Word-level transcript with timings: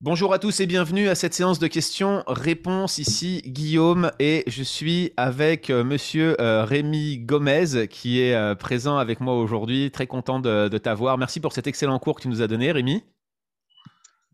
Bonjour 0.00 0.32
à 0.32 0.38
tous 0.38 0.60
et 0.60 0.66
bienvenue 0.66 1.08
à 1.08 1.16
cette 1.16 1.34
séance 1.34 1.58
de 1.58 1.66
questions-réponses. 1.66 2.98
Ici 2.98 3.42
Guillaume 3.44 4.12
et 4.20 4.44
je 4.46 4.62
suis 4.62 5.12
avec 5.16 5.70
euh, 5.70 5.82
monsieur 5.82 6.40
euh, 6.40 6.64
Rémi 6.64 7.18
Gomez 7.18 7.88
qui 7.88 8.20
est 8.20 8.36
euh, 8.36 8.54
présent 8.54 8.96
avec 8.96 9.18
moi 9.18 9.34
aujourd'hui. 9.34 9.90
Très 9.90 10.06
content 10.06 10.38
de, 10.38 10.68
de 10.68 10.78
t'avoir. 10.78 11.18
Merci 11.18 11.40
pour 11.40 11.52
cet 11.52 11.66
excellent 11.66 11.98
cours 11.98 12.14
que 12.14 12.22
tu 12.22 12.28
nous 12.28 12.42
as 12.42 12.46
donné, 12.46 12.70
Rémi. 12.70 13.02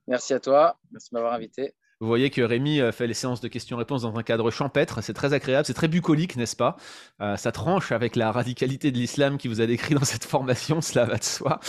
Merci 0.06 0.34
à 0.34 0.40
toi. 0.40 0.78
Merci 0.90 1.08
de 1.12 1.14
m'avoir 1.16 1.32
invité. 1.32 1.72
Vous 2.00 2.06
voyez 2.08 2.30
que 2.30 2.42
Rémi 2.42 2.80
euh, 2.80 2.92
fait 2.92 3.06
les 3.06 3.14
séances 3.14 3.40
de 3.40 3.48
questions-réponses 3.48 4.02
dans 4.02 4.16
un 4.16 4.22
cadre 4.22 4.50
champêtre. 4.50 5.02
C'est 5.02 5.14
très 5.14 5.32
agréable, 5.32 5.64
c'est 5.64 5.74
très 5.74 5.88
bucolique, 5.88 6.36
n'est-ce 6.36 6.56
pas? 6.56 6.76
Euh, 7.20 7.36
Ça 7.36 7.52
tranche 7.52 7.92
avec 7.92 8.16
la 8.16 8.32
radicalité 8.32 8.90
de 8.90 8.98
l'islam 8.98 9.38
qui 9.38 9.48
vous 9.48 9.60
a 9.60 9.66
décrit 9.66 9.94
dans 9.94 10.04
cette 10.04 10.24
formation, 10.24 10.80
cela 10.80 11.04
va 11.04 11.16
de 11.16 11.24
soi. 11.24 11.60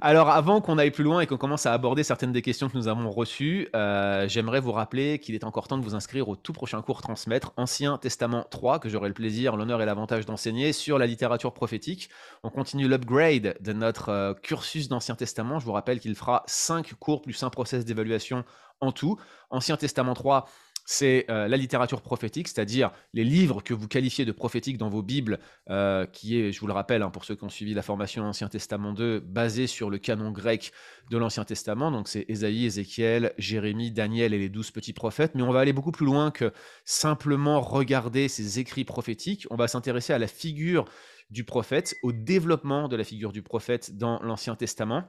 Alors, 0.00 0.30
avant 0.30 0.60
qu'on 0.60 0.78
aille 0.78 0.90
plus 0.90 1.04
loin 1.04 1.20
et 1.20 1.26
qu'on 1.26 1.38
commence 1.38 1.64
à 1.64 1.72
aborder 1.72 2.02
certaines 2.02 2.32
des 2.32 2.42
questions 2.42 2.68
que 2.68 2.76
nous 2.76 2.88
avons 2.88 3.10
reçues, 3.10 3.68
euh, 3.74 4.28
j'aimerais 4.28 4.60
vous 4.60 4.72
rappeler 4.72 5.18
qu'il 5.18 5.34
est 5.34 5.44
encore 5.44 5.68
temps 5.68 5.78
de 5.78 5.84
vous 5.84 5.94
inscrire 5.94 6.28
au 6.28 6.36
tout 6.36 6.52
prochain 6.52 6.82
cours 6.82 7.00
Transmettre, 7.00 7.52
Ancien 7.56 7.98
Testament 7.98 8.44
3, 8.50 8.78
que 8.78 8.88
j'aurai 8.88 9.08
le 9.08 9.14
plaisir, 9.14 9.56
l'honneur 9.56 9.80
et 9.80 9.86
l'avantage 9.86 10.26
d'enseigner 10.26 10.72
sur 10.72 10.98
la 10.98 11.06
littérature 11.06 11.54
prophétique. 11.54 12.10
On 12.42 12.50
continue 12.50 12.88
l'upgrade 12.88 13.56
de 13.60 13.72
notre 13.72 14.36
cursus 14.42 14.88
d'Ancien 14.88 15.14
Testament. 15.14 15.58
Je 15.58 15.64
vous 15.64 15.72
rappelle 15.72 15.98
qu'il 15.98 16.14
fera 16.14 16.42
5 16.46 16.94
cours 16.94 17.22
plus 17.22 17.42
un 17.42 17.50
process 17.50 17.84
d'évaluation 17.84 18.44
en 18.82 18.92
tout. 18.92 19.16
Ancien 19.50 19.76
Testament 19.76 20.14
3, 20.14 20.46
c'est 20.84 21.26
euh, 21.30 21.46
la 21.46 21.56
littérature 21.56 22.02
prophétique, 22.02 22.48
c'est-à-dire 22.48 22.90
les 23.14 23.24
livres 23.24 23.62
que 23.62 23.72
vous 23.72 23.86
qualifiez 23.86 24.24
de 24.24 24.32
prophétiques 24.32 24.78
dans 24.78 24.88
vos 24.88 25.02
Bibles, 25.02 25.38
euh, 25.70 26.06
qui 26.06 26.40
est, 26.40 26.52
je 26.52 26.60
vous 26.60 26.66
le 26.66 26.72
rappelle, 26.72 27.02
hein, 27.02 27.10
pour 27.10 27.24
ceux 27.24 27.36
qui 27.36 27.44
ont 27.44 27.48
suivi 27.48 27.72
la 27.72 27.82
formation 27.82 28.24
Ancien 28.24 28.48
Testament 28.48 28.92
2, 28.92 29.20
basé 29.20 29.66
sur 29.68 29.90
le 29.90 29.98
canon 29.98 30.32
grec 30.32 30.72
de 31.10 31.16
l'Ancien 31.18 31.44
Testament. 31.44 31.92
Donc 31.92 32.08
c'est 32.08 32.24
Ésaïe, 32.28 32.66
Ézéchiel, 32.66 33.32
Jérémie, 33.38 33.92
Daniel 33.92 34.34
et 34.34 34.38
les 34.38 34.48
douze 34.48 34.72
petits 34.72 34.92
prophètes. 34.92 35.34
Mais 35.34 35.42
on 35.42 35.52
va 35.52 35.60
aller 35.60 35.72
beaucoup 35.72 35.92
plus 35.92 36.06
loin 36.06 36.30
que 36.32 36.52
simplement 36.84 37.60
regarder 37.60 38.28
ces 38.28 38.58
écrits 38.58 38.84
prophétiques. 38.84 39.46
On 39.50 39.56
va 39.56 39.68
s'intéresser 39.68 40.12
à 40.12 40.18
la 40.18 40.26
figure 40.26 40.84
du 41.30 41.44
prophète, 41.44 41.96
au 42.02 42.12
développement 42.12 42.88
de 42.88 42.96
la 42.96 43.04
figure 43.04 43.32
du 43.32 43.42
prophète 43.42 43.96
dans 43.96 44.20
l'Ancien 44.22 44.56
Testament. 44.56 45.04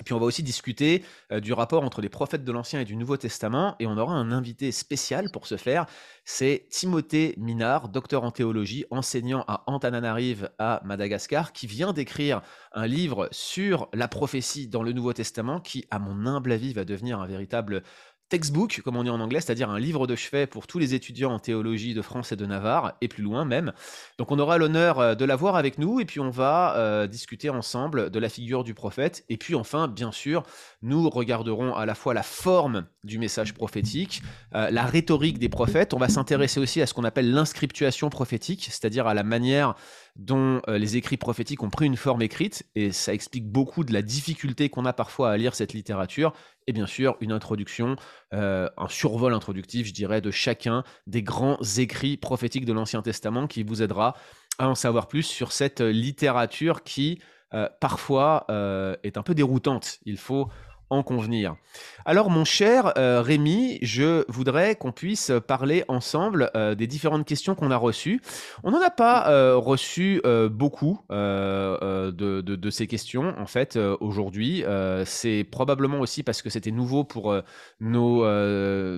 Et 0.00 0.04
puis 0.04 0.14
on 0.14 0.18
va 0.18 0.24
aussi 0.24 0.42
discuter 0.42 1.04
euh, 1.30 1.40
du 1.40 1.52
rapport 1.52 1.84
entre 1.84 2.00
les 2.00 2.08
prophètes 2.08 2.44
de 2.44 2.50
l'Ancien 2.52 2.80
et 2.80 2.84
du 2.84 2.96
Nouveau 2.96 3.18
Testament, 3.18 3.76
et 3.78 3.86
on 3.86 3.98
aura 3.98 4.14
un 4.14 4.32
invité 4.32 4.72
spécial 4.72 5.30
pour 5.30 5.46
ce 5.46 5.58
faire. 5.58 5.84
C'est 6.24 6.66
Timothée 6.70 7.34
Minard, 7.36 7.88
docteur 7.88 8.24
en 8.24 8.30
théologie, 8.30 8.86
enseignant 8.90 9.44
à 9.48 9.64
Antananarive 9.66 10.50
à 10.58 10.80
Madagascar, 10.84 11.52
qui 11.52 11.66
vient 11.66 11.92
d'écrire 11.92 12.40
un 12.72 12.86
livre 12.86 13.28
sur 13.32 13.88
la 13.92 14.08
prophétie 14.08 14.66
dans 14.66 14.82
le 14.82 14.92
Nouveau 14.92 15.12
Testament, 15.12 15.60
qui, 15.60 15.84
à 15.90 15.98
mon 15.98 16.26
humble 16.26 16.52
avis, 16.52 16.72
va 16.72 16.86
devenir 16.86 17.20
un 17.20 17.26
véritable 17.26 17.82
textbook, 18.32 18.80
comme 18.82 18.96
on 18.96 19.02
dit 19.02 19.10
en 19.10 19.20
anglais, 19.20 19.42
c'est-à-dire 19.42 19.68
un 19.68 19.78
livre 19.78 20.06
de 20.06 20.16
chevet 20.16 20.46
pour 20.46 20.66
tous 20.66 20.78
les 20.78 20.94
étudiants 20.94 21.34
en 21.34 21.38
théologie 21.38 21.92
de 21.92 22.00
France 22.00 22.32
et 22.32 22.36
de 22.36 22.46
Navarre, 22.46 22.94
et 23.02 23.08
plus 23.08 23.22
loin 23.22 23.44
même. 23.44 23.74
Donc 24.16 24.32
on 24.32 24.38
aura 24.38 24.56
l'honneur 24.56 25.00
euh, 25.00 25.14
de 25.14 25.26
l'avoir 25.26 25.54
avec 25.56 25.76
nous, 25.76 26.00
et 26.00 26.06
puis 26.06 26.18
on 26.18 26.30
va 26.30 26.74
euh, 26.78 27.06
discuter 27.06 27.50
ensemble 27.50 28.08
de 28.08 28.18
la 28.18 28.30
figure 28.30 28.64
du 28.64 28.72
prophète, 28.72 29.26
et 29.28 29.36
puis 29.36 29.54
enfin, 29.54 29.86
bien 29.86 30.12
sûr, 30.12 30.44
nous 30.80 31.10
regarderons 31.10 31.74
à 31.74 31.84
la 31.84 31.94
fois 31.94 32.14
la 32.14 32.22
forme 32.22 32.86
du 33.04 33.18
message 33.18 33.52
prophétique, 33.52 34.22
euh, 34.54 34.70
la 34.70 34.84
rhétorique 34.84 35.38
des 35.38 35.50
prophètes, 35.50 35.92
on 35.92 35.98
va 35.98 36.08
s'intéresser 36.08 36.58
aussi 36.58 36.80
à 36.80 36.86
ce 36.86 36.94
qu'on 36.94 37.04
appelle 37.04 37.30
l'inscriptuation 37.34 38.08
prophétique, 38.08 38.68
c'est-à-dire 38.70 39.06
à 39.06 39.12
la 39.12 39.24
manière 39.24 39.74
dont 40.16 40.60
les 40.68 40.96
écrits 40.96 41.16
prophétiques 41.16 41.62
ont 41.62 41.70
pris 41.70 41.86
une 41.86 41.96
forme 41.96 42.22
écrite, 42.22 42.64
et 42.74 42.92
ça 42.92 43.14
explique 43.14 43.50
beaucoup 43.50 43.82
de 43.82 43.92
la 43.92 44.02
difficulté 44.02 44.68
qu'on 44.68 44.84
a 44.84 44.92
parfois 44.92 45.30
à 45.30 45.36
lire 45.36 45.54
cette 45.54 45.72
littérature, 45.72 46.34
et 46.66 46.72
bien 46.72 46.86
sûr 46.86 47.16
une 47.20 47.32
introduction, 47.32 47.96
euh, 48.34 48.68
un 48.76 48.88
survol 48.88 49.34
introductif, 49.34 49.86
je 49.86 49.92
dirais, 49.92 50.20
de 50.20 50.30
chacun 50.30 50.84
des 51.06 51.22
grands 51.22 51.58
écrits 51.78 52.16
prophétiques 52.16 52.64
de 52.64 52.72
l'Ancien 52.72 53.02
Testament 53.02 53.46
qui 53.46 53.62
vous 53.62 53.82
aidera 53.82 54.14
à 54.58 54.68
en 54.68 54.74
savoir 54.74 55.08
plus 55.08 55.22
sur 55.22 55.52
cette 55.52 55.80
littérature 55.80 56.82
qui 56.82 57.20
euh, 57.54 57.68
parfois 57.80 58.46
euh, 58.50 58.96
est 59.02 59.16
un 59.16 59.22
peu 59.22 59.34
déroutante. 59.34 59.98
Il 60.04 60.18
faut 60.18 60.48
en 60.92 61.02
convenir. 61.02 61.56
Alors 62.04 62.30
mon 62.30 62.44
cher 62.44 62.92
euh, 62.98 63.22
Rémi, 63.22 63.78
je 63.80 64.24
voudrais 64.30 64.74
qu'on 64.74 64.92
puisse 64.92 65.32
parler 65.46 65.84
ensemble 65.88 66.50
euh, 66.54 66.74
des 66.74 66.86
différentes 66.86 67.24
questions 67.24 67.54
qu'on 67.54 67.70
a 67.70 67.76
reçues. 67.76 68.20
On 68.62 68.72
n'en 68.72 68.82
a 68.82 68.90
pas 68.90 69.30
euh, 69.30 69.56
reçu 69.56 70.20
beaucoup 70.50 71.00
de, 71.10 72.70
ces 72.70 72.86
questions 72.86 73.34
en 73.38 73.46
fait 73.46 73.78
aujourd'hui. 74.00 74.64
C'est 75.04 75.44
probablement 75.44 76.00
aussi 76.00 76.22
parce 76.22 76.42
que 76.42 76.50
c'était 76.50 76.70
nouveau 76.70 77.04
pour 77.04 77.34
nos, 77.80 78.24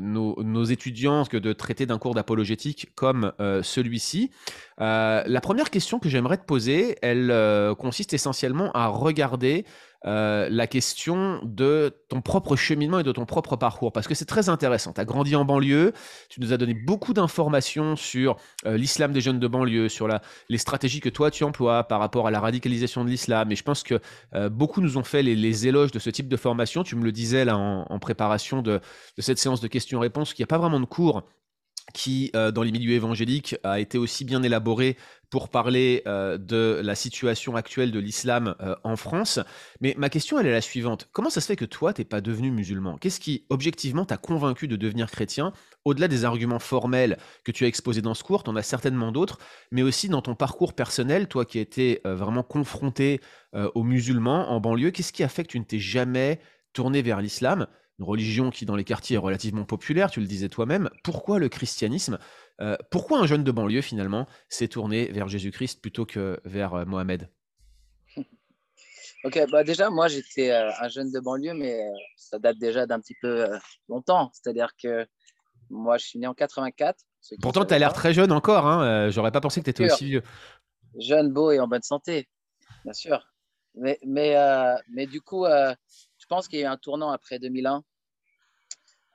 nos, 0.01 0.43
nos, 0.43 0.65
étudiants 0.65 1.25
que 1.25 1.37
de 1.37 1.53
traiter 1.53 1.87
d'un 1.87 1.99
cours 1.99 2.15
d'apologétique 2.15 2.91
comme 2.95 3.33
celui-ci. 3.63 4.31
la 4.79 5.41
première 5.43 5.71
question 5.71 5.99
que 5.99 6.09
j'aimerais 6.09 6.39
te 6.39 6.45
poser, 6.45 6.97
elle 7.03 7.75
consiste 7.79 8.13
essentiellement 8.13 8.71
à 8.73 8.87
regarder 8.87 9.65
euh, 10.07 10.49
la 10.51 10.67
question 10.67 11.41
de 11.45 11.95
ton 12.09 12.21
propre 12.21 12.57
cheminement 12.57 12.99
et 12.99 13.03
de 13.03 13.13
ton 13.13 13.25
propre 13.25 13.57
parcours, 13.57 13.93
parce 13.93 14.07
que 14.07 14.15
c'est 14.15 14.25
très 14.25 14.49
intéressant. 14.49 14.93
Tu 14.93 15.01
as 15.01 15.05
grandi 15.05 15.35
en 15.35 15.45
banlieue, 15.45 15.93
tu 16.29 16.41
nous 16.41 16.53
as 16.53 16.57
donné 16.57 16.75
beaucoup 16.75 17.15
d'informations 17.15 17.97
sur 17.97 18.37
euh, 18.67 18.77
l'islam 18.77 19.13
des 19.13 19.21
jeunes 19.21 19.41
de 19.41 19.49
banlieue, 19.49 19.89
sur 19.89 20.09
les 20.49 20.59
stratégies 20.59 21.01
que 21.01 21.09
toi 21.09 21.31
tu 21.31 21.45
emploies 21.45 21.85
par 21.85 22.01
rapport 22.01 22.27
à 22.27 22.31
la 22.31 22.41
radicalisation 22.41 23.05
de 23.05 23.11
l'islam, 23.11 23.51
et 23.51 23.57
je 23.57 23.63
pense 23.63 23.83
que 23.83 23.99
euh, 24.35 24.49
beaucoup 24.49 24.81
nous 24.81 24.99
ont 24.99 25.05
fait 25.05 25.23
les, 25.23 25.67
éloges 25.67 25.93
de 25.93 25.99
ce 25.99 26.11
type 26.11 26.29
de 26.29 26.37
formation. 26.37 26.83
Tu 26.83 26.97
me 26.97 27.05
le 27.05 27.13
disais 27.13 27.45
là 27.45 27.57
en, 27.57 27.99
préparation 27.99 28.61
de, 28.61 28.81
de 29.17 29.23
cette 29.23 29.39
séance 29.39 29.61
de 29.61 29.69
questions-réponses, 29.69 30.35
qu'il 30.35 30.43
n'y 30.43 30.49
a 30.49 30.53
pas 30.53 30.59
vraiment 30.59 30.81
de 30.81 30.85
cours 30.85 31.23
qui, 31.93 32.31
euh, 32.35 32.51
dans 32.51 32.63
les 32.63 32.73
milieux 32.73 32.95
évangéliques, 32.95 33.57
a 33.63 33.79
été 33.81 33.99
aussi 33.99 34.25
bien 34.25 34.43
élaboré 34.43 34.97
pour 35.31 35.49
parler 35.49 36.03
euh, 36.07 36.39
de 36.39 36.81
la 36.83 36.95
situation 36.95 37.57
actuelle 37.57 37.91
de 37.91 37.99
l'islam 37.99 38.55
euh, 38.61 38.75
en 38.85 38.97
France. 38.97 39.41
Mais 39.81 39.95
ma 39.99 40.09
question, 40.09 40.39
elle 40.39 40.47
est 40.47 40.53
la 40.53 40.61
suivante. 40.61 41.09
Comment 41.13 41.31
ça 41.31 41.41
se 41.41 41.47
fait 41.47 41.57
que 41.57 41.65
toi, 41.65 41.93
t'es 41.93 42.05
pas 42.05 42.21
devenu 42.21 42.51
musulman? 42.51 42.97
Qu'est-ce 42.99 43.21
qui, 43.21 43.45
objectivement, 43.51 44.05
t'a 44.05 44.17
convaincu 44.17 44.69
de 44.69 44.77
devenir 44.77 45.11
chrétien 45.11 45.53
Au-delà 45.85 46.09
des 46.09 46.25
arguments 46.25 46.59
formels 46.59 47.19
que 47.43 47.53
tu 47.53 47.65
as 47.65 47.69
exposés 47.69 48.03
dans 48.03 48.15
ce 48.15 48.23
cours, 48.25 48.45
tu 48.45 48.51
en 48.51 48.57
as 48.57 48.63
certainement 48.63 49.13
d'autres, 49.13 49.39
mais 49.71 49.83
aussi 49.83 50.09
dans 50.09 50.23
ton 50.23 50.35
parcours 50.35 50.73
personnel, 50.73 51.29
toi 51.29 51.45
qui 51.45 51.59
as 51.59 51.63
été 51.63 52.01
vraiment 52.05 52.43
confronté 52.43 53.21
aux 53.53 53.83
musulmans 53.83 54.51
en 54.51 54.61
banlieue, 54.61 54.91
qu'est-ce 54.91 55.13
qui 55.13 55.23
a 55.23 55.29
fait 55.29 55.45
que 55.45 55.49
tu 55.49 55.61
ne 55.61 55.65
t'es 55.65 55.79
jamais 55.79 56.41
tourné 56.73 57.03
vers 57.03 57.21
l'islam? 57.21 57.67
Une 57.99 58.05
religion 58.05 58.51
qui 58.51 58.67
dans 58.67 58.77
les 58.77 58.85
quartiers 58.85 59.17
est 59.17 59.21
relativement 59.21 59.65
populaire, 59.65 60.11
tu 60.11 60.21
le 60.21 60.27
disais 60.27 60.49
toi-même. 60.49 60.91
Pourquoi 61.03 61.39
le 61.39 61.49
christianisme 61.49 62.19
euh, 62.61 62.77
Pourquoi 62.91 63.21
un 63.21 63.27
jeune 63.27 63.45
de 63.45 63.53
banlieue 63.53 63.83
finalement 63.83 64.27
s'est 64.49 64.69
tourné 64.69 65.07
vers 65.13 65.29
Jésus-Christ 65.29 65.81
plutôt 65.81 66.05
que 66.05 66.41
vers 66.45 66.75
euh, 66.75 66.85
Mohamed 66.85 67.31
Ok, 69.23 69.41
bah 69.51 69.65
déjà 69.65 69.89
moi 69.89 70.09
j'étais 70.09 70.51
euh, 70.51 70.71
un 70.81 70.89
jeune 70.89 71.11
de 71.11 71.19
banlieue, 71.19 71.55
mais 71.55 71.81
ça 72.17 72.39
date 72.39 72.59
déjà 72.59 72.87
d'un 72.87 73.01
petit 73.01 73.15
peu 73.23 73.47
longtemps. 73.89 74.31
C'est-à-dire 74.35 74.71
que 74.83 75.07
moi 75.71 75.97
je 75.97 76.07
suis 76.07 76.19
né 76.19 76.27
en 76.27 76.35
84. 76.35 76.99
Pourtant 77.41 77.65
tu 77.65 77.73
as 77.73 77.79
l'air 77.79 77.95
très 77.95 78.13
jeune 78.13 78.33
encore, 78.33 78.67
hein 78.67 79.09
j'aurais 79.11 79.33
pas 79.33 79.41
pensé 79.41 79.61
que 79.61 79.65
tu 79.65 79.71
étais 79.71 79.85
aussi 79.87 80.05
vieux. 80.07 80.23
Jeune, 80.99 81.33
beau 81.33 81.51
et 81.53 81.59
en 81.59 81.67
bonne 81.67 81.83
santé, 81.83 82.29
bien 82.85 82.93
sûr. 82.93 83.27
Mais, 83.77 83.99
mais, 84.05 84.37
mais 84.93 85.07
du 85.07 85.23
coup, 85.23 85.47
je 86.25 86.27
pense 86.27 86.49
qu'il 86.49 86.59
y 86.59 86.63
a 86.63 86.65
eu 86.65 86.71
un 86.71 86.79
tournant 86.79 87.11
après 87.11 87.39
2001 87.39 87.85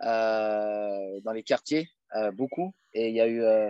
euh, 0.03 1.19
dans 1.21 1.31
les 1.31 1.41
quartiers, 1.41 1.89
euh, 2.15 2.31
beaucoup. 2.31 2.75
Et 2.93 3.09
il 3.09 3.15
y 3.15 3.19
a 3.19 3.25
eu. 3.25 3.41
Euh, 3.41 3.67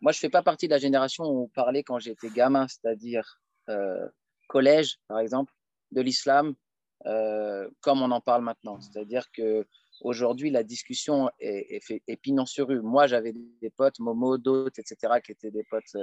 moi, 0.00 0.10
je 0.10 0.18
ne 0.18 0.22
fais 0.22 0.28
pas 0.28 0.42
partie 0.42 0.66
de 0.66 0.72
la 0.72 0.78
génération 0.78 1.22
où 1.24 1.44
on 1.44 1.48
parlait 1.48 1.84
quand 1.84 2.00
j'étais 2.00 2.30
gamin, 2.30 2.66
c'est-à-dire 2.66 3.40
collège, 4.48 4.98
par 5.06 5.20
exemple, 5.20 5.52
de 5.92 6.00
l'islam, 6.00 6.54
comme 7.04 8.02
on 8.02 8.10
en 8.10 8.20
parle 8.20 8.42
maintenant. 8.42 8.80
C'est-à-dire 8.80 9.30
que 9.30 9.64
aujourd'hui, 10.00 10.50
la 10.50 10.64
discussion 10.64 11.30
est, 11.38 11.80
est, 12.08 12.46
sur 12.46 12.66
rue. 12.66 12.80
Moi, 12.80 13.06
j'avais 13.06 13.32
des 13.62 13.70
potes, 13.70 14.00
Momo, 14.00 14.36
d'autres, 14.36 14.80
etc., 14.80 15.20
qui 15.24 15.30
étaient 15.30 15.52
des 15.52 15.64
potes 15.70 15.96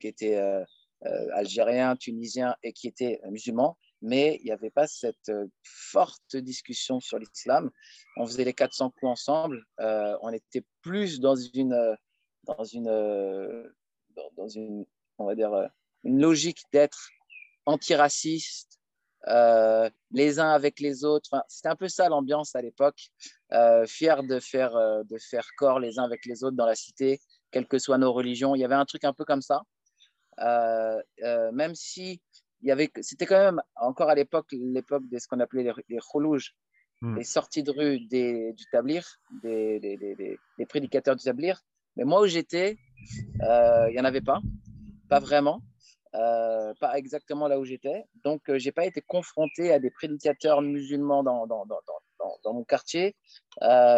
qui 0.00 0.06
étaient 0.06 0.40
algériens, 1.34 1.94
tunisiens 1.96 2.56
et 2.62 2.72
qui 2.72 2.88
étaient 2.88 3.20
musulmans 3.28 3.76
mais 4.00 4.38
il 4.40 4.44
n'y 4.44 4.52
avait 4.52 4.70
pas 4.70 4.86
cette 4.86 5.28
euh, 5.28 5.46
forte 5.62 6.36
discussion 6.36 7.00
sur 7.00 7.18
l'islam. 7.18 7.70
On 8.16 8.26
faisait 8.26 8.44
les 8.44 8.52
400 8.52 8.90
coups 8.90 9.10
ensemble. 9.10 9.64
Euh, 9.80 10.16
on 10.22 10.32
était 10.32 10.64
plus 10.82 11.20
dans 11.20 11.34
une, 11.34 11.72
euh, 11.72 11.94
dans 12.44 12.64
une, 12.64 13.72
dans 14.36 14.48
une, 14.48 14.86
on 15.18 15.26
va 15.26 15.34
dire, 15.34 15.68
une 16.04 16.20
logique 16.20 16.62
d'être 16.72 17.10
antiraciste, 17.66 18.78
les 20.10 20.38
uns 20.38 20.50
avec 20.50 20.80
les 20.80 21.04
autres. 21.04 21.30
C'était 21.48 21.68
un 21.68 21.76
peu 21.76 21.88
ça 21.88 22.08
l'ambiance 22.08 22.54
à 22.54 22.62
l'époque, 22.62 23.10
fier 23.86 24.22
de 24.22 24.40
faire, 24.40 24.72
de 25.04 25.18
faire 25.18 25.46
corps 25.58 25.80
les 25.80 25.98
uns 25.98 26.04
avec 26.04 26.24
les 26.24 26.44
autres 26.44 26.56
dans 26.56 26.66
la 26.66 26.74
cité, 26.74 27.20
quelles 27.50 27.66
que 27.66 27.78
soient 27.78 27.98
nos 27.98 28.12
religions. 28.12 28.54
Il 28.54 28.60
y 28.60 28.64
avait 28.64 28.74
un 28.74 28.86
truc 28.86 29.04
un 29.04 29.12
peu 29.12 29.24
comme 29.24 29.42
ça. 29.42 29.62
même 30.38 31.74
si 31.74 32.22
il 32.62 32.68
y 32.68 32.72
avait, 32.72 32.90
c'était 33.00 33.26
quand 33.26 33.38
même 33.38 33.62
encore 33.76 34.10
à 34.10 34.14
l'époque, 34.14 34.46
l'époque 34.52 35.08
de 35.08 35.18
ce 35.18 35.28
qu'on 35.28 35.40
appelait 35.40 35.62
les, 35.62 35.72
les 35.88 35.98
hmm. 37.02 37.16
les 37.16 37.24
sorties 37.24 37.62
de 37.62 37.70
rue 37.70 38.00
des, 38.00 38.52
du 38.52 38.64
Tablir, 38.72 39.06
des, 39.42 39.78
des, 39.80 40.66
prédicateurs 40.66 41.16
du 41.16 41.24
Tablir. 41.24 41.60
Mais 41.96 42.04
moi 42.04 42.22
où 42.22 42.26
j'étais, 42.26 42.76
euh, 43.42 43.88
il 43.88 43.92
n'y 43.92 44.00
en 44.00 44.04
avait 44.04 44.20
pas, 44.20 44.40
pas 45.08 45.20
vraiment. 45.20 45.62
Euh, 46.14 46.72
pas 46.80 46.96
exactement 46.96 47.48
là 47.48 47.60
où 47.60 47.64
j'étais. 47.64 48.04
Donc, 48.24 48.40
je 48.46 48.64
n'ai 48.64 48.72
pas 48.72 48.86
été 48.86 49.02
confronté 49.02 49.72
à 49.72 49.78
des 49.78 49.90
prédicateurs 49.90 50.62
musulmans 50.62 51.22
dans, 51.22 51.46
dans, 51.46 51.66
dans, 51.66 51.80
dans 52.42 52.54
mon 52.54 52.64
quartier, 52.64 53.14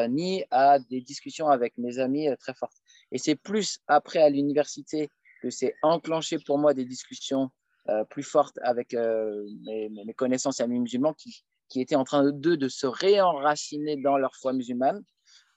ni 0.09 0.45
à 0.51 0.81
des 0.81 1.01
discussions 1.01 1.49
avec 1.49 1.79
mes 1.79 1.99
amis 1.99 2.29
très 2.41 2.53
fortes. 2.55 2.77
Et 3.13 3.19
c'est 3.19 3.37
plus 3.37 3.79
après 3.87 4.21
à 4.21 4.29
l'université 4.29 5.09
que 5.41 5.51
c'est 5.51 5.75
enclenché 5.83 6.39
pour 6.45 6.59
moi 6.59 6.75
des 6.75 6.85
discussions 6.85 7.51
euh, 7.89 8.05
plus 8.05 8.23
fortes 8.23 8.59
avec 8.63 8.93
euh, 8.93 9.43
mes, 9.65 9.89
mes, 9.89 10.13
connaissances 10.13 10.61
amis 10.61 10.79
musulmans 10.79 11.15
qui, 11.15 11.43
qui 11.71 11.81
étaient 11.81 11.97
en 11.97 12.05
train 12.05 12.31
de, 12.31 12.55
de 12.55 12.69
se 12.69 12.87
réenraciner 12.87 13.97
dans 13.97 14.19
leur 14.19 14.37
foi 14.37 14.53
musulmane, 14.53 15.03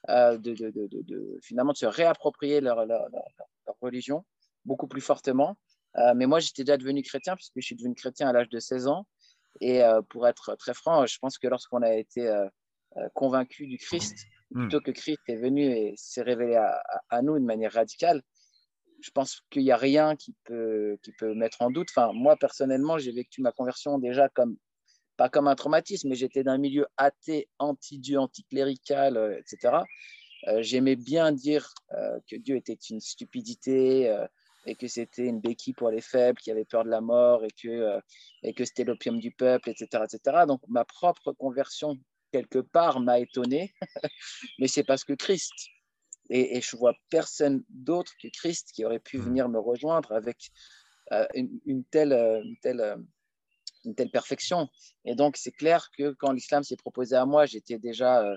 euh, 0.08 0.38
de, 0.38 0.54
de, 0.54 0.72
de, 0.72 1.38
finalement 1.42 1.72
de 1.72 1.76
se 1.76 1.86
réapproprier 1.86 2.62
leur, 2.62 2.86
leur, 2.86 3.08
leur, 3.10 3.76
religion 3.82 4.24
beaucoup 4.64 4.88
plus 4.88 5.02
fortement. 5.02 5.58
mais 6.16 6.24
moi, 6.24 6.40
j'étais 6.40 6.64
déjà 6.64 6.78
devenu 6.78 7.02
chrétien 7.02 7.34
puisque 7.36 7.52
je 7.56 7.66
suis 7.66 7.76
devenu 7.76 7.94
chrétien 7.94 8.28
à 8.28 8.32
l'âge 8.32 8.48
de 8.48 8.58
16 8.58 8.86
ans. 8.86 9.06
Et 9.60 9.82
pour 10.08 10.26
être 10.26 10.54
très 10.56 10.72
franc, 10.72 11.04
je 11.04 11.18
pense 11.18 11.36
que 11.36 11.46
lorsqu'on 11.46 11.82
a 11.82 11.92
été 11.92 12.26
convaincu 13.12 13.66
du 13.66 13.76
Christ, 13.76 14.16
hmm. 14.50 14.60
plutôt 14.60 14.80
que 14.80 14.90
Christ 14.90 15.20
est 15.28 15.36
venu 15.36 15.64
et 15.64 15.92
s'est 15.98 16.22
révélé 16.22 16.56
à, 16.56 16.82
à, 17.10 17.20
nous 17.20 17.38
de 17.38 17.44
manière 17.44 17.72
radicale, 17.72 18.22
je 19.04 19.10
pense 19.10 19.42
qu'il 19.50 19.64
n'y 19.64 19.70
a 19.70 19.76
rien 19.76 20.16
qui 20.16 20.34
peut, 20.44 20.98
mettre 21.34 21.60
en 21.60 21.70
doute. 21.70 21.88
Enfin, 21.90 22.12
moi, 22.14 22.36
personnellement, 22.36 22.96
j'ai 22.96 23.12
vécu 23.12 23.42
ma 23.42 23.52
conversion 23.52 23.98
déjà 23.98 24.30
comme, 24.30 24.56
pas 25.18 25.28
comme 25.28 25.46
un 25.46 25.54
traumatisme, 25.54 26.08
mais 26.08 26.14
j'étais 26.14 26.42
d'un 26.42 26.56
milieu 26.56 26.86
athée, 26.96 27.46
anti-Dieu, 27.58 28.18
anticlérical, 28.18 29.18
euh, 29.18 29.38
etc. 29.38 29.76
Euh, 30.48 30.62
j'aimais 30.62 30.96
bien 30.96 31.32
dire 31.32 31.68
euh, 31.92 32.18
que 32.30 32.36
Dieu 32.36 32.56
était 32.56 32.78
une 32.88 33.00
stupidité 33.00 34.10
et 34.64 34.74
que 34.74 34.88
c'était 34.88 35.26
une 35.26 35.40
béquille 35.40 35.74
pour 35.74 35.90
les 35.90 36.00
faibles 36.00 36.38
qui 36.38 36.50
avaient 36.50 36.64
peur 36.64 36.84
de 36.84 36.90
la 36.90 37.02
mort 37.02 37.44
et 37.44 37.50
que, 37.62 38.00
et 38.42 38.54
que 38.54 38.64
c'était 38.64 38.84
l'opium 38.84 39.20
du 39.20 39.32
peuple, 39.32 39.68
etc., 39.68 40.04
etc. 40.04 40.44
Donc, 40.48 40.62
ma 40.68 40.86
propre 40.86 41.32
conversion, 41.32 41.98
quelque 42.32 42.60
part, 42.60 43.00
m'a 43.00 43.18
étonné, 43.18 43.74
mais 44.58 44.66
c'est 44.66 44.84
parce 44.84 45.04
que 45.04 45.12
Christ 45.12 45.52
et, 46.30 46.60
je 46.60 46.76
vois 46.76 46.94
personne 47.10 47.64
d'autre 47.68 48.12
que 48.22 48.28
Christ 48.28 48.70
qui 48.72 48.84
aurait 48.84 49.00
pu 49.00 49.18
hmm. 49.18 49.22
venir 49.22 49.48
me 49.48 49.58
rejoindre 49.58 50.12
avec 50.12 50.50
euh, 51.12 51.26
une, 51.34 51.84
telle, 51.84 52.12
euh, 52.12 52.42
une, 52.42 52.56
telle, 52.62 52.80
euh, 52.80 52.96
une 53.84 53.94
telle 53.94 54.10
perfection. 54.10 54.68
Et 55.04 55.14
donc, 55.14 55.36
c'est 55.36 55.52
clair 55.52 55.90
que 55.96 56.12
quand 56.12 56.32
l'islam 56.32 56.62
s'est 56.62 56.76
proposé 56.76 57.14
à 57.16 57.26
moi, 57.26 57.46
j'étais 57.46 57.78
déjà 57.78 58.34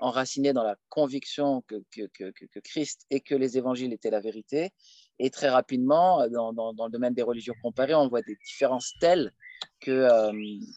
enraciné 0.00 0.52
dans 0.52 0.62
la 0.62 0.76
conviction 0.90 1.60
que, 1.62 1.74
que, 1.90 2.06
que, 2.14 2.30
que, 2.30 2.60
Christ 2.60 3.04
et 3.10 3.20
que 3.20 3.34
les 3.34 3.58
évangiles 3.58 3.92
étaient 3.92 4.12
la 4.12 4.20
vérité. 4.20 4.70
Et 5.18 5.28
très 5.28 5.48
rapidement, 5.48 6.28
dans, 6.28 6.52
dans, 6.52 6.72
dans 6.72 6.86
le 6.86 6.92
domaine 6.92 7.14
des 7.14 7.22
religions 7.22 7.54
comparées, 7.60 7.96
on 7.96 8.06
voit 8.06 8.22
des 8.22 8.36
différences 8.46 8.94
telles 9.00 9.32
que, 9.80 10.08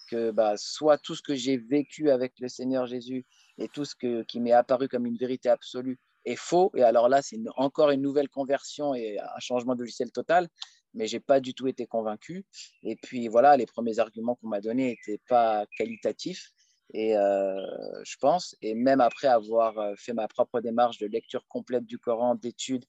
que 0.09 0.31
bah, 0.31 0.55
soit 0.57 0.97
tout 0.97 1.13
ce 1.13 1.21
que 1.21 1.35
j'ai 1.35 1.57
vécu 1.57 2.09
avec 2.09 2.33
le 2.39 2.47
Seigneur 2.47 2.87
Jésus 2.87 3.27
et 3.59 3.67
tout 3.67 3.85
ce 3.85 3.93
que, 3.93 4.23
qui 4.23 4.39
m'est 4.39 4.53
apparu 4.53 4.87
comme 4.87 5.05
une 5.05 5.17
vérité 5.17 5.49
absolue 5.49 5.99
est 6.25 6.35
faux. 6.35 6.71
Et 6.75 6.83
alors 6.83 7.09
là, 7.09 7.21
c'est 7.21 7.37
encore 7.55 7.91
une 7.91 8.01
nouvelle 8.01 8.29
conversion 8.29 8.93
et 8.93 9.19
un 9.19 9.39
changement 9.39 9.75
de 9.75 9.81
logiciel 9.81 10.11
total. 10.11 10.47
Mais 10.93 11.05
j'ai 11.07 11.19
pas 11.19 11.39
du 11.39 11.53
tout 11.53 11.67
été 11.67 11.85
convaincu. 11.85 12.45
Et 12.83 12.95
puis 12.95 13.27
voilà, 13.27 13.57
les 13.57 13.65
premiers 13.65 13.99
arguments 13.99 14.35
qu'on 14.35 14.47
m'a 14.47 14.61
donnés 14.61 14.97
n'étaient 15.07 15.21
pas 15.27 15.65
qualitatifs. 15.77 16.51
Et 16.93 17.15
euh, 17.15 18.03
je 18.03 18.15
pense, 18.19 18.55
et 18.63 18.73
même 18.73 18.99
après 18.99 19.27
avoir 19.27 19.77
euh, 19.77 19.93
fait 19.95 20.13
ma 20.13 20.27
propre 20.27 20.59
démarche 20.59 20.97
de 20.97 21.05
lecture 21.05 21.45
complète 21.47 21.85
du 21.85 21.99
Coran, 21.99 22.33
d'études, 22.33 22.83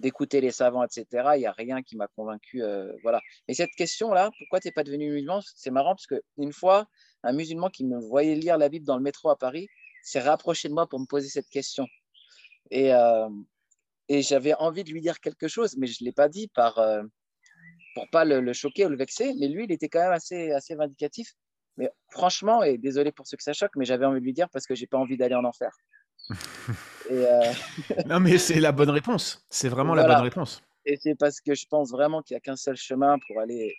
d'écouter 0.00 0.40
les 0.40 0.50
savants, 0.50 0.82
etc., 0.82 1.06
il 1.34 1.40
n'y 1.40 1.46
a 1.46 1.52
rien 1.52 1.82
qui 1.82 1.96
m'a 1.96 2.08
convaincu. 2.08 2.62
Euh, 2.62 2.90
voilà. 3.02 3.20
Et 3.48 3.54
cette 3.54 3.72
question-là, 3.76 4.30
pourquoi 4.38 4.60
tu 4.60 4.68
n'es 4.68 4.72
pas 4.72 4.84
devenu 4.84 5.10
musulman? 5.10 5.40
C'est 5.54 5.70
marrant 5.70 5.94
parce 5.94 6.06
qu'une 6.06 6.52
fois, 6.52 6.86
un 7.24 7.32
musulman 7.32 7.68
qui 7.68 7.84
me 7.84 8.00
voyait 8.00 8.36
lire 8.36 8.56
la 8.56 8.70
Bible 8.70 8.86
dans 8.86 8.96
le 8.96 9.02
métro 9.02 9.28
à 9.28 9.36
Paris 9.36 9.68
s'est 10.02 10.20
rapproché 10.20 10.68
de 10.68 10.74
moi 10.74 10.86
pour 10.86 10.98
me 10.98 11.06
poser 11.06 11.28
cette 11.28 11.48
question. 11.50 11.86
Et, 12.72 12.92
euh, 12.94 13.28
et 14.08 14.22
j'avais 14.22 14.54
envie 14.54 14.82
de 14.82 14.90
lui 14.90 15.02
dire 15.02 15.20
quelque 15.20 15.46
chose, 15.46 15.76
mais 15.76 15.86
je 15.86 16.02
ne 16.02 16.06
l'ai 16.06 16.12
pas 16.12 16.28
dit 16.28 16.48
par, 16.48 16.78
euh, 16.78 17.02
pour 17.94 18.08
pas 18.10 18.24
le, 18.24 18.52
choquer 18.54 18.86
ou 18.86 18.88
le 18.88 18.96
vexer. 18.96 19.34
Mais 19.38 19.46
lui, 19.46 19.64
il 19.64 19.72
était 19.72 19.90
quand 19.90 20.00
même 20.00 20.12
assez, 20.12 20.50
assez 20.52 20.74
vindicatif. 20.74 21.34
Mais 21.76 21.90
franchement, 22.10 22.62
et 22.62 22.78
désolé 22.78 23.12
pour 23.12 23.26
ceux 23.26 23.36
que 23.36 23.42
ça 23.42 23.52
choque, 23.52 23.72
mais 23.76 23.84
j'avais 23.84 24.06
envie 24.06 24.20
de 24.20 24.24
lui 24.24 24.32
dire 24.32 24.48
parce 24.50 24.66
que 24.66 24.74
j'ai 24.74 24.86
pas 24.86 24.96
envie 24.96 25.16
d'aller 25.16 25.34
en 25.36 25.44
enfer. 25.44 25.70
Euh, 27.10 27.52
non, 28.06 28.20
mais 28.20 28.38
c'est 28.38 28.60
la 28.60 28.70
bonne 28.70 28.88
réponse. 28.88 29.44
C'est 29.50 29.68
vraiment 29.68 29.92
la 29.92 30.06
bonne 30.06 30.22
réponse. 30.22 30.62
Et 30.86 30.96
c'est 30.96 31.16
parce 31.16 31.40
que 31.40 31.52
je 31.52 31.66
pense 31.66 31.90
vraiment 31.90 32.22
qu'il 32.22 32.36
n'y 32.36 32.38
a 32.38 32.40
qu'un 32.40 32.56
seul 32.56 32.76
chemin 32.76 33.18
pour 33.26 33.40
aller 33.40 33.74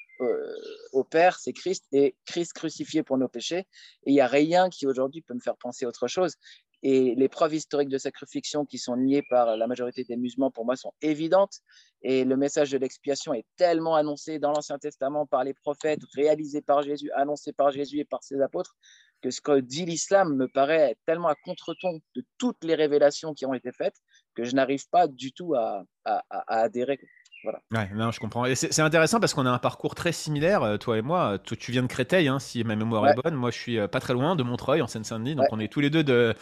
au 0.91 1.05
Père, 1.05 1.39
c'est 1.39 1.53
Christ, 1.53 1.85
et 1.93 2.15
Christ 2.25 2.51
crucifié 2.51 3.01
pour 3.01 3.17
nos 3.17 3.29
péchés. 3.29 3.65
Et 4.05 4.11
il 4.11 4.13
n'y 4.13 4.19
a 4.19 4.27
rien 4.27 4.69
qui 4.69 4.85
aujourd'hui 4.85 5.21
peut 5.21 5.33
me 5.33 5.39
faire 5.39 5.55
penser 5.55 5.85
autre 5.85 6.07
chose. 6.07 6.35
Et 6.85 7.15
les 7.15 7.29
preuves 7.29 7.55
historiques 7.55 7.89
de 7.89 7.97
sa 7.97 8.11
crucifixion 8.11 8.65
qui 8.65 8.77
sont 8.77 8.97
niées 8.97 9.23
par 9.29 9.55
la 9.55 9.67
majorité 9.67 10.03
des 10.03 10.17
musulmans, 10.17 10.51
pour 10.51 10.65
moi, 10.65 10.75
sont 10.75 10.93
évidentes. 11.01 11.61
Et 12.01 12.25
le 12.25 12.35
message 12.35 12.71
de 12.71 12.77
l'expiation 12.77 13.33
est 13.33 13.45
tellement 13.55 13.95
annoncé 13.95 14.37
dans 14.37 14.51
l'Ancien 14.51 14.77
Testament 14.77 15.25
par 15.25 15.45
les 15.45 15.53
prophètes, 15.53 16.01
réalisé 16.13 16.61
par 16.61 16.81
Jésus, 16.83 17.09
annoncé 17.13 17.53
par 17.53 17.71
Jésus 17.71 17.99
et 17.99 18.05
par 18.05 18.21
ses 18.21 18.41
apôtres, 18.41 18.75
que 19.21 19.31
ce 19.31 19.39
que 19.39 19.61
dit 19.61 19.85
l'islam 19.85 20.35
me 20.35 20.49
paraît 20.49 20.97
tellement 21.05 21.29
à 21.29 21.35
contre-ton 21.35 22.01
de 22.15 22.25
toutes 22.37 22.61
les 22.65 22.75
révélations 22.75 23.33
qui 23.33 23.45
ont 23.45 23.53
été 23.53 23.71
faites 23.71 23.95
que 24.35 24.43
je 24.43 24.53
n'arrive 24.53 24.87
pas 24.89 25.07
du 25.07 25.31
tout 25.31 25.55
à 25.55 25.85
adhérer. 26.47 26.99
Voilà. 27.43 27.59
Ouais, 27.71 27.89
non, 27.93 28.11
je 28.11 28.19
comprends. 28.19 28.45
Et 28.45 28.55
c'est 28.55 28.81
intéressant 28.81 29.19
parce 29.19 29.33
qu'on 29.33 29.45
a 29.45 29.51
un 29.51 29.57
parcours 29.57 29.95
très 29.95 30.13
similaire, 30.13 30.63
euh, 30.63 30.77
toi 30.77 30.97
et 30.97 31.01
moi. 31.01 31.37
Toi, 31.39 31.57
tu 31.59 31.71
viens 31.71 31.81
de 31.81 31.87
Créteil, 31.87 32.27
hein, 32.27 32.39
si 32.39 32.63
ma 32.63 32.75
mémoire 32.75 33.07
est 33.07 33.15
bonne. 33.21 33.35
Moi, 33.35 33.51
je 33.51 33.57
suis 33.57 33.77
euh, 33.77 33.87
pas 33.87 33.99
très 33.99 34.13
loin 34.13 34.35
de 34.35 34.43
Montreuil, 34.43 34.81
en 34.81 34.87
Seine-Saint-Denis. 34.87 35.35
Donc, 35.35 35.47
on 35.51 35.59
est 35.59 35.67
tous 35.67 35.81
les 35.81 35.89
deux 35.89 36.03
de, 36.03 36.33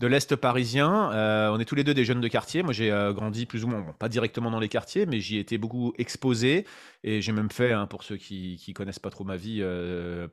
de 0.00 0.06
l'Est 0.06 0.34
parisien. 0.34 1.12
Euh, 1.12 1.50
on 1.52 1.60
est 1.60 1.66
tous 1.66 1.74
les 1.74 1.84
deux 1.84 1.92
des 1.92 2.04
jeunes 2.04 2.20
de 2.20 2.28
quartier. 2.28 2.62
Moi, 2.62 2.72
j'ai 2.72 2.88
grandi 3.14 3.44
plus 3.44 3.64
ou 3.64 3.68
moins, 3.68 3.84
pas 3.98 4.08
directement 4.08 4.50
dans 4.50 4.60
les 4.60 4.68
quartiers, 4.68 5.04
mais 5.04 5.20
j'y 5.20 5.36
ai 5.36 5.40
été 5.40 5.58
beaucoup 5.58 5.92
exposé. 5.98 6.66
Et 7.04 7.20
j'ai 7.20 7.32
même 7.32 7.50
fait, 7.50 7.72
hein, 7.72 7.86
pour 7.86 8.02
ceux 8.02 8.16
qui, 8.16 8.56
qui 8.56 8.72
connaissent 8.72 8.98
pas 8.98 9.10
trop 9.10 9.24
ma 9.24 9.36
vie, 9.36 9.62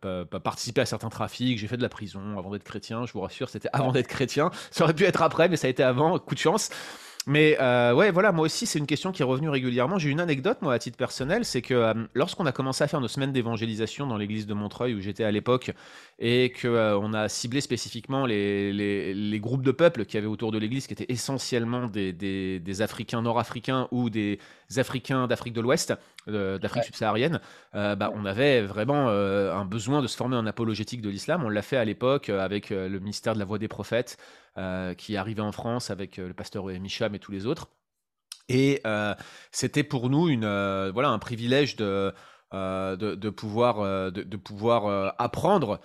pas, 0.02 0.26
participer 0.40 0.82
à 0.82 0.86
certains 0.86 1.10
trafics. 1.10 1.60
J'ai 1.60 1.68
fait 1.68 1.78
de 1.78 1.84
la 1.84 1.90
prison 1.90 2.38
avant 2.38 2.52
d'être 2.52 2.64
chrétien. 2.64 3.06
Je 3.06 3.14
vous 3.14 3.22
rassure, 3.22 3.50
c'était 3.50 3.70
avant 3.74 3.92
d'être 3.92 4.08
chrétien. 4.08 4.52
Ça 4.72 4.86
aurait 4.86 4.94
pu 4.94 5.04
être 5.04 5.22
après, 5.22 5.50
mais 5.50 5.58
ça 5.58 5.68
a 5.68 5.70
été 5.70 5.84
avant. 5.84 6.18
Coup 6.18 6.36
de 6.36 6.40
chance. 6.40 6.70
Mais 7.26 7.58
euh, 7.62 7.94
ouais, 7.94 8.12
voilà, 8.12 8.34
moi 8.34 8.46
aussi, 8.46 8.66
c'est 8.66 8.80
une 8.80 8.86
question 8.86 9.14
qui 9.14 9.22
est 9.22 9.26
revenue 9.26 9.48
régulièrement. 9.50 9.98
J'ai 9.98 10.10
une 10.10 10.20
anecdote, 10.20 10.58
moi, 10.62 10.74
à 10.74 10.80
titre 10.80 10.98
personnel, 10.98 11.46
c'est 11.46 11.62
que 11.62 11.74
euh, 11.74 11.94
lorsqu'on 12.14 12.46
a 12.46 12.52
commencé 12.52 12.84
à 12.84 12.88
faire 12.88 13.00
nos 13.00 13.08
semaines 13.08 13.32
d'évangélisation 13.32 14.08
dans 14.08 14.18
l'église 14.18 14.46
de 14.46 14.54
Montreuil, 14.54 14.94
où 14.94 15.00
j'étais 15.00 15.24
à 15.24 15.32
l'époque, 15.32 15.72
et 16.20 16.52
qu'on 16.52 16.68
euh, 16.68 17.14
a 17.14 17.30
ciblé 17.30 17.62
spécifiquement 17.62 18.26
les, 18.26 19.40
groupes 19.42 19.64
de 19.64 19.72
peuples 19.72 20.06
qui 20.06 20.18
avaient 20.18 20.28
autour 20.28 20.52
de 20.52 20.58
l'église, 20.58 20.86
qui 20.88 20.94
étaient 20.94 21.12
essentiellement 21.12 21.88
des 21.88 22.82
Africains 22.82 23.22
nord-africains 23.22 23.88
ou 23.92 24.10
des 24.10 24.40
Africains 24.80 25.28
d'Afrique 25.28 25.54
de 25.54 25.62
l'Ouest, 25.62 25.94
d'Afrique 26.28 26.84
subsaharienne, 26.84 27.40
bah, 27.74 28.12
on 28.14 28.26
avait 28.26 28.62
vraiment 28.62 29.10
un 29.10 29.66
besoin 29.66 30.02
de 30.02 30.08
se 30.08 30.16
former 30.16 30.36
en 30.36 30.46
apologétique 30.46 31.02
de 31.02 31.10
l'islam. 31.10 31.44
On 31.44 31.50
l'a 31.50 31.62
fait 31.62 31.78
à 31.78 31.86
l'époque 31.86 32.30
avec 32.30 32.70
le 32.70 33.00
ministère 33.00 33.34
de 33.34 33.40
la 33.40 33.46
Voix 33.46 33.60
des 33.60 33.68
Prophètes. 33.68 34.18
Euh, 34.60 34.94
qui 34.94 35.18
arrivait 35.18 35.42
en 35.42 35.52
France 35.52 35.90
avec 35.90 36.20
euh, 36.20 36.28
le 36.28 36.36
pasteur 36.36 36.66
Micham 36.66 37.16
et 37.16 37.20
tous 37.20 37.32
les 37.32 37.48
autres. 37.48 37.70
Et 38.50 38.82
euh, 38.86 39.16
c'était 39.52 39.82
pour 39.82 40.12
nous 40.12 40.30
une, 40.30 40.46
voilà, 40.94 41.10
un 41.10 41.18
privilège 41.18 41.76
de, 41.76 42.14
de, 42.54 43.30
pouvoir, 43.30 44.12
de, 44.12 44.38
pouvoir 44.38 45.16
apprendre 45.18 45.80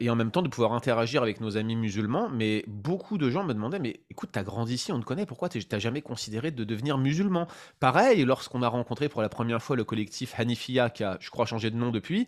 et 0.00 0.10
en 0.10 0.14
même 0.14 0.30
temps 0.30 0.42
de 0.42 0.48
pouvoir 0.48 0.74
interagir 0.74 1.22
avec 1.22 1.40
nos 1.40 1.56
amis 1.56 1.76
musulmans. 1.76 2.28
Mais 2.28 2.64
beaucoup 2.66 3.18
de 3.18 3.30
gens 3.30 3.44
me 3.44 3.54
demandaient, 3.54 3.78
mais 3.78 4.00
écoute, 4.10 4.30
tu 4.32 4.38
as 4.38 4.44
grandi 4.44 4.74
ici, 4.74 4.92
on 4.92 5.00
te 5.00 5.04
connaît, 5.04 5.26
pourquoi 5.26 5.48
tu 5.48 5.60
n'as 5.70 5.78
jamais 5.78 6.02
considéré 6.02 6.50
de 6.50 6.64
devenir 6.64 6.98
musulman? 6.98 7.46
Pareil, 7.80 8.24
lorsqu'on 8.24 8.62
a 8.62 8.68
rencontré 8.68 9.08
pour 9.08 9.22
la 9.22 9.28
première 9.28 9.62
fois 9.62 9.76
le 9.76 9.84
collectif 9.84 10.38
Hanifia, 10.38 10.90
qui 10.90 11.04
a, 11.04 11.16
je 11.20 11.30
crois, 11.30 11.46
changé 11.46 11.70
de 11.70 11.76
nom 11.76 11.90
depuis, 11.90 12.26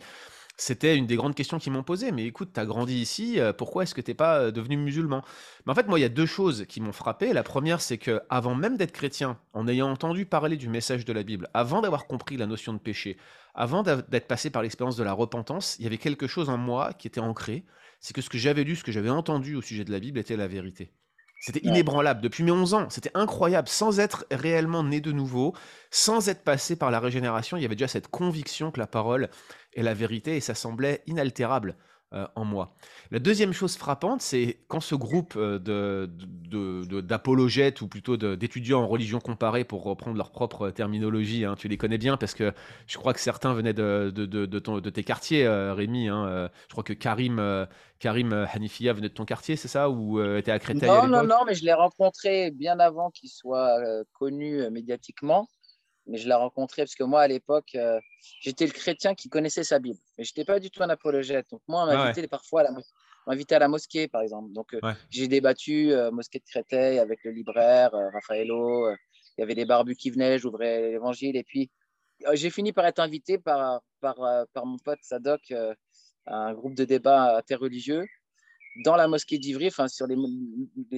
c'était 0.57 0.97
une 0.97 1.07
des 1.07 1.17
grandes 1.17 1.35
questions 1.35 1.59
qu'ils 1.59 1.73
m'ont 1.73 1.83
posées. 1.83 2.13
Mais 2.13 2.25
écoute, 2.27 2.51
tu 2.55 2.61
as 2.61 2.67
grandi 2.67 3.01
ici, 3.01 3.41
euh, 3.41 3.53
pourquoi 3.53 3.83
est-ce 3.83 3.95
que 3.95 4.01
tu 4.01 4.11
n'es 4.11 4.15
pas 4.15 4.39
euh, 4.39 4.51
devenu 4.51 4.77
musulman? 4.77 5.23
Mais 5.67 5.73
en 5.73 5.75
fait, 5.75 5.89
moi, 5.89 5.99
il 5.99 6.03
y 6.03 6.07
a 6.07 6.11
deux 6.11 6.27
choses 6.27 6.65
qui 6.69 6.81
m'ont 6.81 6.93
frappé. 6.93 7.33
La 7.33 7.43
première, 7.43 7.81
c'est 7.81 7.99
que 7.99 8.21
avant 8.31 8.55
même 8.55 8.77
d'être 8.77 8.93
chrétien, 8.93 9.39
en 9.53 9.67
ayant 9.67 9.91
entendu 9.91 10.27
parler 10.27 10.57
du 10.57 10.69
message 10.69 11.05
de 11.05 11.13
la 11.13 11.23
Bible, 11.23 11.49
avant 11.55 11.81
d'avoir 11.81 12.07
compris 12.07 12.37
la 12.37 12.47
notion 12.47 12.73
de 12.73 12.79
péché, 12.79 13.17
avant 13.55 13.83
d'être 13.83 14.27
passé 14.29 14.51
par 14.51 14.63
l'expérience 14.63 14.97
de 14.97 15.05
la 15.05 15.13
repentance, 15.13 15.77
il 15.79 15.85
y 15.85 15.87
avait 15.87 15.99
quelque 15.99 16.27
chose 16.27 16.49
en 16.49 16.59
moi 16.59 16.93
qui 16.93 17.07
était 17.09 17.21
ancré. 17.21 17.65
C'est 18.01 18.15
que 18.15 18.23
ce 18.23 18.31
que 18.31 18.39
j'avais 18.39 18.65
lu, 18.65 18.77
ce 18.77 18.85
que 18.85 18.93
j'avais 18.93 19.11
entendu 19.11 19.57
au 19.57 19.63
sujet 19.63 19.85
de 19.85 19.93
la 19.93 20.01
Bible 20.01 20.19
était 20.19 20.37
la 20.37 20.49
vérité. 20.49 20.93
C'était 21.47 21.69
inébranlable 21.69 22.23
depuis 22.23 22.43
mes 22.43 22.53
11 22.53 22.73
ans. 22.73 22.87
C'était 22.89 23.11
incroyable. 23.13 23.69
Sans 23.69 24.01
être 24.01 24.25
réellement 24.31 24.83
né 24.83 25.03
de 25.03 25.13
nouveau, 25.13 25.55
sans 25.91 26.31
être 26.31 26.43
passé 26.43 26.75
par 26.75 26.91
la 26.91 27.01
régénération, 27.01 27.59
il 27.59 27.63
y 27.63 27.67
avait 27.67 27.75
déjà 27.75 27.87
cette 27.87 28.09
conviction 28.09 28.71
que 28.71 28.81
la 28.81 28.87
parole 28.87 29.29
est 29.75 29.83
la 29.83 29.93
vérité 29.93 30.37
et 30.37 30.41
ça 30.41 30.55
semblait 30.55 31.03
inaltérable. 31.07 31.77
Euh, 32.15 32.27
en 32.37 32.45
moi. 32.45 32.75
La 33.11 33.19
deuxième 33.19 33.53
chose 33.53 33.77
frappante, 33.77 34.23
c'est 34.23 34.59
quand 34.69 34.81
ce 34.81 34.95
groupe 34.95 35.35
euh, 35.37 35.59
de, 35.59 36.09
de- 36.49 37.01
d'apologètes 37.01 37.81
ou 37.81 37.89
plutôt 37.89 38.17
d'étudiants 38.17 38.83
en 38.83 38.87
religion 38.89 39.21
comparée, 39.21 39.65
pour 39.65 39.83
reprendre 39.85 40.17
leur 40.17 40.31
propre 40.31 40.71
terminologie, 40.71 41.45
hein, 41.45 41.55
tu 41.59 41.69
les 41.69 41.77
connais 41.77 41.99
bien 41.99 42.17
parce 42.17 42.35
que 42.35 42.53
je 42.87 42.97
crois 42.99 43.13
que 43.15 43.21
certains 43.21 43.53
venaient 43.55 43.73
de, 43.75 44.11
de, 44.15 44.27
de, 44.27 44.47
de 44.47 44.59
ton- 44.59 44.81
de 44.81 44.91
tes 44.91 45.05
quartiers, 45.05 45.47
euh, 45.47 45.75
Rémi. 45.75 46.09
hein, 46.09 46.27
euh, 46.27 46.49
je 46.69 46.73
crois 46.73 46.85
que 46.85 46.93
Karim, 46.93 47.39
euh, 47.39 47.67
Karim 47.99 48.33
euh, 48.33 48.47
Hanifia 48.53 48.93
venait 48.93 49.09
de 49.09 49.15
ton 49.15 49.25
quartier, 49.25 49.57
c'est 49.57 49.69
ça? 49.69 49.91
Ou 49.91 50.19
euh, 50.21 50.39
était 50.39 50.53
à 50.53 50.59
Créteil 50.59 50.97
à 50.97 51.03
Non, 51.03 51.09
non, 51.09 51.25
non, 51.25 51.45
mais 51.47 51.55
je 51.55 51.65
l'ai 51.65 51.73
rencontré 51.73 52.51
bien 52.51 52.79
avant 52.81 53.11
qu'il 53.11 53.29
soit 53.31 53.79
euh, 53.81 54.05
connu 54.13 54.61
euh, 54.63 54.71
médiatiquement. 54.71 55.49
Mais 56.07 56.19
je 56.19 56.29
l'ai 56.29 56.35
rencontré 56.35 56.83
parce 56.83 56.95
que 56.95 57.05
moi, 57.05 57.23
à 57.23 57.29
l'époque, 57.29 57.75
euh, 57.77 57.99
j'étais 58.41 58.67
le 58.67 58.73
chrétien 58.73 59.15
qui 59.15 59.29
connaissait 59.29 59.65
sa 59.65 59.79
Bible. 59.79 59.99
Mais 60.19 60.25
je 60.25 60.31
n'étais 60.31 60.45
pas 60.45 60.61
du 60.61 60.71
tout 60.71 60.83
un 60.83 60.91
apologète. 60.91 61.47
Donc, 61.51 61.63
moi, 61.67 61.85
on 61.85 61.87
Ah 61.87 61.91
ouais, 61.91 61.97
m'invitait 61.97 62.29
parfois 62.29 62.61
à 62.61 62.65
la, 62.65 62.71
on 63.27 63.31
m'invitait 63.31 63.55
à 63.55 63.59
la 63.59 63.69
mosquée, 63.69 64.09
par 64.09 64.21
exemple. 64.21 64.53
Donc, 64.53 64.75
euh, 64.75 64.81
ouais. 64.83 64.93
j'ai 65.11 65.29
débattu 65.29 65.93
euh, 65.93 66.11
mosquée 66.11 66.41
de 66.41 66.45
Créteil 66.45 66.99
avec 66.99 67.25
le 67.25 67.31
libraire, 67.31 67.95
euh, 67.95 68.11
Raffaello. 68.11 68.91
il 68.91 69.41
y 69.41 69.43
avait 69.43 69.55
des 69.55 69.65
barbus 69.65 69.97
qui 69.97 70.11
venaient, 70.11 70.39
j'ouvrais 70.39 70.91
l'évangile. 70.91 71.37
Et 71.37 71.45
puis, 71.45 71.71
j'ai 72.33 72.51
fini 72.51 72.73
par 72.73 72.87
être 72.87 73.01
invité 73.01 73.39
par, 73.39 73.83
par, 74.01 74.17
par 74.53 74.67
mon 74.67 74.79
pote 74.79 75.01
Sadok 75.03 75.51
euh, 75.51 75.75
à 76.27 76.37
un 76.37 76.55
groupe 76.55 76.75
de 76.75 76.85
débat 76.85 77.37
interreligieux 77.39 78.07
dans 78.77 78.97
la 78.97 79.07
mosquée 79.07 79.39
d'Ivry, 79.39 79.69
enfin 79.69 79.89
sur 79.89 80.07
les, 80.07 80.17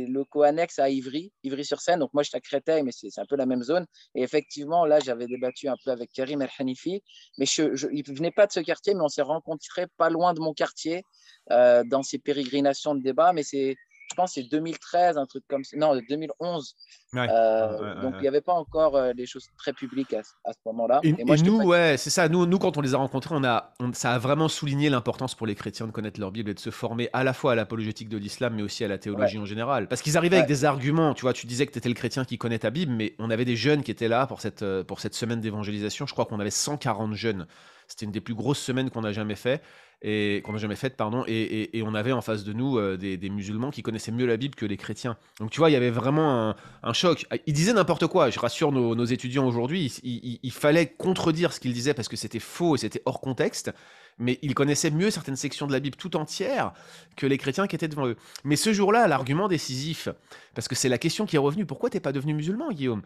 locaux 0.07 0.43
annexes 0.43 0.79
à 0.79 0.89
Ivry, 0.89 1.33
Ivry-sur-Seine. 1.45 2.01
Donc 2.01 2.13
moi, 2.15 2.23
j'étais 2.23 2.39
à 2.39 2.41
Créteil, 2.41 2.83
mais 2.83 2.93
c'est 2.93 3.19
un 3.19 3.27
peu 3.27 3.37
la 3.37 3.47
même 3.47 3.63
zone. 3.63 3.87
Et 4.15 4.23
effectivement, 4.23 4.87
là, 4.87 4.99
j'avais 5.01 5.27
débattu 5.27 5.69
un 5.69 5.77
peu 5.85 5.91
avec 5.91 6.11
Karim 6.13 6.43
El 6.43 6.51
Hanifi, 6.59 7.03
mais 7.39 7.47
je, 7.47 7.75
je, 7.75 7.89
il 7.93 8.05
venait 8.05 8.31
pas 8.31 8.47
de 8.47 8.53
ce 8.53 8.61
quartier, 8.61 8.95
mais 8.95 9.03
on 9.03 9.09
s'est 9.09 9.23
rencontrés 9.23 9.87
pas 9.97 10.11
loin 10.11 10.33
de 10.35 10.41
mon 10.41 10.55
quartier 10.55 11.05
euh, 11.51 11.85
dans 11.85 12.03
ces 12.03 12.19
pérégrinations 12.19 12.95
de 12.95 13.03
débat. 13.03 13.33
Mais 13.33 13.43
c'est, 13.43 13.77
je 13.77 13.96
pense, 14.17 14.35
que 14.35 14.41
c'est 14.43 14.49
2013, 14.49 15.19
un 15.19 15.27
truc 15.27 15.45
comme 15.49 15.65
ça. 15.65 15.77
Non, 15.77 15.95
2011. 16.09 16.75
Ouais, 17.13 17.29
Euh, 17.29 17.79
ouais, 17.81 17.95
ouais, 17.95 17.95
donc 18.01 18.15
ouais. 18.15 18.19
il 18.19 18.23
n'y 18.23 18.29
avait 18.29 18.41
pas 18.41 18.55
encore 18.55 18.97
euh, 18.97 19.13
des 19.15 19.27
choses 19.27 19.49
très 19.59 19.73
publiques 19.73 20.13
à, 20.15 20.23
ce- 20.25 20.31
à 20.45 20.53
ce 20.53 20.59
moment-là. 20.67 21.05
Et, 21.05 21.15
Et 21.19 21.25
moi, 21.25 21.37
et 21.37 21.43
nous, 21.43 21.59
pas 21.59 21.65
ouais, 21.65 21.97
c'est 21.99 22.11
ça. 22.11 22.29
Nous, 22.29 22.47
nous, 22.47 22.59
quand 22.59 22.77
on 22.77 22.81
les 22.81 22.95
a 22.95 22.99
rencontrés, 22.99 23.35
on 23.35 23.45
a, 23.45 23.75
on- 23.81 23.93
ça 23.93 24.13
a 24.15 24.19
vraiment 24.19 24.49
souligné 24.49 24.91
l'importance 24.91 25.35
pour 25.35 25.47
les 25.47 25.55
chrétiens 25.55 25.87
de 25.87 25.93
connaître 25.93 26.19
leur 26.21 26.33
Bible 26.33 26.51
et 26.51 26.55
de 26.55 26.59
se 26.61 26.71
former 26.71 27.11
à 27.13 27.25
la 27.25 27.33
fois 27.33 27.53
à 27.53 27.55
l'apologétique 27.55 28.09
de 28.09 28.17
l'islam, 28.19 28.55
mais 28.55 28.63
aussi 28.63 28.85
à 28.85 28.89
la 28.89 28.95
Ouais, 28.95 28.99
théologie 28.99 29.39
en 29.39 29.45
général. 29.45 29.89
Parce 29.89 30.03
qu'ils 30.03 30.17
arrivaient 30.17 30.37
avec 30.37 30.49
ouais, 30.49 30.49
des 30.49 30.65
arguments. 30.65 31.15
Tu 31.15 31.23
vois, 31.23 31.33
tu 31.33 31.47
disais 31.47 31.67
que 31.67 31.73
tu 31.73 31.79
étais 31.79 31.89
le 31.89 31.95
chrétien 31.95 32.25
qui 32.25 32.39
connaît 32.39 32.59
ta 32.59 32.71
Bible, 32.71 32.93
mais 32.93 33.15
on 33.19 33.31
avait 33.31 33.45
des 33.45 33.57
jeunes 33.57 33.83
qui 33.83 33.91
étaient 33.91 34.09
là 34.09 34.27
pour 34.27 34.41
cette, 34.41 34.63
euh, 34.63 34.83
pour 34.85 35.01
cette 35.01 35.15
semaine 35.15 35.41
d'évangélisation. 35.41 36.07
Je 36.07 36.13
crois 36.13 36.27
qu'on 36.27 36.41
avait 36.41 36.51
140 36.51 37.15
jeunes. 37.15 37.47
C'était 37.89 38.05
une 38.07 38.13
des 38.13 38.21
plus 38.21 38.35
grosses 38.35 38.59
semaines 38.61 38.91
qu'on 38.91 39.05
a 39.05 39.13
jamais 39.13 39.37
fait 39.37 39.63
et 40.03 40.43
qu'on 40.45 40.55
a 40.55 40.59
jamais 40.59 40.77
faites, 40.77 40.97
pardon. 40.97 41.25
Et, 41.27 41.83
on 41.85 41.95
avait 41.95 42.13
en 42.13 42.21
face 42.21 42.45
de 42.45 42.53
nous 42.53 42.79
euh, 42.79 42.97
des, 42.97 43.31
musulmans 43.31 43.71
qui 43.71 43.83
connaissaient 43.83 44.13
mieux 44.13 44.27
la 44.27 44.37
Bible 44.37 44.55
que 44.55 44.67
les 44.67 44.77
chrétiens. 44.77 45.17
Donc 45.41 45.51
tu 45.51 45.59
vois, 45.59 45.71
il 45.71 45.73
y 45.73 45.77
avait 45.77 45.91
vraiment 45.91 46.55
un, 46.83 46.93
choc. 46.93 47.27
Ils 47.47 47.53
disaient 47.55 47.73
n'importe 47.73 48.07
quoi. 48.07 48.31
Je 48.31 48.39
rassure 48.39 48.73
nos, 48.73 49.05
étudiants 49.05 49.47
aujourd'hui. 49.47 49.93
Il, 50.03 50.39
il- 50.43 50.53
fallait 50.53 50.87
contredire 50.87 51.53
ce 51.53 51.61
qu'ils 51.61 51.73
disaient 51.73 51.95
parce 51.95 52.09
que 52.09 52.17
c'était 52.17 52.41
faux 52.41 52.77
et 52.77 52.79
c'était 52.79 53.03
hors 53.05 53.21
contexte. 53.21 53.73
Mais 54.19 54.39
ils 54.43 54.55
connaissaient 54.55 54.91
mieux 54.91 55.11
certaines 55.11 55.37
sections 55.37 55.67
de 55.67 55.73
la 55.73 55.81
Bible 55.81 55.97
tout 55.97 56.17
entière 56.17 56.73
que 57.17 57.27
les 57.27 57.37
chrétiens 57.37 57.67
qui 57.67 57.77
étaient 57.77 57.89
devant 57.89 58.07
eux. 58.07 58.17
Mais 58.45 58.57
ce 58.57 58.73
jour-là, 58.73 59.07
l'argument 59.09 59.47
décisif, 59.47 60.09
parce 60.55 60.69
que 60.69 60.75
c'est 60.75 60.89
la 60.89 60.99
question 60.99 61.27
qui 61.27 61.37
est 61.37 61.41
revenue, 61.41 61.67
pourquoi 61.67 61.91
t'es 61.91 62.01
pas 62.01 62.13
devenu 62.13 62.33
musulman, 62.33 62.71
Guillaume? 62.71 63.03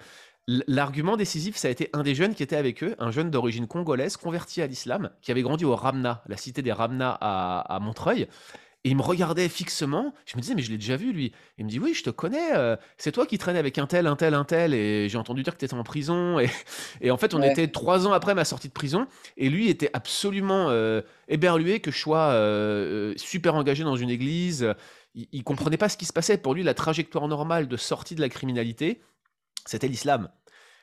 L'argument 0.66 1.16
décisif, 1.16 1.57
ça 1.57 1.69
a 1.69 1.71
été 1.71 1.90
un 1.92 2.02
des 2.02 2.14
jeunes 2.16 2.35
qui 2.35 2.42
était 2.42 2.57
avec 2.57 2.83
eux, 2.83 2.97
un 2.99 3.12
jeune 3.12 3.30
d'origine 3.30 3.69
congolaise, 3.69 4.16
converti 4.16 4.61
à 4.62 4.66
l'islam, 4.66 5.11
qui 5.23 5.30
avait 5.30 5.42
grandi 5.42 5.64
au 5.64 5.76
Ramna, 5.76 6.25
la 6.26 6.37
cité 6.37 6.61
des 6.61 6.73
Ramna 6.73 7.16
à, 7.21 7.61
à 7.76 7.78
Montreuil. 7.78 8.26
Et 8.85 8.90
il 8.90 8.97
me 8.97 9.02
regardait 9.02 9.49
fixement. 9.49 10.14
Je 10.26 10.37
me 10.37 10.42
disais, 10.42 10.54
mais 10.54 10.62
je 10.62 10.71
l'ai 10.71 10.78
déjà 10.78 10.97
vu, 10.97 11.12
lui. 11.12 11.33
Il 11.59 11.66
me 11.66 11.71
dit, 11.71 11.78
oui, 11.78 11.92
je 11.95 12.02
te 12.02 12.11
connais. 12.11 12.54
euh, 12.54 12.76
c'est 12.97 13.12
toi 13.12 13.26
qui 13.26 13.37
traînais 13.38 13.59
avec 13.59 13.76
un 13.78 13.87
tel, 13.87 14.07
un 14.07 14.16
tel, 14.16 14.35
un 14.35 14.45
tel. 14.45 14.73
Et 14.75 15.09
j'ai 15.09 15.19
entendu 15.19 15.42
dire 15.42 15.52
que 15.54 15.59
tu 15.59 15.66
étais 15.66 15.75
en 15.75 15.83
prison. 15.85 16.40
Et, 16.40 16.49
et 17.02 17.11
en 17.11 17.19
fait, 17.19 17.35
on 17.35 17.42
ouais, 17.42 17.50
était 17.50 17.69
trois 17.69 18.07
ans 18.07 18.12
après 18.12 18.35
ma 18.35 18.45
sortie 18.47 18.69
de 18.69 18.73
prison. 18.73 19.07
Et 19.37 19.50
lui 19.50 19.69
était 19.69 19.90
absolument 19.92 20.71
euh, 20.71 21.02
éberlué 21.28 21.80
que 21.80 21.90
je 21.90 21.99
sois 21.99 22.30
euh, 22.33 23.12
euh, 23.12 23.14
super 23.19 23.54
engagé 23.54 23.85
dans 23.85 23.97
une 23.97 24.11
église. 24.11 24.75
Il, 25.14 25.28
il 25.30 25.45
comprenait 25.45 25.76
pas 25.76 25.90
ce 25.90 25.99
qui 25.99 26.07
se 26.07 26.12
passait. 26.14 26.38
Pour 26.38 26.54
lui, 26.54 26.62
la 26.62 26.75
trajectoire 26.75 27.28
normale 27.28 27.69
de 27.69 27.76
sortie 27.76 28.14
de 28.14 28.23
la 28.23 28.30
criminalité, 28.30 29.02
c'était 29.66 29.88
l'islam. 29.88 30.30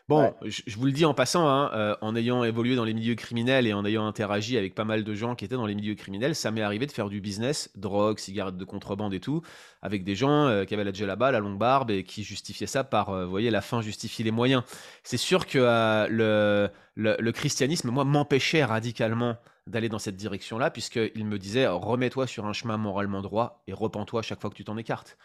Bon, 0.07 0.33
ouais, 0.41 0.49
je, 0.49 0.61
je 0.65 0.77
vous 0.77 0.85
le 0.85 0.93
dis 0.93 1.03
en 1.03 1.13
passant, 1.13 1.49
hein, 1.49 1.69
euh, 1.73 1.95
en 1.99 2.15
ayant 2.15 2.45
évolué 2.45 2.77
dans 2.77 2.85
les 2.85 2.93
milieux 2.93 3.15
criminels 3.15 3.67
et 3.67 3.73
en 3.73 3.83
ayant 3.83 4.07
interagi 4.07 4.57
avec 4.57 4.73
pas 4.73 4.85
mal 4.85 5.03
de 5.03 5.13
gens 5.13 5.35
qui 5.35 5.43
étaient 5.43 5.57
dans 5.57 5.65
les 5.65 5.75
milieux 5.75 5.95
criminels, 5.95 6.33
ça 6.33 6.49
m'est 6.49 6.61
arrivé 6.61 6.85
de 6.85 6.93
faire 6.93 7.09
du 7.09 7.19
business, 7.19 7.69
drogue, 7.75 8.17
cigarettes 8.17 8.55
de 8.55 8.63
contrebande 8.63 9.13
et 9.13 9.19
tout, 9.19 9.41
avec 9.81 10.05
des 10.05 10.15
gens 10.15 10.47
euh, 10.47 10.63
qui 10.63 10.73
avaient 10.73 10.85
la 10.85 10.93
djellaba, 10.93 11.31
la 11.31 11.39
longue 11.39 11.57
barbe 11.57 11.91
et 11.91 12.05
qui 12.05 12.23
justifiaient 12.23 12.67
ça 12.67 12.85
par, 12.85 13.09
euh, 13.09 13.25
vous 13.25 13.31
voyez, 13.31 13.51
la 13.51 13.59
fin 13.59 13.81
justifie 13.81 14.23
les 14.23 14.31
moyens. 14.31 14.63
C'est 15.03 15.17
sûr 15.17 15.45
que 15.45 15.57
le, 16.09 16.69
le, 16.95 17.17
le 17.19 17.31
christianisme, 17.33 17.89
moi, 17.91 18.05
m'empêchait 18.05 18.63
radicalement 18.63 19.35
d'aller 19.67 19.89
dans 19.89 19.99
cette 19.99 20.15
direction-là, 20.15 20.71
puisqu'il 20.71 21.25
me 21.25 21.37
disait 21.37 21.67
remets-toi 21.67 22.27
sur 22.27 22.45
un 22.45 22.53
chemin 22.53 22.77
moralement 22.77 23.21
droit 23.21 23.61
et 23.67 23.73
repens-toi 23.73 24.21
chaque 24.21 24.39
fois 24.39 24.49
que 24.49 24.55
tu 24.55 24.63
t'en 24.63 24.77
écartes. 24.77 25.17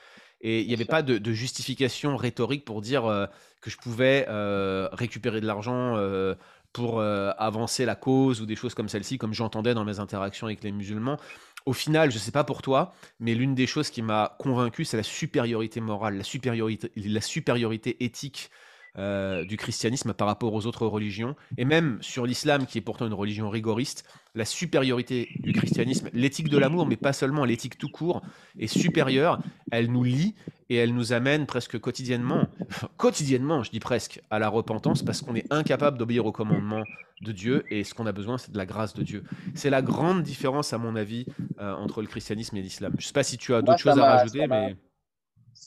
Et 0.42 0.60
il 0.62 0.68
n'y 0.68 0.74
avait 0.74 0.84
sûr. 0.84 0.90
pas 0.90 1.02
de, 1.02 1.18
de 1.18 1.32
justification 1.32 2.16
rhétorique 2.16 2.64
pour 2.64 2.82
dire 2.82 3.06
euh, 3.06 3.26
que 3.60 3.70
je 3.70 3.78
pouvais 3.78 4.26
euh, 4.28 4.88
récupérer 4.92 5.40
de 5.40 5.46
l'argent 5.46 5.96
euh, 5.96 6.34
pour 6.72 7.02
avancer 7.02 7.84
la 7.84 7.94
cause 7.94 8.40
ou 8.40 8.46
des 8.46 8.56
choses 8.56 8.72
comme 8.74 8.88
celle-ci, 8.88 9.18
comme 9.18 9.34
j'entendais 9.34 9.74
dans 9.74 9.84
mes 9.84 10.00
interactions 10.00 10.46
avec 10.46 10.64
les 10.64 10.72
musulmans. 10.72 11.18
Au 11.66 11.74
final, 11.74 12.10
je 12.10 12.16
ne 12.16 12.20
sais 12.20 12.30
pas 12.30 12.44
pour 12.44 12.62
toi, 12.62 12.94
mais 13.20 13.34
l'une 13.34 13.54
des 13.54 13.66
choses 13.66 13.90
qui 13.90 14.00
m'a 14.00 14.36
convaincu, 14.38 14.86
c'est 14.86 14.96
la 14.96 15.02
supériorité 15.02 15.82
morale, 15.82 16.16
la 16.16 16.24
supériorité, 16.24 16.90
la 16.96 17.20
supériorité 17.20 18.02
éthique 18.02 18.50
euh, 18.98 19.44
du 19.44 19.56
christianisme 19.56 20.12
par 20.12 20.26
rapport 20.26 20.52
aux 20.52 20.66
autres 20.66 20.86
religions, 20.86 21.34
et 21.56 21.64
même 21.64 21.98
sur 22.02 22.26
l'islam, 22.26 22.66
qui 22.66 22.78
est 22.78 22.82
pourtant 22.82 23.06
une 23.06 23.14
religion 23.14 23.48
rigoriste, 23.48 24.04
la 24.34 24.44
supériorité 24.44 25.30
du 25.36 25.52
christianisme, 25.52 26.10
l'éthique 26.12 26.48
de 26.48 26.58
l'amour, 26.58 26.86
mais 26.86 26.96
pas 26.96 27.12
seulement, 27.12 27.44
l'éthique 27.44 27.78
tout 27.78 27.88
court, 27.88 28.22
est 28.58 28.66
supérieure. 28.66 29.40
Elle 29.70 29.90
nous 29.90 30.04
lie 30.04 30.34
et 30.68 30.76
elle 30.76 30.94
nous 30.94 31.12
amène 31.12 31.46
presque 31.46 31.78
quotidiennement, 31.78 32.48
quotidiennement, 32.96 33.62
je 33.62 33.70
dis 33.70 33.80
presque, 33.80 34.20
à 34.30 34.38
la 34.38 34.48
repentance 34.48 35.02
parce 35.02 35.22
qu'on 35.22 35.34
est 35.34 35.50
incapable 35.50 35.98
d'obéir 35.98 36.26
aux 36.26 36.32
commandements 36.32 36.84
de 37.22 37.32
Dieu 37.32 37.64
et 37.70 37.84
ce 37.84 37.94
qu'on 37.94 38.06
a 38.06 38.12
besoin, 38.12 38.36
c'est 38.36 38.52
de 38.52 38.58
la 38.58 38.66
grâce 38.66 38.94
de 38.94 39.02
Dieu. 39.02 39.24
C'est 39.54 39.70
la 39.70 39.80
grande 39.80 40.22
différence, 40.22 40.72
à 40.72 40.78
mon 40.78 40.96
avis, 40.96 41.26
euh, 41.60 41.72
entre 41.74 42.02
le 42.02 42.08
christianisme 42.08 42.56
et 42.56 42.62
l'islam. 42.62 42.92
Je 42.98 43.04
ne 43.04 43.06
sais 43.06 43.12
pas 43.12 43.22
si 43.22 43.38
tu 43.38 43.54
as 43.54 43.62
d'autres 43.62 43.78
choses 43.78 43.98
à 43.98 44.16
rajouter, 44.16 44.46
mais 44.46 44.76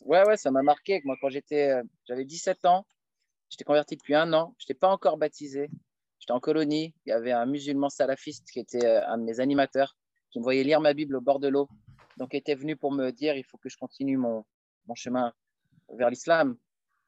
ouais, 0.05 0.25
ouais, 0.27 0.38
ça 0.38 0.51
m'a 0.51 0.62
marqué. 0.62 1.01
Moi, 1.05 1.15
quand 1.22 1.29
j'étais, 1.29 1.72
euh, 1.72 1.84
j'avais 2.08 2.25
17 2.25 2.65
ans, 2.65 2.86
j'étais 3.55 3.63
converti 3.63 3.95
depuis 3.95 4.15
un 4.15 4.33
an. 4.33 4.53
Je 4.57 4.65
n'étais 4.65 4.74
pas 4.77 4.89
encore 4.89 5.17
baptisé. 5.17 5.69
J'étais 6.19 6.33
en 6.33 6.39
colonie. 6.41 6.93
Il 7.05 7.09
y 7.09 7.13
avait 7.13 7.31
un 7.31 7.45
musulman 7.45 7.89
salafiste 7.89 8.50
qui 8.51 8.59
était 8.59 8.85
euh, 8.85 9.07
un 9.07 9.17
de 9.17 9.24
mes 9.24 9.39
animateurs, 9.39 9.95
qui 10.31 10.39
me 10.39 10.43
voyait 10.43 10.63
lire 10.63 10.81
ma 10.81 10.93
Bible 10.93 11.15
au 11.15 11.21
bord 11.21 11.39
de 11.39 11.47
l'eau. 11.47 11.69
Donc, 12.17 12.33
il 12.33 12.38
était 12.38 12.55
venu 12.55 12.75
pour 12.75 12.91
me 12.91 13.12
dire 13.12 13.35
il 13.38 13.43
faut 13.45 13.57
que 13.57 13.69
je 13.69 13.77
continue 13.77 14.17
mon, 14.17 14.45
mon 14.88 14.95
chemin 14.95 15.33
vers 15.89 16.09
l'islam. 16.09 16.57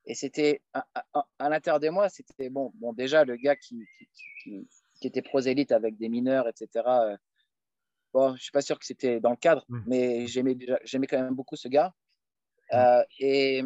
Et 0.06 0.16
c'était 0.16 0.62
à, 0.74 0.86
à- 1.14 1.28
à 1.40 1.50
l'intérieur 1.50 1.82
de 1.82 1.90
moi, 1.90 2.08
c'était 2.08 2.50
bon, 2.50 2.72
bon, 2.76 2.94
déjà 2.94 3.26
le 3.26 3.36
gars 3.36 3.58
qui, 3.58 3.86
qui, 3.98 4.08
qui- 4.44 4.68
qui 5.02 5.08
était 5.08 5.22
prosélyte 5.22 5.72
avec 5.74 5.98
des 5.98 6.08
mineurs, 6.10 6.48
etc. 6.48 6.68
euh, 6.88 7.18
bon, 8.14 8.36
je 8.36 8.42
suis 8.44 8.52
pas 8.52 8.62
sûr 8.62 8.80
que 8.80 8.86
c'était 8.86 9.20
dans 9.20 9.32
le 9.32 9.36
cadre, 9.36 9.66
Mm. 9.70 9.82
mais 9.86 10.28
j'aimais 10.28 11.08
quand 11.08 11.22
même 11.22 11.36
beaucoup 11.36 11.56
ce 11.58 11.68
gars. 11.68 11.94
Mm. 12.72 12.76
Euh, 12.76 13.04
et, 13.20 13.64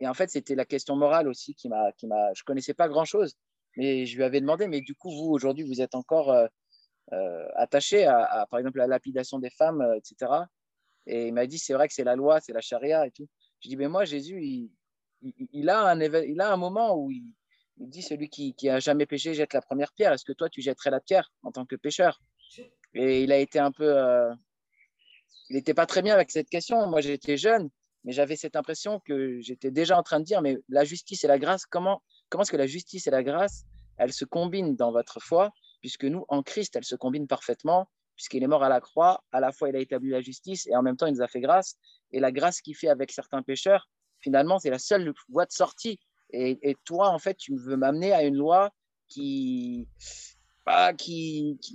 et 0.00 0.08
en 0.08 0.14
fait, 0.14 0.28
c'était 0.30 0.54
la 0.54 0.64
question 0.64 0.96
morale 0.96 1.28
aussi 1.28 1.54
qui 1.54 1.68
m'a, 1.68 1.92
qui 1.92 2.06
m'a. 2.06 2.32
Je 2.34 2.42
connaissais 2.42 2.74
pas 2.74 2.88
grand 2.88 3.04
chose, 3.04 3.36
mais 3.76 4.06
je 4.06 4.16
lui 4.16 4.24
avais 4.24 4.40
demandé, 4.40 4.66
mais 4.68 4.80
du 4.80 4.94
coup, 4.94 5.10
vous 5.10 5.30
aujourd'hui, 5.30 5.64
vous 5.64 5.80
êtes 5.80 5.94
encore 5.94 6.32
euh, 6.32 6.46
euh, 7.12 7.46
attaché 7.54 8.04
à, 8.06 8.46
par 8.50 8.58
exemple, 8.58 8.78
la 8.78 8.86
lapidation 8.86 9.38
des 9.38 9.50
femmes, 9.50 9.82
euh, 9.82 9.96
etc. 9.96 10.32
Et 11.06 11.28
il 11.28 11.34
m'a 11.34 11.46
dit, 11.46 11.58
c'est 11.58 11.74
vrai 11.74 11.86
que 11.86 11.94
c'est 11.94 12.04
la 12.04 12.16
loi, 12.16 12.40
c'est 12.40 12.52
la 12.52 12.60
charia 12.60 13.06
et 13.06 13.10
tout. 13.10 13.28
Je 13.60 13.68
dis, 13.68 13.76
mais 13.76 13.88
moi, 13.88 14.04
Jésus, 14.04 14.68
il, 15.22 15.68
a, 15.68 15.90
un 15.90 16.00
il 16.00 16.40
a 16.40 16.52
un 16.52 16.56
moment 16.56 16.96
où 16.96 17.10
il, 17.10 17.24
il 17.78 17.88
dit, 17.88 18.02
celui 18.02 18.28
qui, 18.28 18.54
qui 18.54 18.68
a 18.68 18.80
jamais 18.80 19.06
péché 19.06 19.34
jette 19.34 19.52
la 19.52 19.62
première 19.62 19.92
pierre. 19.92 20.12
Est-ce 20.12 20.24
que 20.24 20.32
toi, 20.32 20.48
tu 20.48 20.60
jetterais 20.60 20.90
la 20.90 21.00
pierre 21.00 21.30
en 21.42 21.52
tant 21.52 21.66
que 21.66 21.76
pécheur? 21.76 22.20
Et 22.94 23.22
il 23.22 23.32
a 23.32 23.38
été 23.38 23.58
un 23.58 23.72
peu. 23.72 23.92
il 25.50 25.56
n'était 25.56 25.74
pas 25.74 25.86
très 25.86 26.02
bien 26.02 26.14
avec 26.14 26.30
cette 26.30 26.48
question. 26.48 26.86
Moi, 26.88 27.00
j'étais 27.00 27.36
jeune, 27.36 27.70
mais 28.04 28.12
j'avais 28.12 28.36
cette 28.36 28.56
impression 28.56 29.00
que 29.00 29.40
j'étais 29.40 29.70
déjà 29.70 29.98
en 29.98 30.02
train 30.02 30.20
de 30.20 30.24
dire, 30.24 30.42
mais 30.42 30.58
la 30.68 30.84
justice 30.84 31.24
et 31.24 31.26
la 31.26 31.38
grâce, 31.38 31.66
comment, 31.66 32.02
comment 32.28 32.42
est-ce 32.42 32.52
que 32.52 32.56
la 32.56 32.66
justice 32.66 33.06
et 33.06 33.10
la 33.10 33.22
grâce, 33.22 33.64
elles 33.96 34.12
se 34.12 34.24
combinent 34.24 34.76
dans 34.76 34.92
votre 34.92 35.20
foi, 35.20 35.52
puisque 35.80 36.04
nous, 36.04 36.24
en 36.28 36.42
Christ, 36.42 36.76
elles 36.76 36.84
se 36.84 36.96
combinent 36.96 37.26
parfaitement, 37.26 37.88
puisqu'il 38.16 38.42
est 38.42 38.48
mort 38.48 38.62
à 38.62 38.68
la 38.68 38.80
croix, 38.80 39.24
à 39.32 39.40
la 39.40 39.52
fois 39.52 39.68
il 39.68 39.76
a 39.76 39.80
établi 39.80 40.10
la 40.10 40.20
justice 40.20 40.66
et 40.66 40.76
en 40.76 40.82
même 40.82 40.96
temps 40.96 41.06
il 41.06 41.14
nous 41.14 41.22
a 41.22 41.28
fait 41.28 41.40
grâce. 41.40 41.76
Et 42.12 42.20
la 42.20 42.30
grâce 42.30 42.60
qu'il 42.60 42.76
fait 42.76 42.88
avec 42.88 43.10
certains 43.10 43.42
pécheurs, 43.42 43.88
finalement, 44.20 44.58
c'est 44.58 44.70
la 44.70 44.78
seule 44.78 45.12
voie 45.28 45.46
de 45.46 45.52
sortie. 45.52 45.98
Et, 46.30 46.76
toi, 46.84 47.10
en 47.10 47.18
fait, 47.18 47.36
tu 47.36 47.54
veux 47.56 47.76
m'amener 47.76 48.12
à 48.12 48.24
une 48.24 48.34
loi 48.34 48.70
qui, 49.08 49.86
bah, 50.66 50.92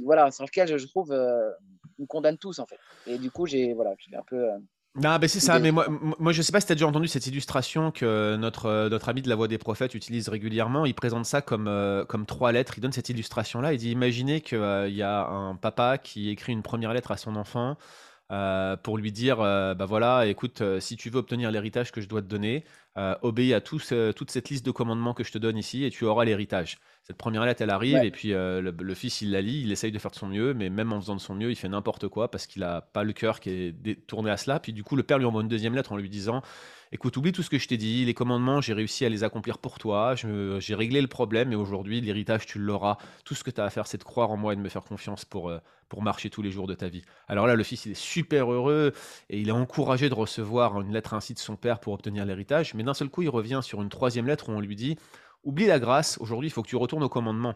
voilà, 0.04 0.32
sur 0.32 0.44
laquelle 0.44 0.78
je 0.78 0.88
trouve, 0.88 1.12
euh, 1.14 1.50
me 1.98 2.06
condamnent 2.06 2.38
tous 2.38 2.60
en 2.60 2.66
fait. 2.66 2.80
Et 3.06 3.18
du 3.18 3.32
coup, 3.32 3.46
j'ai 3.46 3.74
voilà, 3.74 3.92
un 3.92 4.24
peu. 4.28 4.50
Non, 4.96 5.18
ben 5.18 5.28
c'est 5.28 5.40
ça, 5.40 5.60
mais 5.60 5.72
moi, 5.72 5.88
moi 6.20 6.32
je 6.32 6.42
sais 6.42 6.52
pas 6.52 6.60
si 6.60 6.66
tu 6.66 6.72
as 6.72 6.76
déjà 6.76 6.88
entendu 6.88 7.08
cette 7.08 7.28
illustration 7.28 7.92
que 7.92 8.36
notre, 8.38 8.90
notre 8.90 9.10
ami 9.10 9.22
de 9.22 9.30
la 9.30 9.36
Voix 9.36 9.48
des 9.48 9.58
Prophètes 9.58 9.94
utilise 9.94 10.30
régulièrement. 10.30 10.86
Il 10.86 10.96
présente 10.96 11.26
ça 11.26 11.42
comme, 11.42 12.06
comme 12.08 12.26
trois 12.26 12.52
lettres. 12.52 12.74
Il 12.78 12.82
donne 12.82 12.92
cette 12.92 13.10
illustration-là. 13.10 13.74
Il 13.74 13.78
dit 13.78 13.92
Imaginez 13.92 14.42
qu'il 14.42 14.58
y 14.90 15.04
a 15.04 15.28
un 15.28 15.56
papa 15.56 16.00
qui 16.00 16.30
écrit 16.30 16.54
une 16.54 16.64
première 16.64 16.94
lettre 16.94 17.12
à 17.12 17.18
son 17.18 17.36
enfant 17.36 17.78
euh, 18.32 18.78
pour 18.78 19.00
lui 19.00 19.12
dire 19.12 19.42
euh, 19.42 19.74
bah 19.74 19.86
voilà, 19.86 20.28
écoute, 20.28 20.62
euh, 20.62 20.80
si 20.80 20.96
tu 20.98 21.10
veux 21.10 21.18
obtenir 21.18 21.50
l'héritage 21.50 21.92
que 21.92 22.00
je 22.00 22.08
dois 22.08 22.22
te 22.22 22.28
donner, 22.28 22.64
obéis 23.22 23.54
à 23.54 23.62
toute 23.62 23.82
cette 24.30 24.50
liste 24.50 24.66
de 24.66 24.72
commandements 24.72 25.14
que 25.14 25.24
je 25.24 25.32
te 25.32 25.38
donne 25.38 25.58
ici 25.58 25.86
et 25.86 25.90
tu 25.90 26.04
auras 26.04 26.26
l'héritage. 26.26 26.80
Cette 27.04 27.16
première 27.16 27.46
lettre, 27.46 27.62
elle 27.62 27.70
arrive 27.70 28.04
et 28.04 28.12
puis 28.12 28.34
le, 28.34 28.94
fils, 28.94 29.22
il 29.22 29.32
la 29.32 29.40
lit, 29.40 29.62
il 29.62 29.72
essaye 29.72 29.94
de 29.94 30.00
faire 30.00 30.12
de 30.12 30.18
son 30.18 30.28
mieux, 30.28 30.54
mais 30.54 30.70
même 30.70 30.92
en 30.92 31.00
faisant 31.00 31.16
de 31.16 31.22
son 31.22 31.34
mieux, 31.34 31.50
il 31.50 31.56
fait 31.56 31.70
n'importe 31.70 32.10
quoi 32.10 32.30
parce 32.30 32.46
qu'il 32.46 32.60
n'a 32.60 32.82
pas 32.82 33.06
le 33.06 33.14
cœur 33.14 33.40
qui 33.40 33.52
est 33.52 34.06
tourné 34.06 34.30
à 34.30 34.36
cela. 34.36 34.60
Puis 34.60 34.74
du 34.74 34.84
coup, 34.84 34.98
le 34.98 35.04
père 35.04 35.18
lui 35.18 35.24
envoie 35.24 35.42
une 35.42 35.48
deuxième 35.48 35.76
lettre 35.76 35.94
en 35.94 35.96
lui 35.96 36.10
disant 36.10 36.42
écoute, 36.92 37.16
oublie 37.18 37.32
tout 37.32 37.44
ce 37.44 37.50
que 37.50 37.60
je 37.60 37.68
t'ai 37.68 37.78
dit, 37.78 38.06
les 38.06 38.14
commandements, 38.14 38.62
j'ai 38.62 38.74
réussi 38.74 39.06
à 39.06 39.10
les 39.10 39.24
accomplir 39.24 39.58
pour 39.60 39.78
toi, 39.78 40.16
j'ai 40.16 40.76
réglé 40.76 41.02
le 41.02 41.08
problème 41.08 41.52
et 41.52 41.56
aujourd'hui, 41.56 42.02
l'héritage, 42.02 42.46
tu 42.46 42.60
l'auras. 42.60 42.98
Tout 43.26 43.36
ce 43.36 43.44
que 43.44 43.52
tu 43.52 43.62
as 43.62 43.66
à 43.66 43.70
faire, 43.70 43.88
c'est 43.88 43.98
de 43.98 44.04
croire 44.04 44.32
en 44.32 44.38
moi 44.38 44.54
et 44.54 44.56
de 44.56 44.62
me 44.62 44.70
faire 44.70 44.84
confiance 44.84 45.26
pour, 45.26 45.50
euh, 45.50 45.60
pour 45.88 46.02
marcher 46.02 46.30
tous 46.30 46.42
les 46.42 46.52
jours 46.52 46.68
de 46.68 46.74
ta 46.74 46.88
vie. 46.88 47.04
Alors 47.28 47.46
là, 47.46 47.56
le 47.56 47.64
fils, 47.64 47.86
il 47.86 47.92
est 47.92 47.96
super 47.96 48.52
heureux 48.52 48.94
et 49.30 49.40
il 49.40 49.50
est 49.50 49.54
encouragé 49.54 50.10
de 50.10 50.16
recevoir 50.16 50.82
une 50.82 50.92
lettre 50.92 51.14
ainsi 51.14 51.34
de 51.34 51.40
son 51.40 51.56
père 51.56 51.80
pour 51.80 51.94
obtenir 51.94 52.26
l'héritage, 52.26 52.74
mais 52.74 52.84
d'un 52.84 52.94
seul 52.94 53.10
coup, 53.10 53.22
il 53.22 53.30
revient 53.30 53.60
sur 53.62 53.82
une 53.82 53.90
troisième 53.90 54.26
lettre 54.26 54.50
où 54.50 54.54
on 54.54 54.60
lui 54.60 54.76
dit 54.76 54.98
Oublie 55.44 55.68
la 55.68 55.80
grâce, 55.80 56.18
aujourd'hui 56.20 56.50
il 56.50 56.52
faut 56.52 56.62
que 56.62 56.68
tu 56.68 56.76
retournes 56.76 57.04
au 57.04 57.10
commandement. 57.10 57.56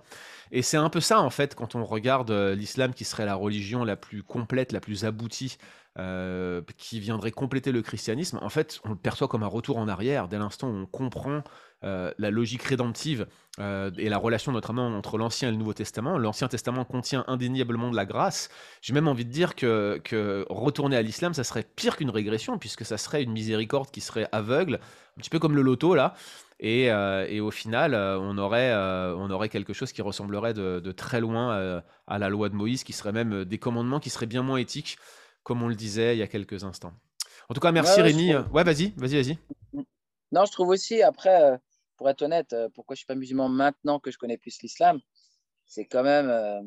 Et 0.52 0.62
c'est 0.62 0.78
un 0.78 0.90
peu 0.90 1.02
ça 1.02 1.20
en 1.20 1.30
fait 1.30 1.56
quand 1.56 1.76
on 1.76 1.84
regarde 1.86 2.32
euh, 2.32 2.56
l'islam 2.56 2.94
qui 2.94 3.04
serait 3.04 3.26
la 3.26 3.36
religion 3.36 3.84
la 3.84 3.96
plus 3.96 4.24
complète, 4.24 4.72
la 4.72 4.80
plus 4.80 5.06
aboutie 5.06 5.58
euh, 6.00 6.64
qui 6.78 7.00
viendrait 7.00 7.30
compléter 7.30 7.72
le 7.72 7.84
christianisme, 7.84 8.40
en 8.42 8.50
fait, 8.50 8.80
on 8.84 8.90
le 8.90 8.96
perçoit 8.96 9.28
comme 9.28 9.44
un 9.44 9.48
retour 9.48 9.78
en 9.78 9.88
arrière 9.88 10.28
dès 10.28 10.40
l'instant 10.40 10.68
où 10.70 10.74
on 10.74 10.86
comprend 10.88 11.44
euh, 11.84 12.12
la 12.18 12.32
logique 12.32 12.64
rédemptive 12.64 13.28
euh, 13.60 13.92
et 13.98 14.10
la 14.10 14.18
relation 14.18 14.52
notamment 14.52 14.88
entre 14.88 15.18
l'Ancien 15.18 15.50
et 15.50 15.52
le 15.52 15.58
Nouveau 15.58 15.74
Testament. 15.74 16.18
L'Ancien 16.18 16.48
Testament 16.48 16.86
contient 16.86 17.24
indéniablement 17.28 17.92
de 17.92 17.96
la 17.96 18.06
grâce. 18.06 18.50
J'ai 18.82 18.94
même 18.94 19.08
envie 19.08 19.26
de 19.26 19.32
dire 19.32 19.56
que, 19.56 20.00
que 20.04 20.46
retourner 20.50 20.96
à 20.96 21.02
l'islam, 21.02 21.34
ça 21.34 21.44
serait 21.44 21.64
pire 21.64 21.98
qu'une 21.98 22.10
régression, 22.10 22.58
puisque 22.58 22.86
ça 22.86 22.98
serait 22.98 23.24
une 23.24 23.32
miséricorde 23.32 23.92
qui 23.92 24.02
serait 24.02 24.28
aveugle, 24.32 24.80
un 25.18 25.22
petit 25.22 25.30
peu 25.30 25.40
comme 25.40 25.56
le 25.56 25.62
loto 25.62 25.96
là. 25.96 26.14
Et, 26.60 26.86
et 26.86 27.42
au 27.42 27.52
final, 27.52 27.94
on, 27.94 28.38
aurait, 28.38 28.74
on 28.74 29.30
aurait 29.30 29.50
quelque 29.50 29.74
chose 29.74 29.92
qui 29.92 30.02
ressemblerait 30.02 30.54
de, 30.54 30.80
de 30.80 30.92
très 30.94 31.20
loin 31.20 31.82
à 32.08 32.20
la 32.20 32.30
loi 32.30 32.48
de 32.48 32.56
Moïse, 32.56 32.86
qui 32.86 32.94
serait 32.94 33.12
même 33.12 33.44
des 33.44 33.58
commandements 33.58 34.00
qui 34.00 34.10
seraient 34.10 34.28
bien 34.28 34.44
moins 34.44 34.58
éthiques 34.58 34.98
comme 35.44 35.62
on 35.62 35.68
le 35.68 35.76
disait 35.76 36.16
il 36.16 36.20
y 36.20 36.24
a 36.24 36.28
quelques 36.28 36.64
instants. 36.64 36.94
En 37.50 37.54
tout 37.54 37.60
cas, 37.60 37.74
merci 37.74 38.02
Rémi. 38.02 38.34
Ouais, 38.54 38.64
vas-y, 38.64 38.94
vas-y, 38.96 39.22
vas-y. 39.22 39.38
Non, 40.32 40.46
je 40.46 40.52
trouve 40.52 40.70
aussi, 40.70 41.04
après, 41.04 41.44
euh, 41.44 41.58
pour 41.98 42.10
être 42.10 42.22
honnête, 42.22 42.54
euh, 42.54 42.70
pourquoi 42.74 42.96
je 42.96 42.98
ne 42.98 43.02
suis 43.02 43.08
pas 43.08 43.16
musulman 43.16 43.50
maintenant 43.50 44.00
que 44.00 44.12
je 44.12 44.18
connais 44.18 44.38
plus 44.38 44.62
l'islam, 44.62 45.00
c'est 45.66 45.86
quand 45.86 46.04
même. 46.04 46.30
Euh, 46.30 46.62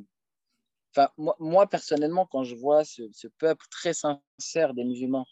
enfin, 0.94 1.10
moi, 1.38 1.66
personnellement, 1.66 2.26
quand 2.26 2.44
je 2.44 2.54
vois 2.54 2.84
ce, 2.84 3.28
peuple 3.38 3.66
très 3.70 3.92
sincère 3.92 4.74
des 4.74 4.84
musulmans 4.84 5.26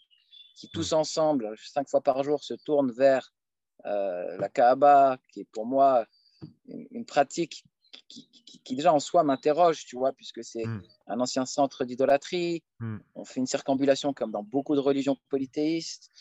qui 0.55 0.69
tous 0.69 0.91
mm. 0.91 0.97
ensemble, 0.97 1.55
cinq 1.57 1.89
fois 1.89 2.01
par 2.01 2.23
jour, 2.23 2.43
se 2.43 2.53
tournent 2.53 2.91
vers 2.91 3.33
la 3.83 4.49
Kaaba, 4.49 5.19
qui 5.31 5.41
est 5.41 5.47
pour 5.51 5.67
moi 5.67 6.07
une 6.67 7.05
pratique 7.05 7.63
qui, 8.07 8.75
déjà 8.75 8.93
en 8.93 8.99
soi 8.99 9.23
m'interroge, 9.23 9.85
tu 9.85 9.95
vois, 9.95 10.11
puisque 10.11 10.43
c'est 10.43 10.65
hmm. 10.65 10.81
un 11.07 11.19
ancien 11.19 11.45
centre 11.45 11.85
d'idolâtrie. 11.85 12.63
Hmm. 12.79 12.97
On 13.15 13.25
fait 13.25 13.39
une 13.39 13.47
circambulation 13.47 14.13
comme 14.13 14.31
dans 14.31 14.43
beaucoup 14.43 14.75
de 14.75 14.79
religions 14.79 15.17
polythéistes. 15.29 16.11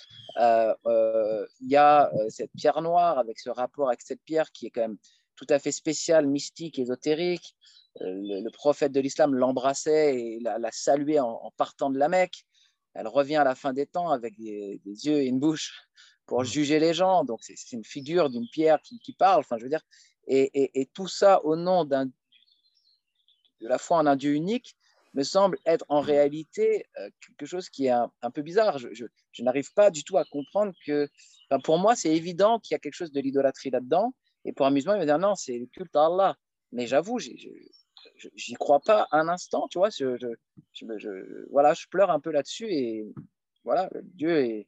Euh, 0.41 0.75
euh, 0.87 1.47
il 1.61 1.71
y 1.71 1.77
a 1.77 2.13
euh, 2.15 2.29
cette 2.29 2.51
pierre 2.53 2.83
noire 2.83 3.19
avec 3.19 3.39
ce 3.39 3.51
rapport 3.51 3.89
avec 3.89 4.03
cette 4.03 4.23
pierre 4.23 4.51
qui 4.53 4.67
est 4.67 4.71
quand 4.71 4.83
même 4.83 4.99
tout 5.37 5.47
à 5.49 5.59
fait 5.59 5.73
spécial, 5.73 6.27
mystique, 6.27 6.79
ésotérique. 6.79 7.57
Le, 8.01 8.49
prophète 8.51 8.91
de 8.91 9.01
l'islam 9.01 9.35
l'embrassait 9.35 10.17
et 10.17 10.41
la, 10.41 10.59
la 10.59 10.71
saluait 10.73 11.21
en, 11.21 11.53
partant 11.57 11.91
de 11.91 11.99
la 11.99 12.09
Mecque. 12.09 12.45
Elle 12.95 13.07
revient 13.07 13.37
à 13.37 13.45
la 13.45 13.55
fin 13.55 13.73
des 13.73 13.87
temps 13.87 14.11
avec 14.11 14.37
des, 14.37 14.81
yeux 14.85 15.19
et 15.19 15.27
une 15.27 15.39
bouche 15.39 15.73
pour 16.27 16.43
hmm. 16.43 16.45
juger 16.45 16.79
les 16.81 16.93
gens. 16.93 17.25
Donc, 17.25 17.41
c'est 17.43 17.73
une 17.73 17.85
figure 17.85 18.31
d'une 18.31 18.49
pierre 18.49 18.81
qui, 18.83 18.99
qui, 18.99 19.13
parle. 19.13 19.41
Enfin, 19.41 19.59
je 19.59 19.65
veux 19.65 19.71
dire, 19.71 19.83
et, 20.27 20.89
tout 20.95 21.09
ça 21.09 21.45
au 21.45 21.57
nom 21.57 21.85
de 21.85 22.09
la 23.61 23.79
foi 23.79 23.99
en 23.99 24.07
un 24.07 24.17
Dieu 24.17 24.33
unique 24.35 24.77
me 25.15 25.23
semble 25.23 25.59
être 25.65 25.85
en 25.89 26.01
réalité 26.01 26.87
euh, 26.99 27.09
quelque 27.21 27.47
chose 27.47 27.69
qui 27.71 27.87
est 27.87 27.91
un, 27.91 28.31
peu 28.33 28.43
bizarre. 28.43 28.79
Je, 28.79 29.07
n'arrive 29.39 29.73
pas 29.73 29.91
du 29.91 30.03
tout 30.05 30.19
à 30.19 30.25
comprendre 30.25 30.73
que, 30.85 31.09
pour 31.63 31.79
moi, 31.79 31.95
c'est 31.95 32.15
évident 32.15 32.59
qu'il 32.59 32.75
y 32.75 32.77
a 32.77 32.81
quelque 32.81 32.95
chose 32.95 33.13
de 33.13 33.21
l'idolâtrie 33.21 33.71
là-dedans. 33.71 34.13
Et 34.45 34.53
pour 34.53 34.67
un 34.67 34.71
musulman, 34.71 34.97
il 34.97 34.99
va 34.99 35.07
dire 35.07 35.19
non, 35.19 35.37
c'est 35.37 35.57
le 35.59 35.67
culte 35.67 35.95
à 35.95 36.07
Allah. 36.07 36.37
Mais 36.73 36.89
j'avoue, 36.89 37.21
j'y 37.21 38.55
crois 38.55 38.81
pas 38.81 39.07
un 39.13 39.29
instant, 39.29 39.69
tu 39.69 39.79
vois. 39.79 39.91
Je, 39.91 40.35
voilà, 41.51 41.75
je 41.75 41.87
pleure 41.87 42.11
un 42.11 42.19
peu 42.19 42.33
là-dessus 42.33 42.67
et 42.69 43.07
voilà, 43.63 43.89
Dieu 44.03 44.37
est, 44.41 44.67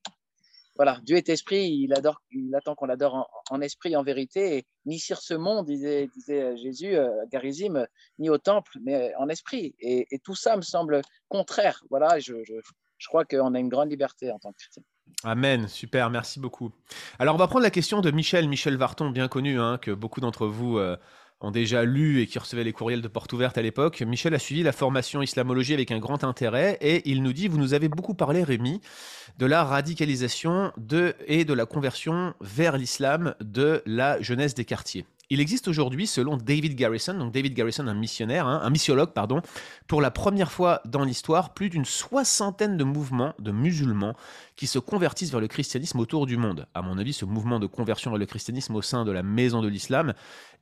voilà, 0.77 0.99
Dieu 1.03 1.17
est 1.17 1.29
esprit, 1.29 1.69
il, 1.69 1.93
adore, 1.95 2.23
il 2.31 2.55
attend 2.55 2.75
qu'on 2.75 2.87
l'adore 2.87 3.29
en, 3.51 3.61
esprit 3.61 3.97
en 3.97 4.03
vérité, 4.03 4.67
ni 4.85 4.99
sur 4.99 5.19
ce 5.19 5.35
monde, 5.35 5.67
disait, 5.67 6.09
disait 6.15 6.57
Jésus 6.57 6.95
euh, 6.95 7.23
à 7.23 7.27
Garizim, 7.27 7.87
ni 8.19 8.29
au 8.29 8.39
temple, 8.39 8.73
mais 8.83 9.13
en 9.19 9.29
esprit. 9.29 9.75
Et, 9.81 10.07
tout 10.23 10.35
ça 10.35 10.57
me 10.57 10.63
semble 10.63 11.01
contraire. 11.29 11.83
Voilà, 11.91 12.19
je, 12.19 12.35
je, 12.45 13.09
crois 13.09 13.25
qu'on 13.25 13.55
a 13.55 13.59
une 13.59 13.69
grande 13.69 13.91
liberté 13.91 14.31
en 14.31 14.39
tant 14.39 14.53
que 14.53 14.59
chrétien. 14.59 14.83
Amen, 15.25 15.69
super, 15.69 16.11
merci 16.11 16.41
beaucoup. 16.41 16.73
Alors 17.19 17.35
on 17.37 17.39
va 17.39 17.47
prendre 17.47 17.63
la 17.63 17.71
question 17.71 18.01
de 18.01 18.11
Michel, 18.11 18.49
Michel 18.49 18.77
Varton, 18.77 19.11
bien 19.11 19.29
connu, 19.29 19.61
hein, 19.61 19.79
que 19.79 19.93
beaucoup 19.93 20.21
d'entre 20.21 20.47
vous 20.47 20.79
euh, 20.79 20.97
ont 21.41 21.51
déjà 21.51 21.85
lu 21.85 22.21
et 22.21 22.27
qui 22.27 22.39
recevaient 22.39 22.65
les 22.65 22.73
courriels 22.73 23.03
de 23.03 23.09
porte 23.09 23.33
ouverte 23.33 23.59
à 23.59 23.63
l'époque. 23.63 24.03
Michel 24.03 24.35
a 24.35 24.39
suivi 24.39 24.63
la 24.63 24.73
formation 24.73 25.23
islamologie 25.23 25.75
avec 25.75 25.91
un 25.91 25.99
grand 25.99 26.25
intérêt 26.25 26.79
et 26.81 27.09
il 27.11 27.23
nous 27.23 27.33
dit, 27.33 27.49
vous 27.49 27.59
nous 27.59 27.75
avez 27.75 27.89
beaucoup 27.89 28.15
parlé, 28.15 28.43
Rémi, 28.43 28.81
de 29.39 29.47
la 29.47 29.65
radicalisation 29.65 30.73
de, 30.79 31.15
et 31.27 31.45
de 31.45 31.53
la 31.53 31.67
conversion 31.67 32.35
vers 32.41 32.79
l'islam 32.79 33.35
de 33.41 33.83
la 33.85 34.21
jeunesse 34.23 34.55
des 34.55 34.65
quartiers. 34.65 35.05
Il 35.29 35.41
existe 35.41 35.67
aujourd'hui, 35.67 36.07
selon 36.07 36.37
David 36.37 36.77
Garrison, 36.77 37.15
donc 37.15 37.33
David 37.33 37.53
Garrison, 37.55 37.89
un 37.89 37.95
missionnaire, 37.95 38.47
hein, 38.47 38.61
un 38.63 38.71
missiologue, 38.71 39.13
pardon, 39.13 39.43
pour 39.89 40.01
la 40.01 40.13
première 40.13 40.53
fois 40.53 40.81
dans 40.85 41.03
l'histoire, 41.03 41.53
plus 41.53 41.69
d'une 41.69 41.85
soixantaine 41.85 42.77
de 42.77 42.85
mouvements 42.85 43.35
de 43.41 43.51
musulmans 43.51 44.15
qui 44.55 44.69
se 44.69 44.79
convertissent 44.79 45.33
vers 45.33 45.41
le 45.41 45.49
christianisme 45.49 45.99
autour 45.99 46.27
du 46.27 46.37
monde. 46.37 46.69
À 46.75 46.83
mon 46.83 46.97
avis, 46.97 47.13
ce 47.13 47.25
mouvement 47.25 47.59
de 47.59 47.67
conversion 47.67 48.13
vers 48.13 48.21
le 48.21 48.27
christianisme 48.27 48.77
au 48.77 48.83
sein 48.83 49.05
de 49.05 49.11
la 49.11 49.25
maison 49.25 49.63
de 49.63 49.69
l'islam 49.69 50.15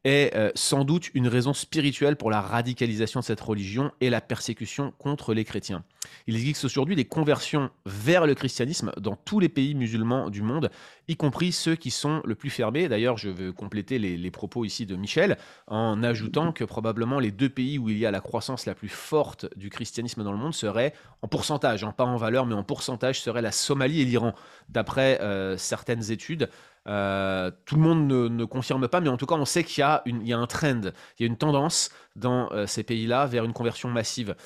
est 0.04 0.34
euh, 0.36 0.50
sans 0.54 0.84
doute 0.84 1.10
une 1.14 1.28
raison 1.28 1.54
spirituelle 1.54 2.16
pour 2.16 2.30
la 2.30 2.40
radicalisation 2.40 3.20
de 3.20 3.24
cette 3.24 3.40
religion 3.40 3.90
et 4.00 4.10
la 4.10 4.20
persécution 4.20 4.92
contre 4.98 5.34
les 5.34 5.44
chrétiens. 5.44 5.84
Il 6.26 6.36
existe 6.36 6.64
aujourd'hui 6.64 6.96
des 6.96 7.06
conversions 7.06 7.70
vers 7.86 8.26
le 8.26 8.34
christianisme 8.34 8.92
dans 8.98 9.16
tous 9.16 9.40
les 9.40 9.48
pays 9.48 9.74
musulmans 9.74 10.30
du 10.30 10.42
monde, 10.42 10.70
y 11.08 11.16
compris 11.16 11.52
ceux 11.52 11.76
qui 11.76 11.90
sont 11.90 12.20
le 12.24 12.34
plus 12.34 12.50
fermés. 12.50 12.88
D'ailleurs, 12.88 13.16
je 13.16 13.30
veux 13.30 13.52
compléter 13.52 13.98
les, 13.98 14.30
propos 14.30 14.64
ici 14.64 14.84
de 14.84 14.96
Michel 14.96 15.38
en 15.66 16.02
ajoutant 16.02 16.52
que 16.52 16.64
probablement 16.64 17.20
les 17.20 17.30
deux 17.30 17.48
pays 17.48 17.78
où 17.78 17.88
il 17.88 17.98
y 17.98 18.06
a 18.06 18.10
la 18.10 18.20
croissance 18.20 18.66
la 18.66 18.74
plus 18.74 18.88
forte 18.88 19.46
du 19.56 19.70
christianisme 19.70 20.24
dans 20.24 20.32
le 20.32 20.38
monde 20.38 20.54
seraient, 20.54 20.92
en 21.22 21.28
pourcentage, 21.28 21.84
hein, 21.84 21.94
pas 21.96 22.04
en 22.04 22.16
valeur, 22.16 22.46
mais 22.46 22.54
en 22.54 22.64
pourcentage, 22.64 23.20
seraient 23.20 23.42
la 23.42 23.52
Somalie 23.52 24.02
et 24.02 24.04
l'Iran, 24.04 24.34
d'après 24.68 25.20
euh, 25.20 25.56
certaines 25.56 26.10
études. 26.10 26.50
Euh, 26.86 27.50
tout 27.64 27.76
le 27.76 27.80
monde 27.80 28.06
ne, 28.08 28.44
confirme 28.44 28.88
pas, 28.88 29.00
mais 29.00 29.08
en 29.08 29.16
tout 29.16 29.26
cas, 29.26 29.36
on 29.36 29.44
sait 29.44 29.64
qu'il 29.64 29.82
y, 29.82 30.28
y, 30.28 30.32
a 30.32 30.38
un 30.38 30.46
trend, 30.46 30.82
il 31.18 31.22
y 31.22 31.24
a 31.24 31.26
une 31.26 31.38
tendance 31.38 31.90
dans 32.16 32.48
euh, 32.52 32.66
ces 32.66 32.82
pays-là 32.84 33.26
vers 33.26 33.44
une 33.44 33.52
conversion 33.52 33.88
massive. 33.88 34.36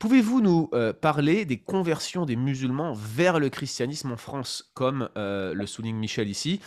Pouvez-vous 0.00 0.40
nous 0.40 0.68
euh, 0.74 0.92
parler 0.92 1.44
des 1.44 1.58
conversions 1.58 2.26
des 2.26 2.34
musulmans 2.34 2.92
vers 2.92 3.38
le 3.38 3.48
christianisme 3.48 4.10
en 4.10 4.16
France, 4.16 4.72
comme 4.74 5.08
euh, 5.16 5.54
le 5.54 5.64
souligne 5.66 5.94
Michel 5.94 6.28
ici? 6.28 6.58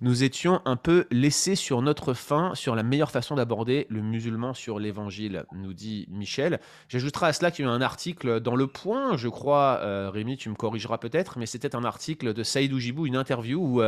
Nous 0.00 0.22
étions 0.22 0.62
un 0.64 0.76
peu 0.76 1.06
laissés 1.10 1.56
sur 1.56 1.82
notre 1.82 2.14
faim 2.14 2.52
sur 2.54 2.76
la 2.76 2.84
meilleure 2.84 3.10
façon 3.10 3.34
d'aborder 3.34 3.88
le 3.90 4.00
musulman 4.00 4.54
sur 4.54 4.78
l'évangile, 4.78 5.44
nous 5.52 5.72
dit 5.72 6.06
Michel. 6.08 6.60
J'ajouterai 6.88 7.26
à 7.26 7.32
cela 7.32 7.50
qu'il 7.50 7.64
y 7.64 7.68
a 7.68 7.72
eu 7.72 7.74
un 7.74 7.82
article 7.82 8.38
dans 8.38 8.54
Le 8.54 8.68
Point, 8.68 9.16
je 9.16 9.28
crois, 9.28 10.10
Rémi, 10.10 10.36
tu 10.36 10.48
me 10.48 10.54
corrigeras 10.54 10.98
peut-être, 10.98 11.36
mais 11.36 11.46
c'était 11.46 11.74
un 11.74 11.82
article 11.82 12.32
de 12.32 12.42
Saïd 12.44 12.72
Oujibou, 12.72 13.06
une 13.06 13.16
interview 13.16 13.60
où, 13.60 13.82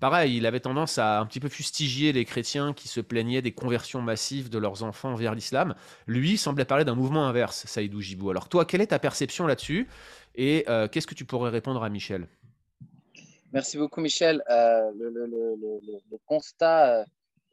pareil, 0.00 0.36
il 0.36 0.44
avait 0.44 0.60
tendance 0.60 0.98
à 0.98 1.20
un 1.20 1.24
petit 1.24 1.40
peu 1.40 1.48
fustiger 1.48 2.12
les 2.12 2.26
chrétiens 2.26 2.74
qui 2.74 2.88
se 2.88 3.00
plaignaient 3.00 3.42
des 3.42 3.52
conversions 3.52 4.02
massives 4.02 4.50
de 4.50 4.58
leurs 4.58 4.82
enfants 4.82 5.14
vers 5.14 5.34
l'islam. 5.34 5.69
Lui 6.06 6.36
semblait 6.36 6.64
parler 6.64 6.84
d'un 6.84 6.94
mouvement 6.94 7.26
inverse, 7.26 7.66
Saïd 7.66 7.94
Oujibou. 7.94 8.30
Alors 8.30 8.48
toi, 8.48 8.64
quelle 8.64 8.80
est 8.80 8.88
ta 8.88 8.98
perception 8.98 9.46
là-dessus 9.46 9.88
Et 10.34 10.64
euh, 10.68 10.88
qu'est-ce 10.88 11.06
que 11.06 11.14
tu 11.14 11.24
pourrais 11.24 11.50
répondre 11.50 11.82
à 11.82 11.88
Michel? 11.88 12.28
Merci 13.52 13.78
beaucoup, 13.78 14.00
Michel. 14.00 14.42
Euh, 14.48 14.90
le, 14.96 16.18
constat 16.26 17.04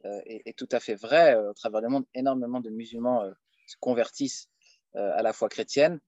euh, 0.04 0.20
est, 0.26 0.56
tout 0.56 0.68
à 0.70 0.80
fait 0.80 0.94
vrai. 0.94 1.34
Au 1.34 1.54
travers 1.54 1.82
du 1.82 1.88
monde, 1.88 2.04
énormément 2.14 2.60
de 2.60 2.70
musulmans 2.70 3.24
se 3.66 3.76
convertissent 3.80 4.48
à 4.94 5.22
la 5.22 5.32
foi 5.32 5.48
chrétienne. 5.48 6.00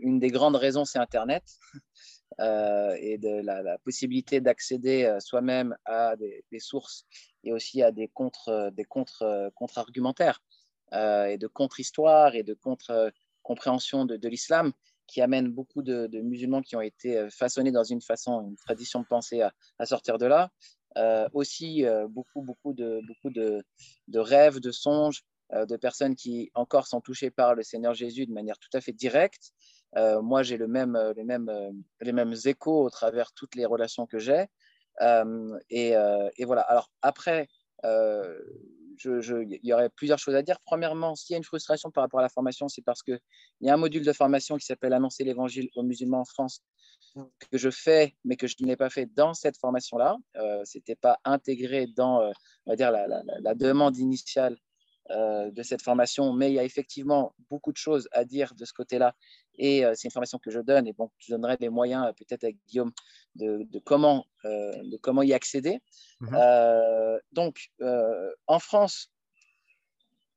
une 0.00 0.18
des 0.18 0.30
grandes 0.30 0.56
raisons, 0.56 0.84
c'est 0.84 0.98
Internet. 0.98 1.44
et 2.38 3.18
de 3.18 3.42
la, 3.42 3.78
possibilité 3.78 4.40
d'accéder 4.40 5.16
soi-même 5.20 5.76
à 5.84 6.16
des, 6.16 6.58
sources 6.58 7.06
et 7.44 7.52
aussi 7.52 7.82
à 7.82 7.92
des 7.92 8.08
contre 8.08 8.70
des 8.74 8.84
contre 8.84 9.50
contre 9.54 9.78
argumentaires 9.78 10.40
et 10.92 11.36
de 11.38 11.46
contre 11.46 11.80
histoire 11.80 12.34
et 12.34 12.42
de 12.42 12.54
contre 12.54 13.12
compréhension 13.42 14.04
de, 14.04 14.28
l'islam 14.28 14.72
qui 15.06 15.20
amène 15.20 15.48
beaucoup 15.48 15.82
de, 15.82 16.08
musulmans 16.20 16.62
qui 16.62 16.76
ont 16.76 16.80
été 16.80 17.28
façonnés 17.30 17.70
dans 17.70 17.84
une 17.84 18.02
façon, 18.02 18.48
une 18.48 18.56
tradition 18.56 19.00
de 19.00 19.06
pensée 19.06 19.40
à, 19.42 19.86
sortir 19.86 20.18
de 20.18 20.26
là. 20.26 20.50
aussi 21.32 21.84
beaucoup, 22.08 22.42
beaucoup, 22.42 22.74
de, 22.74 23.00
beaucoup 23.06 23.30
de, 23.30 23.62
rêves, 24.18 24.58
de 24.60 24.72
songes, 24.72 25.22
de 25.52 25.76
personnes 25.76 26.16
qui 26.16 26.50
encore 26.54 26.88
sont 26.88 27.00
touchées 27.00 27.30
par 27.30 27.54
le 27.54 27.62
Seigneur 27.62 27.94
Jésus 27.94 28.26
de 28.26 28.32
manière 28.32 28.58
tout 28.58 28.74
à 28.76 28.80
fait 28.80 28.92
directe. 28.92 29.52
moi, 29.94 30.42
j'ai 30.42 30.56
le 30.56 30.66
même, 30.66 30.98
les, 31.16 31.24
mêmes, 31.24 31.50
les 32.00 32.12
mêmes 32.12 32.34
échos 32.44 32.82
au 32.84 32.90
travers 32.90 33.32
toutes 33.32 33.54
les 33.54 33.64
relations 33.64 34.06
que 34.06 34.18
j'ai. 34.18 34.46
Et, 35.70 35.94
voilà. 36.44 36.62
Alors 36.62 36.90
après, 37.02 37.48
il 39.04 39.60
y 39.62 39.72
aurait 39.72 39.90
plusieurs 39.90 40.18
choses 40.18 40.34
à 40.34 40.42
dire. 40.42 40.58
Premièrement, 40.64 41.14
s'il 41.14 41.34
y 41.34 41.36
a 41.36 41.38
une 41.38 41.44
frustration 41.44 41.90
par 41.90 42.02
rapport 42.02 42.20
à 42.20 42.22
la 42.22 42.28
formation, 42.28 42.68
c'est 42.68 42.82
parce 42.82 43.02
qu'il 43.02 43.20
y 43.60 43.68
a 43.68 43.74
un 43.74 43.76
module 43.76 44.04
de 44.04 44.12
formation 44.12 44.56
qui 44.56 44.66
s'appelle 44.66 44.92
Annoncer 44.92 45.24
l'évangile 45.24 45.68
aux 45.76 45.82
musulmans 45.82 46.20
en 46.20 46.24
France 46.24 46.62
que 47.50 47.58
je 47.58 47.70
fais, 47.70 48.14
mais 48.24 48.36
que 48.36 48.46
je 48.46 48.56
n'ai 48.60 48.76
pas 48.76 48.90
fait 48.90 49.06
dans 49.06 49.34
cette 49.34 49.56
formation-là. 49.56 50.16
Euh, 50.36 50.62
Ce 50.64 50.78
n'était 50.78 50.96
pas 50.96 51.18
intégré 51.24 51.86
dans 51.86 52.20
euh, 52.20 52.32
on 52.66 52.72
va 52.72 52.76
dire, 52.76 52.90
la, 52.90 53.06
la, 53.06 53.54
demande 53.54 53.96
initiale 53.96 54.56
euh, 55.10 55.50
de 55.50 55.62
cette 55.62 55.82
formation, 55.82 56.32
mais 56.32 56.50
il 56.50 56.54
y 56.54 56.58
a 56.58 56.64
effectivement 56.64 57.34
beaucoup 57.50 57.72
de 57.72 57.76
choses 57.76 58.08
à 58.12 58.24
dire 58.24 58.54
de 58.54 58.64
ce 58.64 58.72
côté-là. 58.72 59.14
Et 59.58 59.84
euh, 59.84 59.92
c'est 59.94 60.08
une 60.08 60.12
formation 60.12 60.38
que 60.38 60.50
je 60.50 60.60
donne, 60.60 60.86
et 60.86 60.92
bon, 60.92 61.10
je 61.18 61.32
donnerai 61.32 61.56
des 61.56 61.68
moyens, 61.68 62.12
peut-être 62.16 62.44
avec 62.44 62.56
Guillaume, 62.66 62.92
de, 63.34 63.66
de 63.70 63.78
comment, 63.78 64.26
de 64.44 64.96
comment 64.98 65.22
y 65.22 65.32
accéder. 65.32 65.80
Mhm. 66.20 66.36
donc, 67.32 67.70
en 68.46 68.58
France, 68.58 69.12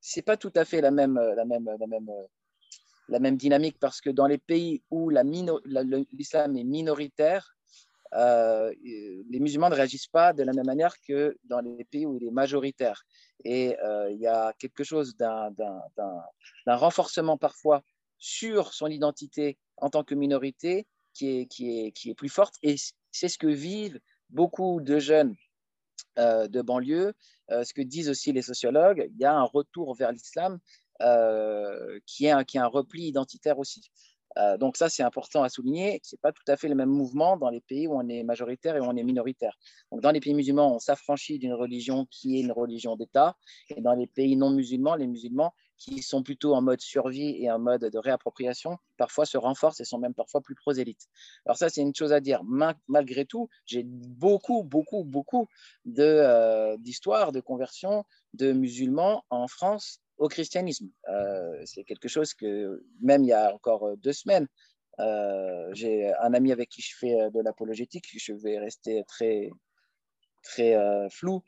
c'est 0.02 0.22
pas 0.22 0.38
tout 0.38 0.54
à 0.56 0.66
fait 0.66 0.82
la 0.82 0.92
même, 0.92 1.16
la 1.16 1.46
même, 1.46 1.70
la 1.80 1.88
même, 1.88 2.10
la 3.08 3.20
même 3.20 3.38
dynamique 3.38 3.78
parce 3.80 4.02
que 4.02 4.10
dans 4.10 4.28
les 4.28 4.38
pays 4.38 4.84
où 4.90 5.10
l'islam 5.10 6.58
est 6.58 6.64
minoritaire, 6.64 7.56
euh, 8.16 8.74
les 8.82 9.40
musulmans 9.40 9.70
ne 9.70 9.76
réagissent 9.76 10.08
pas 10.08 10.34
de 10.34 10.44
la 10.44 10.54
même 10.54 10.66
manière 10.66 11.00
que 11.02 11.38
dans 11.44 11.60
les 11.60 11.84
pays 11.86 12.06
où 12.06 12.16
il 12.16 12.24
est 12.26 12.32
majoritaire. 12.32 13.06
Et 13.44 13.78
euh, 13.80 14.12
il 14.12 14.20
y 14.20 14.28
a 14.28 14.54
quelque 14.58 14.84
chose 14.84 15.16
d'un 15.16 15.52
renforcement 16.68 17.38
parfois 17.38 17.84
sur 18.18 18.74
son 18.74 18.88
identité 18.88 19.58
en 19.78 19.90
tant 19.90 20.04
que 20.04 20.16
minorité 20.16 20.88
qui 21.14 21.48
est, 21.50 22.16
plus 22.16 22.30
forte. 22.30 22.56
Et 22.64 22.76
c'est 23.12 23.30
ce 23.30 23.38
que 23.38 23.48
vivent 23.48 24.00
beaucoup 24.30 24.82
de 24.82 25.00
jeunes 25.00 25.36
euh, 26.18 26.48
de 26.48 26.62
banlieue, 26.62 27.14
ce 27.50 27.74
que 27.74 27.82
disent 27.82 28.10
aussi 28.10 28.32
les 28.32 28.42
sociologues. 28.42 29.10
Il 29.12 29.22
y 29.22 29.26
a 29.26 29.36
un 29.36 29.44
retour 29.44 29.96
vers 29.96 30.12
l'islam 30.12 30.60
qui, 32.06 32.26
qui 32.48 32.58
est 32.58 32.60
un 32.60 32.68
repli 32.68 33.04
identitaire 33.04 33.60
aussi. 33.60 33.90
Euh, 34.38 34.58
donc 34.58 34.78
ça, 34.78 34.90
c'est 34.90 35.04
important 35.04 35.44
à 35.44 35.50
souligner. 35.50 36.00
Ce 36.04 36.16
n'est 36.16 36.20
pas 36.20 36.32
tout 36.32 36.44
à 36.48 36.56
fait 36.56 36.68
le 36.68 36.76
même 36.76 36.90
mouvement 36.90 37.38
dans 37.38 37.50
les 37.50 37.62
pays 37.62 37.88
où 37.88 37.94
on 37.94 38.08
est 38.08 38.24
majoritaire 38.24 38.76
et 38.76 38.80
où 38.80 38.84
on 38.84 38.96
est 38.96 39.04
minoritaire. 39.04 39.58
Donc 39.92 40.02
dans 40.02 40.12
les 40.12 40.20
pays 40.20 40.34
musulmans, 40.34 40.76
on 40.76 40.80
s'affranchit 40.80 41.40
d'une 41.40 41.54
religion 41.54 42.06
qui 42.10 42.38
est 42.38 42.42
une 42.42 42.52
religion 42.52 42.96
d'État. 42.96 43.36
Et 43.70 43.82
dans 43.82 43.94
les 43.94 44.08
pays 44.08 44.36
non 44.36 44.52
musulmans, 44.52 44.96
les 44.96 45.08
musulmans 45.08 45.54
qui 45.78 46.02
sont 46.02 46.24
plutôt 46.24 46.54
en 46.54 46.62
mode 46.62 46.82
survie 46.82 47.42
et 47.42 47.50
en 47.50 47.58
mode 47.58 47.86
de 47.86 47.98
réappropriation, 47.98 48.78
parfois 48.98 49.26
se 49.26 49.38
renforcent 49.38 49.80
et 49.80 49.86
sont 49.86 49.98
même 49.98 50.14
parfois 50.14 50.42
plus 50.42 50.56
prosélytes. 50.56 51.08
Alors 51.46 51.56
ça, 51.56 51.70
c'est 51.70 51.82
une 51.82 51.96
chose 51.96 52.12
à 52.12 52.20
dire. 52.20 52.44
Malgré 52.88 53.26
tout, 53.26 53.50
j'ai 53.66 53.84
beaucoup, 53.86 54.64
beaucoup, 54.64 55.06
beaucoup 55.06 55.48
euh, 55.98 56.76
d'histoires 56.78 57.32
de, 57.32 57.40
de 57.40 57.42
conversion 57.42 58.04
de 58.34 58.52
musulmans 58.52 59.24
en 59.30 59.48
France 59.48 60.02
au 60.20 60.28
christianisme. 60.28 60.90
Euh, 61.08 61.62
c'est 61.66 61.84
quelque 61.84 62.08
chose 62.08 62.34
que, 62.34 62.84
même 63.02 63.24
il 63.24 63.30
y 63.30 63.34
a 63.34 63.54
encore 63.54 63.88
euh, 63.88 63.96
deux 63.96 64.14
semaines, 64.14 64.48
euh, 65.00 65.70
j'ai 65.74 66.14
un 66.22 66.34
ami 66.34 66.52
avec 66.52 66.70
qui 66.70 66.82
je 66.82 66.96
fais 66.98 67.32
de 67.32 67.40
l'apologétique, 67.40 68.06
je 68.14 68.34
vais 68.34 68.60
rester 68.60 69.04
très, 69.08 69.50
très 70.44 70.76
flou, 71.10 71.42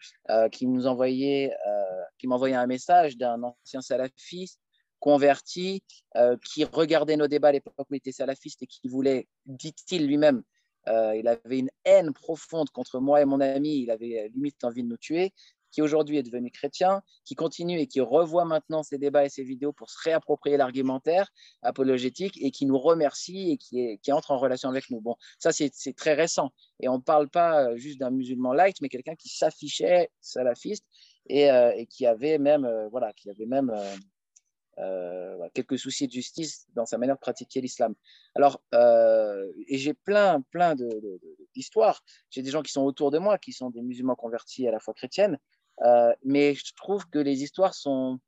qui 0.53 0.67
nous 0.67 0.87
envoyait, 0.87 1.51
qui 2.17 2.27
m'envoyait 2.27 2.55
un 2.55 2.67
message 2.67 3.17
d'un 3.17 3.43
ancien 3.43 3.81
salafiste 3.81 4.61
converti, 4.99 5.83
qui 6.45 6.63
regardait 6.63 7.17
nos 7.17 7.27
débats 7.27 7.49
à 7.49 7.51
l'époque 7.51 7.75
où 7.77 7.93
il 7.93 7.97
était 7.97 8.13
salafiste 8.13 8.63
et 8.63 8.67
qui 8.67 8.87
voulait, 8.87 9.27
dit-il 9.45 10.07
lui-même, 10.07 10.43
il 10.87 11.27
avait 11.27 11.59
une 11.59 11.71
haine 11.83 12.13
profonde 12.13 12.69
contre 12.69 13.01
moi 13.01 13.21
et 13.21 13.25
mon 13.25 13.41
ami, 13.41 13.81
il 13.81 13.91
avait 13.91 14.31
limite 14.33 14.63
envie 14.63 14.83
de 14.83 14.87
nous 14.87 14.97
tuer 14.97 15.33
qui 15.71 15.81
aujourd'hui 15.81 16.17
est 16.17 16.23
devenu 16.23 16.51
chrétien, 16.51 17.01
qui 17.25 17.35
continue 17.35 17.79
et 17.79 17.87
qui 17.87 18.01
revoit 18.01 18.45
maintenant 18.45 18.83
ces 18.83 18.97
débats 18.97 19.25
et 19.25 19.29
ces 19.29 19.43
vidéos 19.43 19.73
pour 19.73 19.89
se 19.89 19.97
réapproprier 20.03 20.57
l'argumentaire 20.57 21.31
apologétique 21.61 22.37
et 22.41 22.51
qui 22.51 22.65
nous 22.65 22.77
remercie 22.77 23.51
et 23.51 23.57
qui, 23.57 24.11
entre 24.11 24.31
en 24.31 24.37
relation 24.37 24.69
avec 24.69 24.89
nous. 24.89 25.01
Bon, 25.01 25.15
ça 25.39 25.51
c'est 25.51 25.71
très 25.95 26.13
récent. 26.13 26.51
Et 26.79 26.89
on 26.89 26.97
ne 26.97 27.01
parle 27.01 27.29
pas 27.29 27.63
euh, 27.63 27.77
juste 27.77 27.99
d'un 27.99 28.11
musulman 28.11 28.53
light, 28.53 28.77
mais 28.81 28.89
quelqu'un 28.89 29.15
qui 29.15 29.29
s'affichait 29.29 30.09
salafiste 30.19 30.85
et, 31.27 31.51
euh, 31.51 31.85
qui 31.89 32.05
avait 32.05 32.37
même, 32.37 32.65
euh, 32.65 32.87
voilà, 32.89 33.13
qui 33.13 33.29
avait 33.29 33.45
même 33.45 33.71
quelques 35.53 35.77
soucis 35.77 36.07
de 36.07 36.11
justice 36.11 36.65
dans 36.73 36.87
sa 36.87 36.97
manière 36.97 37.15
de 37.15 37.19
pratiquer 37.19 37.61
l'islam. 37.61 37.93
Alors, 38.33 38.63
et 38.73 39.77
j'ai 39.77 39.93
plein, 39.93 40.41
plein 40.49 40.75
d'histoires. 41.53 42.01
J'ai 42.31 42.41
des 42.41 42.49
gens 42.49 42.63
qui 42.63 42.71
sont 42.71 42.81
autour 42.81 43.11
de 43.11 43.19
moi, 43.19 43.37
qui 43.37 43.51
sont 43.51 43.69
des 43.69 43.83
musulmans 43.83 44.15
convertis 44.15 44.67
à 44.67 44.71
la 44.71 44.79
foi 44.79 44.95
chrétienne, 44.95 45.37
euh, 45.83 46.13
mais 46.23 46.53
je 46.53 46.73
trouve 46.75 47.07
que 47.09 47.19
les 47.19 47.43
histoires 47.43 47.73
sont 47.73 48.19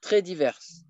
très 0.00 0.22
diverses. 0.22 0.84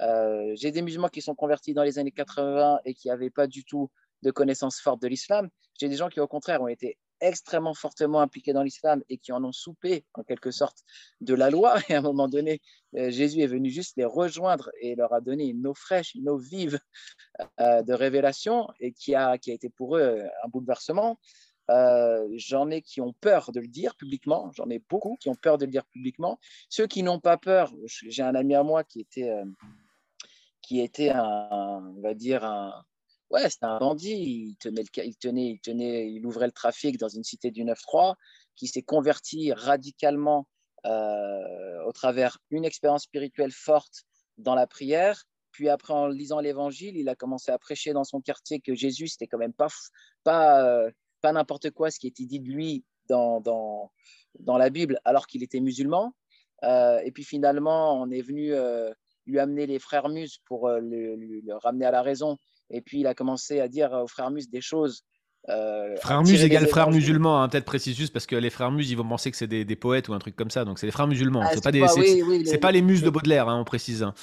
Euh, 0.00 0.52
j'ai 0.54 0.70
des 0.70 0.82
musulmans 0.82 1.08
qui 1.08 1.20
sont 1.20 1.34
convertis 1.34 1.74
dans 1.74 1.82
les 1.82 1.98
années 1.98 2.12
80 2.12 2.80
et 2.84 2.94
qui 2.94 3.08
n'avaient 3.08 3.30
pas 3.30 3.46
du 3.46 3.64
tout 3.64 3.90
de 4.22 4.30
connaissances 4.30 4.80
fortes 4.80 5.02
de 5.02 5.08
l'islam. 5.08 5.48
J'ai 5.78 5.88
des 5.88 5.96
gens 5.96 6.08
qui, 6.08 6.20
au 6.20 6.26
contraire, 6.26 6.62
ont 6.62 6.68
été 6.68 6.98
extrêmement 7.22 7.74
fortement 7.74 8.20
impliqués 8.22 8.54
dans 8.54 8.62
l'islam 8.62 9.02
et 9.10 9.18
qui 9.18 9.30
en 9.32 9.44
ont 9.44 9.52
soupé, 9.52 10.06
en 10.14 10.22
quelque 10.22 10.50
sorte, 10.50 10.78
de 11.20 11.34
la 11.34 11.50
loi. 11.50 11.76
Et 11.90 11.94
à 11.94 11.98
un 11.98 12.02
moment 12.02 12.28
donné, 12.28 12.62
euh, 12.96 13.10
Jésus 13.10 13.40
est 13.40 13.46
venu 13.46 13.68
juste 13.70 13.98
les 13.98 14.06
rejoindre 14.06 14.70
et 14.80 14.94
leur 14.94 15.12
a 15.12 15.20
donné 15.20 15.48
une 15.48 15.66
eau 15.66 15.74
fraîche, 15.74 16.14
une 16.14 16.30
eau 16.30 16.38
vive 16.38 16.80
de 17.58 17.92
révélation 17.92 18.68
et 18.80 18.92
qui 18.92 19.14
a, 19.14 19.38
qui 19.38 19.50
a 19.50 19.54
été 19.54 19.68
pour 19.68 19.96
eux 19.96 20.22
un 20.44 20.48
bouleversement. 20.48 21.18
Euh, 21.70 22.26
j'en 22.34 22.68
ai 22.70 22.82
qui 22.82 23.00
ont 23.00 23.12
peur 23.20 23.52
de 23.52 23.60
le 23.60 23.68
dire 23.68 23.94
publiquement. 23.94 24.50
J'en 24.52 24.68
ai 24.70 24.80
beaucoup 24.80 25.16
qui 25.20 25.28
ont 25.28 25.36
peur 25.36 25.56
de 25.56 25.66
le 25.66 25.70
dire 25.70 25.86
publiquement. 25.86 26.38
Ceux 26.68 26.86
qui 26.86 27.02
n'ont 27.02 27.20
pas 27.20 27.36
peur, 27.36 27.72
j'ai 27.86 28.22
un 28.22 28.34
ami 28.34 28.54
à 28.54 28.64
moi 28.64 28.82
qui 28.82 29.00
était, 29.00 29.30
euh, 29.30 29.44
qui 30.62 30.80
était 30.80 31.10
un, 31.10 31.94
on 31.96 32.00
va 32.00 32.14
dire 32.14 32.44
un, 32.44 32.84
ouais, 33.30 33.48
c'était 33.48 33.66
un 33.66 33.78
bandit. 33.78 34.10
Il 34.10 34.56
tenait, 34.56 34.84
il 34.96 35.60
tenait, 35.60 36.10
il 36.10 36.26
ouvrait 36.26 36.46
le 36.46 36.52
trafic 36.52 36.98
dans 36.98 37.08
une 37.08 37.24
cité 37.24 37.52
du 37.52 37.64
9-3, 37.64 38.16
qui 38.56 38.66
s'est 38.66 38.82
converti 38.82 39.52
radicalement 39.52 40.48
euh, 40.86 41.84
au 41.86 41.92
travers 41.92 42.38
une 42.50 42.64
expérience 42.64 43.04
spirituelle 43.04 43.52
forte 43.52 44.04
dans 44.38 44.56
la 44.56 44.66
prière. 44.66 45.22
Puis 45.52 45.68
après, 45.68 45.92
en 45.92 46.08
lisant 46.08 46.40
l'Évangile, 46.40 46.96
il 46.96 47.08
a 47.08 47.14
commencé 47.14 47.52
à 47.52 47.58
prêcher 47.58 47.92
dans 47.92 48.04
son 48.04 48.20
quartier 48.20 48.60
que 48.60 48.74
Jésus, 48.74 49.08
c'était 49.08 49.26
quand 49.26 49.38
même 49.38 49.52
pas, 49.52 49.68
pas 50.24 50.90
pas 51.20 51.32
n'importe 51.32 51.70
quoi 51.70 51.90
ce 51.90 51.98
qui 51.98 52.06
était 52.06 52.24
dit 52.24 52.40
de 52.40 52.48
lui 52.48 52.84
dans, 53.08 53.40
dans, 53.40 53.90
dans 54.38 54.56
la 54.56 54.70
Bible 54.70 54.98
alors 55.04 55.26
qu'il 55.26 55.42
était 55.42 55.60
musulman. 55.60 56.14
Euh, 56.64 57.00
et 57.04 57.10
puis 57.10 57.24
finalement, 57.24 58.00
on 58.00 58.10
est 58.10 58.22
venu 58.22 58.52
euh, 58.52 58.90
lui 59.26 59.38
amener 59.38 59.66
les 59.66 59.78
frères 59.78 60.08
Mus 60.08 60.40
pour 60.46 60.68
euh, 60.68 60.80
le, 60.80 61.42
ramener 61.62 61.86
à 61.86 61.90
la 61.90 62.02
raison. 62.02 62.36
Et 62.70 62.80
puis 62.80 63.00
il 63.00 63.06
a 63.06 63.14
commencé 63.14 63.60
à 63.60 63.68
dire 63.68 63.92
aux 63.92 64.06
frères 64.06 64.30
Mus 64.30 64.48
des 64.48 64.60
choses. 64.60 65.02
frères 65.46 66.22
Mus 66.22 66.42
égale 66.42 66.68
frères 66.68 66.90
musulmans, 66.90 67.42
hein, 67.42 67.48
peut-être 67.48 67.64
précise 67.64 67.96
juste 67.96 68.12
parce 68.12 68.26
que 68.26 68.36
les 68.36 68.50
frères 68.50 68.70
Mus, 68.70 68.88
ils 68.88 68.96
vont 68.96 69.08
penser 69.08 69.30
que 69.30 69.36
c'est 69.36 69.48
des, 69.48 69.64
des, 69.64 69.76
poètes 69.76 70.08
ou 70.08 70.14
un 70.14 70.18
truc 70.18 70.36
comme 70.36 70.50
ça. 70.50 70.64
Donc 70.64 70.78
c'est 70.78 70.86
les 70.86 70.92
frères 70.92 71.08
musulmans. 71.08 71.42
Ah, 71.42 71.50
c'est 71.54 71.64
pas, 71.64 71.72
des, 71.72 71.84
c'est, 72.44 72.58
pas 72.58 72.72
les 72.72 72.82
Muses 72.82 73.02
de 73.02 73.10
Baudelaire, 73.10 73.48
hein, 73.48 73.58
on 73.58 73.64
précise. 73.64 74.02
Hein. 74.02 74.14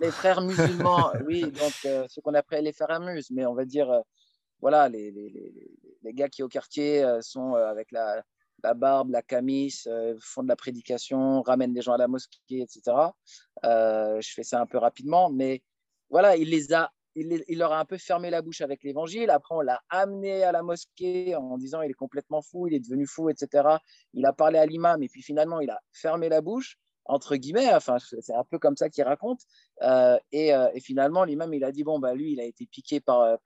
Les 0.00 0.12
frères 0.12 0.40
musulmans, 0.42 1.10
oui, 1.26 1.42
donc 1.42 1.72
ce 1.82 2.20
qu'on 2.20 2.34
appelle 2.34 2.64
les 2.64 2.72
frères 2.72 3.00
Mus, 3.00 3.24
mais 3.32 3.46
on 3.46 3.54
va 3.54 3.64
dire 3.64 3.90
voilà, 4.60 4.88
les, 4.88 5.10
les, 5.10 5.30
les, 6.02 6.12
gars 6.12 6.28
qui 6.28 6.42
au 6.42 6.48
quartier 6.48 7.02
euh, 7.04 7.20
sont 7.20 7.54
euh, 7.54 7.68
avec 7.68 7.92
la, 7.92 8.22
la, 8.62 8.74
barbe, 8.74 9.10
la 9.10 9.22
camis, 9.22 9.74
euh, 9.86 10.16
font 10.20 10.42
de 10.42 10.48
la 10.48 10.56
prédication, 10.56 11.42
ramènent 11.42 11.74
des 11.74 11.82
gens 11.82 11.92
à 11.92 11.98
la 11.98 12.08
mosquée, 12.08 12.62
etc. 12.62 13.12
je 13.62 14.32
fais 14.34 14.42
ça 14.42 14.60
un 14.60 14.66
peu 14.66 14.78
rapidement, 14.78 15.30
mais 15.30 15.62
voilà, 16.10 16.36
il 16.36 16.50
les 16.50 16.72
a 16.72 16.90
il, 17.14 17.44
il, 17.48 17.58
leur 17.58 17.72
a 17.72 17.80
un 17.80 17.84
peu 17.84 17.98
fermé 17.98 18.30
la 18.30 18.42
bouche 18.42 18.60
avec 18.60 18.84
l'évangile. 18.84 19.30
Après, 19.30 19.52
on 19.54 19.60
l'a 19.60 19.80
amené 19.88 20.44
à 20.44 20.52
la 20.52 20.62
mosquée 20.62 21.34
en 21.34 21.58
disant 21.58 21.82
il 21.82 21.90
est 21.90 21.94
complètement 21.94 22.42
fou, 22.42 22.68
il 22.68 22.74
est 22.74 22.80
devenu 22.80 23.06
fou, 23.06 23.28
etc. 23.28 23.68
Il 24.14 24.24
a 24.24 24.32
parlé 24.32 24.58
à 24.58 24.66
l'imam 24.66 25.02
et 25.02 25.08
puis 25.08 25.22
finalement, 25.22 25.60
il 25.60 25.70
a 25.70 25.80
fermé 25.92 26.28
la 26.28 26.40
bouche. 26.40 26.78
entre 27.06 27.34
guillemets. 27.36 27.74
Enfin, 27.74 27.96
c'est 27.98 28.34
un 28.34 28.44
peu 28.44 28.58
comme 28.60 28.76
ça 28.76 28.88
qu'il 28.88 29.02
raconte. 29.02 29.40
Et, 30.30 30.52
finalement, 30.80 31.24
l'imam, 31.24 31.52
il 31.54 31.64
a 31.64 31.72
dit 31.72 31.82
bon, 31.82 31.98
bah, 31.98 32.14
lui, 32.14 32.32
il 32.32 32.40
a 32.40 32.44
été 32.44 32.66
piqué 32.66 33.00
par, 33.00 33.38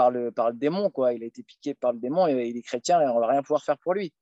par, 0.00 0.10
le, 0.10 0.32
par 0.32 0.50
le 0.50 0.56
démon, 0.56 0.90
quoi. 0.90 1.12
Il 1.12 1.22
a 1.22 1.26
été 1.26 1.42
piqué 1.42 1.74
par 1.74 1.92
le 1.92 1.98
démon 1.98 2.26
et 2.26 2.48
il 2.48 2.56
est 2.56 2.62
chrétien 2.62 3.00
et 3.00 3.06
on 3.06 3.20
va 3.20 3.26
rien 3.26 3.42
pouvoir 3.42 3.62
faire 3.62 3.78
pour 3.78 3.94
lui. 3.94 4.12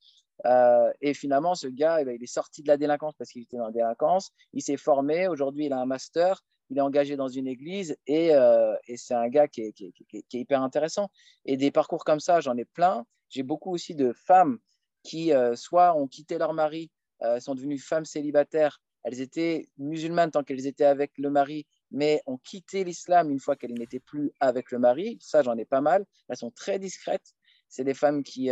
et 1.01 1.15
finalement, 1.15 1.55
ce 1.55 1.69
gars, 1.69 2.01
eh 2.01 2.05
ben, 2.05 2.17
il 2.19 2.23
est 2.23 2.35
sorti 2.41 2.63
de 2.63 2.69
la 2.69 2.77
délinquance 2.77 3.15
parce 3.17 3.31
qu'il 3.31 3.43
était 3.43 3.57
dans 3.57 3.67
la 3.67 3.73
délinquance. 3.73 4.31
Il 4.53 4.63
s'est 4.63 4.77
formé. 4.77 5.29
Aujourd'hui, 5.29 5.67
il 5.67 5.73
a 5.73 5.79
un 5.79 5.87
master 5.87 6.43
il 6.71 6.79
est 6.79 6.83
engagé 6.83 7.17
dans 7.17 7.29
une 7.29 7.47
église 7.47 7.97
et, 8.07 8.35
euh, 8.35 8.77
et 8.87 8.97
c'est 8.97 9.15
un 9.15 9.29
gars 9.29 9.49
qui 9.49 9.63
est, 9.63 9.73
qui, 9.73 9.93
qui 10.29 10.39
hyper 10.39 10.63
intéressant. 10.63 11.11
Et 11.45 11.57
des 11.57 11.71
parcours 11.71 12.05
comme 12.05 12.21
ça, 12.21 12.41
j'en 12.41 12.57
ai 12.57 12.65
plein. 12.65 13.07
J'ai 13.29 13.43
beaucoup 13.43 13.73
aussi 13.73 13.95
de 13.95 14.13
femmes 14.13 14.59
qui, 15.03 15.33
euh, 15.33 15.55
soit 15.57 15.97
ont 15.97 16.07
quitté 16.07 16.39
leur 16.39 16.53
mari, 16.53 16.91
euh, 17.23 17.41
sont 17.41 17.55
devenues 17.55 17.79
femmes 17.79 18.05
célibataires. 18.05 18.81
Elles 19.05 19.21
étaient 19.21 19.69
musulmanes 19.79 20.31
tant 20.31 20.45
qu'elles 20.45 20.67
étaient 20.67 20.85
avec 20.85 21.13
le 21.17 21.31
mari, 21.31 21.67
mais 21.91 22.23
ont 22.27 22.39
quitté 22.39 22.85
l'islam 22.85 23.31
une 23.31 23.41
fois 23.41 23.57
qu'elles 23.57 23.75
n'étaient 23.75 24.01
plus 24.01 24.33
avec 24.41 24.71
le 24.71 24.79
mari. 24.79 25.19
Ça, 25.21 25.43
j'en 25.43 25.57
ai 25.57 25.65
pas 25.65 25.81
mal. 25.81 26.05
Elles 26.29 26.37
sont 26.37 26.51
très 26.51 26.79
discrètes. 26.79 27.35
C'est 27.69 27.85
des 27.85 27.95
femmes 27.95 28.23
qui, 28.23 28.51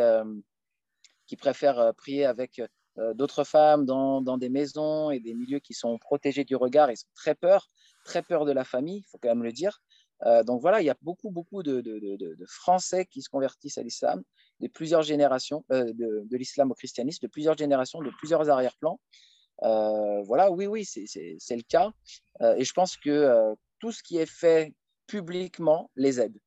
qui 1.26 1.36
préfèrent 1.36 1.92
prier 1.96 2.24
avec 2.24 2.60
d'autres 3.14 3.44
femmes 3.44 3.84
dans, 3.84 4.20
dans, 4.20 4.38
des 4.38 4.48
maisons 4.48 5.10
et 5.10 5.20
des 5.20 5.34
milieux 5.34 5.58
qui 5.58 5.74
sont 5.74 5.98
protégés 5.98 6.44
du 6.44 6.56
regard. 6.56 6.90
Ils 6.90 6.98
ont 6.98 7.14
très 7.14 7.34
peur 7.34 7.68
très 8.06 8.22
peur 8.22 8.46
de 8.46 8.52
la 8.52 8.64
famille, 8.64 8.98
il 8.98 9.06
faut 9.10 9.18
quand 9.18 9.28
même 9.28 9.42
le 9.42 9.52
dire. 9.52 9.82
Euh, 10.24 10.42
donc 10.42 10.62
voilà, 10.62 10.80
il 10.80 10.86
y 10.86 10.90
a 10.90 10.96
beaucoup, 11.02 11.30
beaucoup 11.30 11.62
de, 11.62 11.82
Français 12.46 13.04
qui 13.04 13.20
se 13.20 13.28
convertissent 13.28 13.76
à 13.76 13.82
l'islam, 13.82 14.22
de 14.60 14.68
plusieurs 14.68 15.02
générations, 15.02 15.64
euh, 15.72 15.92
de, 15.92 16.36
l'islam 16.36 16.70
au 16.70 16.74
christianisme, 16.74 17.18
de 17.22 17.30
plusieurs 17.30 17.58
générations, 17.58 18.00
de 18.00 18.10
plusieurs 18.18 18.48
arrière-plans. 18.48 18.98
Euh, 19.62 20.22
voilà, 20.22 20.50
oui, 20.50 20.66
oui, 20.66 20.84
c'est 20.84 21.56
le 21.56 21.62
cas. 21.62 21.92
et 22.56 22.64
je 22.64 22.72
pense 22.72 22.96
que 22.96 23.54
tout 23.78 23.92
ce 23.92 24.02
qui 24.02 24.18
est 24.18 24.30
fait 24.30 24.74
publiquement 25.06 25.90
les 25.96 26.20
aide. 26.20 26.38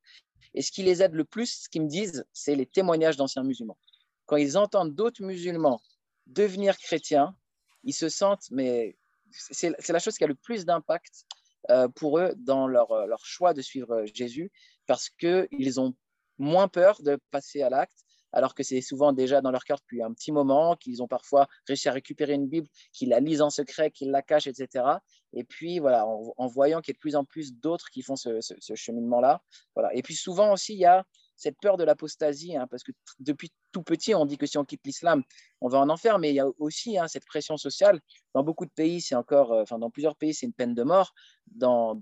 Et 0.53 0.61
ce 0.61 0.71
qui 0.71 0.83
les 0.83 1.01
aide 1.01 1.13
le 1.13 1.25
plus, 1.25 1.63
ce 1.63 1.69
qu'ils 1.69 1.83
me 1.83 1.87
disent, 1.87 2.25
c'est 2.33 2.55
les 2.55 2.65
témoignages 2.65 3.17
d'anciens 3.17 3.43
musulmans. 3.43 3.77
Quand 4.25 4.37
ils 4.37 4.57
entendent 4.57 4.95
d'autres 4.95 5.23
musulmans 5.23 5.81
devenir 6.27 6.77
chrétiens, 6.77 7.35
ils 7.83 7.93
se 7.93 8.09
sentent, 8.09 8.49
mais 8.51 8.97
c'est 9.31 9.89
la 9.89 9.99
chose 9.99 10.17
qui 10.17 10.23
a 10.23 10.27
le 10.27 10.35
plus 10.35 10.65
d'impact 10.65 11.25
euh, 11.69 11.87
pour 11.87 12.19
eux 12.19 12.33
dans 12.37 12.67
leur, 12.67 12.91
euh, 12.91 13.05
leur, 13.05 13.25
choix 13.25 13.53
de 13.53 13.61
suivre 13.61 13.91
euh, 13.91 14.05
Jésus 14.13 14.51
parce 14.87 15.09
qu'ils 15.09 15.79
ont 15.79 15.93
moins 16.37 16.67
peur 16.67 17.01
de 17.01 17.19
passer 17.31 17.61
à 17.61 17.69
l'acte 17.69 17.99
alors 18.31 18.55
que 18.55 18.63
c'est 18.63 18.81
souvent 18.81 19.13
déjà 19.13 19.41
dans 19.41 19.51
leur 19.51 19.63
cœur 19.63 19.77
depuis 19.79 20.01
un 20.01 20.13
petit 20.13 20.31
moment, 20.31 20.75
qu'ils 20.75 21.01
ont 21.01 21.07
parfois 21.07 21.47
réussi 21.67 21.89
à 21.89 21.91
récupérer 21.91 22.33
une 22.33 22.47
Bible, 22.47 22.67
qu'ils 22.93 23.09
la 23.09 23.19
lisent 23.19 23.41
en 23.41 23.49
secret, 23.49 23.91
qu'ils 23.91 24.11
la 24.11 24.21
cachent, 24.21 24.47
etc. 24.47 24.85
Et 25.33 25.43
puis, 25.43 25.79
voilà, 25.79 26.05
en, 26.07 26.47
voyant 26.47 26.81
qu'il 26.81 26.93
y 26.93 26.95
a 26.95 26.97
de 26.97 26.99
plus 26.99 27.15
en 27.15 27.23
plus 27.23 27.53
d'autres 27.53 27.89
qui 27.91 28.01
font 28.01 28.15
ce, 28.15 28.39
cheminement-là. 28.75 29.41
Voilà. 29.75 29.93
Et 29.95 30.01
puis, 30.01 30.15
souvent 30.15 30.53
aussi, 30.53 30.73
il 30.73 30.79
y 30.79 30.85
a 30.85 31.05
cette 31.35 31.57
peur 31.61 31.77
de 31.77 31.83
l'apostasie, 31.83 32.57
hein, 32.57 32.67
parce 32.69 32.83
que 32.83 32.91
depuis 33.19 33.51
tout 33.71 33.83
petit, 33.83 34.13
on 34.13 34.25
dit 34.25 34.37
que 34.37 34.45
si 34.45 34.57
on 34.57 34.65
quitte 34.65 34.81
l'islam, 34.85 35.23
on 35.61 35.69
va 35.69 35.79
en 35.79 35.89
enfer, 35.89 36.19
mais 36.19 36.31
il 36.31 36.35
y 36.35 36.39
a 36.39 36.47
aussi 36.57 36.97
hein, 36.97 37.07
cette 37.07 37.25
pression 37.25 37.55
sociale. 37.55 38.01
Dans 38.33 38.43
beaucoup 38.43 38.65
de 38.65 38.71
pays, 38.71 38.99
c'est 38.99 39.15
encore, 39.15 39.53
euh, 39.53 39.61
enfin 39.61 39.79
dans 39.79 39.89
plusieurs 39.89 40.17
pays, 40.17 40.33
c'est 40.33 40.47
une 40.47 40.53
peine 40.53 40.73
de 40.73 40.83
mort. 40.83 41.13
Dans, 41.47 41.95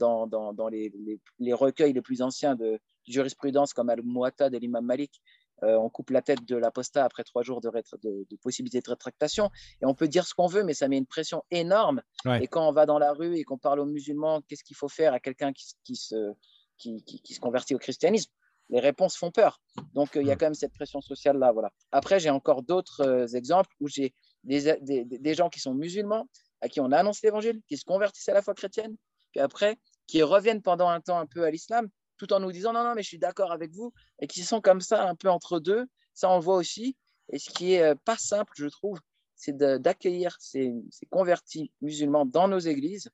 les, 0.72 1.54
recueils 1.54 1.94
les 1.94 2.02
plus 2.02 2.22
anciens 2.22 2.56
de, 2.56 2.80
jurisprudence, 3.08 3.74
comme 3.74 3.90
Al-Muwatta 3.90 4.50
de 4.50 4.58
l'imam 4.58 4.86
Malik, 4.86 5.22
euh, 5.64 5.76
on 5.76 5.90
coupe 5.90 6.12
la 6.12 6.22
tête 6.22 6.46
de 6.46 6.56
l'apostat 6.56 7.04
après 7.04 7.24
trois 7.24 7.44
jours 7.44 7.62
de, 7.62 7.70
de, 7.70 8.26
de, 8.30 8.36
possibilité 8.38 8.80
de 8.80 8.90
rétractation. 8.90 9.50
Et 9.82 9.86
on 9.86 9.96
peut 9.96 10.08
dire 10.08 10.26
ce 10.28 10.34
qu'on 10.34 10.48
veut, 10.48 10.64
mais 10.64 10.74
ça 10.74 10.88
met 10.88 10.98
une 10.98 11.06
pression 11.06 11.44
énorme. 11.52 12.02
Et 12.40 12.48
quand 12.48 12.68
on 12.68 12.72
va 12.72 12.86
dans 12.86 13.00
la 13.00 13.14
rue 13.14 13.38
et 13.38 13.44
qu'on 13.44 13.58
parle 13.58 13.80
aux 13.80 13.86
musulmans, 13.86 14.42
qu'est-ce 14.42 14.64
qu'il 14.64 14.76
faut 14.76 14.90
faire 14.90 15.14
à 15.14 15.20
quelqu'un 15.20 15.54
qui, 15.54 15.66
qui, 15.84 15.96
se, 15.96 16.34
qui, 16.78 17.04
qui, 17.04 17.34
se 17.34 17.40
convertit 17.40 17.76
au 17.76 17.80
christianisme? 17.80 18.32
Les 18.70 18.80
réponses 18.80 19.16
font 19.16 19.32
peur. 19.32 19.62
Donc, 19.94 20.18
euh, 20.18 20.22
il 20.22 20.28
y 20.28 20.32
a 20.32 20.36
quand 20.36 20.46
même 20.46 20.54
cette 20.54 20.74
pression 20.74 21.00
sociale-là. 21.00 21.54
Voilà. 21.54 21.72
Après, 21.92 22.20
j'ai 22.20 22.30
encore 22.30 22.64
d'autres 22.64 23.02
euh, 23.02 23.28
exemples 23.28 23.74
où 23.80 23.88
j'ai 23.88 24.14
des, 24.44 24.78
des, 24.82 25.06
des, 25.06 25.34
gens 25.34 25.50
qui 25.50 25.62
sont 25.62 25.74
musulmans, 25.74 26.28
à 26.62 26.68
qui 26.68 26.82
on 26.82 26.92
annonce 26.92 27.22
l'évangile, 27.22 27.62
qui 27.68 27.78
se 27.78 27.86
convertissent 27.86 28.28
à 28.28 28.34
la 28.34 28.42
foi 28.42 28.54
chrétienne, 28.54 28.96
puis 29.32 29.40
après, 29.40 29.78
qui 30.06 30.22
reviennent 30.22 30.62
pendant 30.62 30.90
un 30.90 31.00
temps 31.00 31.18
un 31.20 31.26
peu 31.26 31.44
à 31.44 31.52
l'islam, 31.52 31.90
tout 32.18 32.34
en 32.34 32.40
nous 32.40 32.52
disant 32.52 32.74
non, 32.74 32.84
non, 32.84 32.96
mais 32.96 33.04
je 33.04 33.08
suis 33.08 33.20
d'accord 33.20 33.52
avec 33.52 33.72
vous, 33.72 33.94
et 34.20 34.28
qui 34.28 34.44
sont 34.44 34.62
comme 34.62 34.82
ça, 34.82 35.08
un 35.08 35.16
peu 35.16 35.30
entre 35.30 35.60
deux. 35.60 35.86
Ça, 36.14 36.30
on 36.30 36.38
le 36.38 36.44
voit 36.44 36.56
aussi. 36.56 36.96
Et 37.32 37.40
ce 37.40 37.50
qui 37.50 37.74
est 37.74 37.84
euh, 37.84 37.96
pas 38.06 38.18
simple, 38.18 38.54
je 38.56 38.68
trouve, 38.68 39.00
c'est 39.36 39.56
d'accueillir 39.56 40.36
ces, 40.40 40.74
convertis 41.12 41.72
musulmans 41.82 42.26
dans 42.26 42.48
nos 42.48 42.60
églises. 42.60 43.10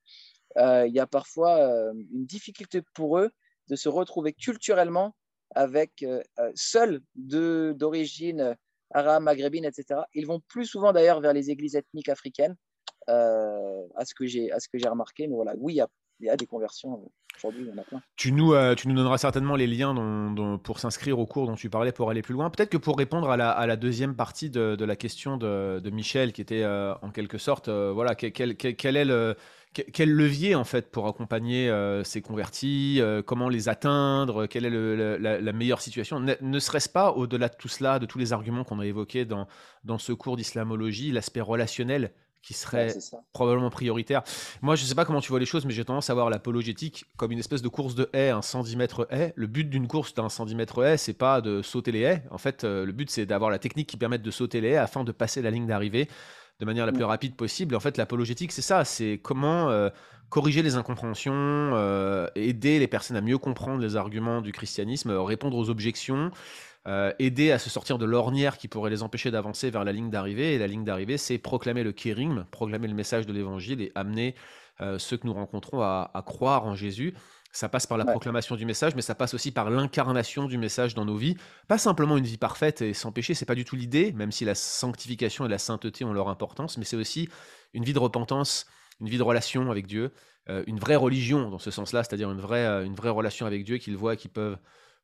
Il 0.56 0.92
y 0.94 1.00
a 1.00 1.08
parfois 1.08 1.58
une 1.92 2.26
difficulté 2.26 2.82
pour 2.94 3.18
eux 3.18 3.32
de 3.68 3.76
se 3.76 3.90
retrouver 3.90 4.34
culturellement 4.34 5.16
avec 5.56 6.04
euh, 6.04 6.22
euh, 6.40 6.52
seuls 6.56 7.02
d'origine 7.16 8.42
euh, 8.42 8.54
arabe, 8.92 9.24
maghrébine, 9.24 9.66
etc. 9.66 10.02
Ils 10.14 10.28
vont 10.28 10.40
plus 10.40 10.66
souvent 10.66 10.94
d'ailleurs 10.94 11.22
vers 11.22 11.34
les 11.34 11.50
églises 11.50 11.76
ethniques 11.76 12.10
africaines, 12.10 12.56
à 13.08 14.06
ce 14.06 14.14
que 14.14 14.26
j'ai 14.28 14.88
remarqué. 14.88 15.28
Mais 15.28 15.36
voilà, 15.36 15.56
oui, 15.58 15.74
il 15.74 15.78
y 15.78 15.82
a, 15.82 15.88
y 16.24 16.30
a, 16.30 16.36
des 16.36 16.46
conversions. 16.46 17.12
Aujourd'hui, 17.38 17.64
il 17.64 17.70
y 17.70 17.72
en 17.72 17.78
a 17.78 17.84
plein. 17.84 18.02
Tu 18.16 18.32
nous, 18.32 18.54
nous 18.54 18.96
donneras 18.96 19.18
certainement 19.18 19.56
les 19.56 19.68
liens 19.68 19.94
pour 20.64 20.80
s'inscrire 20.80 21.20
au 21.20 21.26
cours 21.26 21.48
dont 21.48 21.56
tu 21.56 21.70
parlais 21.70 21.92
pour 21.92 22.10
aller 22.10 22.22
plus 22.22 22.34
loin. 22.34 22.50
Peut-être 22.50 22.70
que 22.70 22.78
pour 22.78 22.98
répondre 22.98 23.30
à 23.30 23.38
la, 23.38 23.76
deuxième 23.76 24.16
partie 24.16 24.50
de, 24.50 24.84
la 24.84 24.96
question 24.96 25.38
de, 25.38 25.90
Michel, 25.90 26.34
qui 26.34 26.42
était 26.42 26.66
en 26.66 27.10
quelque 27.12 27.38
sorte, 27.38 27.70
voilà, 27.70 28.16
quel, 28.16 28.32
quel, 28.32 28.56
quel, 28.56 28.98
est 28.98 29.06
le 29.06 29.36
quel 29.74 30.12
levier 30.12 30.56
en 30.56 30.64
fait 30.64 30.92
pour 30.92 31.08
accompagner 31.08 31.70
euh, 31.70 32.04
ces 32.04 32.22
convertis 32.22 32.98
euh, 33.02 33.22
Comment 33.22 33.50
les 33.50 33.70
atteindre 33.70 34.46
Quelle 34.46 34.66
est 34.66 35.20
la, 35.20 35.54
meilleure 35.54 35.82
situation? 35.82 36.20
Ne, 36.20 36.60
serait-ce 36.60 36.90
pas, 36.90 37.12
au-delà 37.12 37.50
de 37.50 37.56
tout 37.56 37.68
cela, 37.68 38.00
de 38.00 38.06
tous 38.06 38.20
les 38.20 38.34
arguments 38.34 38.64
qu'on 38.64 38.80
a 38.80 38.86
évoqués 38.86 39.26
dans, 39.26 39.48
dans 39.84 39.98
ce 39.98 40.14
cours 40.14 40.38
d'islamologie, 40.38 41.12
l'aspect 41.12 41.42
relationnel 41.42 42.12
qui 42.44 42.54
serait 42.54 42.94
probablement 43.32 43.70
prioritaire. 43.70 44.22
Moi, 44.62 44.76
je 44.76 44.84
ne 44.84 44.88
sais 44.88 44.96
pas 44.96 45.06
comment 45.06 45.22
tu 45.22 45.30
vois 45.30 45.40
les 45.40 45.46
choses, 45.46 45.66
mais 45.66 45.74
j'ai 45.74 45.86
tendance 45.86 46.10
à 46.10 46.14
voir 46.14 46.30
l'apologétique 46.30 47.06
comme 47.18 47.32
une 47.32 47.40
espèce 47.40 47.62
de 47.62 47.70
course 47.70 47.96
de 47.96 48.10
haies, 48.14 48.30
un 48.30 48.42
110 48.42 48.76
mètres 48.76 49.08
haies. 49.10 49.34
Le 49.36 49.48
but 49.48 49.70
d'une 49.70 49.88
course 49.88 50.14
d'un 50.14 50.30
110 50.30 50.56
mètres 50.56 50.84
haies, 50.84 50.98
c'est 50.98 51.14
pas 51.14 51.42
de 51.42 51.62
sauter 51.62 51.92
les 51.92 52.02
haies. 52.02 52.24
En 52.30 52.38
fait, 52.38 52.64
euh, 52.64 52.86
le 52.86 52.92
but, 52.92 53.10
c'est 53.10 53.26
d'avoir 53.26 53.50
la 53.50 53.60
technique 53.60 53.88
qui 53.88 53.98
permette 53.98 54.22
de 54.22 54.32
sauter 54.32 54.62
les 54.62 54.70
haies 54.70 54.78
afin 54.78 55.04
de 55.04 55.12
passer 55.12 55.42
la 55.42 55.50
ligne 55.50 55.66
d'arrivée 55.66 56.10
de 56.60 56.66
manière 56.66 56.86
la 56.86 56.92
plus 56.92 57.04
rapide 57.04 57.36
possible. 57.36 57.76
En 57.76 57.80
fait, 57.80 57.98
l'apologétique, 57.98 58.52
c'est 58.52 58.62
ça, 58.62 58.86
c'est 58.86 59.20
comment 59.22 59.70
euh, 59.70 59.90
corriger 60.34 60.64
les 60.64 60.76
incompréhensions, 60.76 61.34
euh, 61.36 62.28
aider 62.36 62.80
les 62.80 62.88
personnes 62.88 63.18
à 63.18 63.22
mieux 63.22 63.38
comprendre 63.38 63.80
les 63.80 63.96
arguments 63.96 64.42
du 64.42 64.52
christianisme, 64.52 65.12
euh, 65.12 65.22
répondre 65.22 65.58
aux 65.58 65.70
objections, 65.70 66.32
aider 67.20 67.52
à 67.52 67.60
se 67.60 67.70
sortir 67.70 67.98
de 67.98 68.06
l'ornière 68.06 68.58
qui 68.58 68.68
pourrait 68.68 68.90
les 68.90 69.04
empêcher 69.04 69.32
d'avancer 69.32 69.70
vers 69.70 69.84
la 69.84 69.92
ligne 69.92 70.10
d'arrivée. 70.10 70.56
Et 70.56 70.58
la 70.58 70.68
ligne 70.68 70.84
d'arrivée, 70.84 71.18
c'est 71.18 71.38
proclamer 71.38 71.84
le 71.84 71.92
kérim, 71.94 72.46
proclamer 72.52 72.88
le 72.88 72.94
message 72.94 73.26
de 73.26 73.34
l'évangile 73.34 73.82
et 73.82 73.92
amener 73.96 74.36
ceux 74.98 75.18
que 75.18 75.26
nous 75.26 75.34
rencontrons 75.34 75.82
à, 75.82 76.12
à 76.14 76.22
croire 76.22 76.66
en 76.66 76.76
Jésus. 76.76 77.14
Ça 77.56 77.70
passe 77.70 77.86
par 77.86 78.00
la 78.00 78.06
proclamation 78.06 78.56
du 78.56 78.66
message, 78.66 78.96
mais 78.96 79.04
ça 79.04 79.14
passe 79.14 79.36
aussi 79.36 79.52
par 79.52 79.70
l'incarnation 79.70 80.48
du 80.48 80.58
message 80.58 80.96
dans 80.96 81.06
nos 81.06 81.16
vies. 81.16 81.38
Pas 81.68 81.78
simplement 81.78 82.18
une 82.18 82.26
vie 82.26 82.40
parfaite 82.40 82.82
et 82.82 82.96
sans 82.96 83.12
péché, 83.12 83.36
c'est 83.36 83.46
pas 83.46 83.54
du 83.54 83.64
tout 83.64 83.76
l'idée, 83.76 84.12
même 84.12 84.32
si 84.32 84.44
la 84.44 84.56
sanctification 84.56 85.46
et 85.46 85.50
la 85.50 85.60
sainteté 85.60 86.04
ont 86.04 86.14
leur 86.14 86.30
importance, 86.30 86.80
mais 86.80 86.84
c'est 86.84 86.96
aussi 86.96 87.30
une 87.76 87.84
vie 87.84 87.94
de 87.94 88.00
repentance, 88.00 88.66
une 89.00 89.08
vie 89.08 89.20
de 89.20 89.24
relation 89.24 89.70
avec 89.70 89.86
Dieu, 89.86 90.12
euh, 90.50 90.64
une 90.66 90.80
vraie 90.80 90.96
religion 90.96 91.52
dans 91.52 91.60
ce 91.60 91.70
sens-là, 91.70 92.04
c'est-à-dire 92.04 92.32
une 92.32 92.42
vraie, 92.42 92.66
euh, 92.66 92.86
une 92.86 92.96
vraie 92.96 93.12
relation 93.12 93.46
avec 93.46 93.64
Dieu 93.64 93.78
qu'ils 93.78 93.98
voient, 93.98 94.16
qu'ils 94.16 94.32
peuvent 94.32 94.58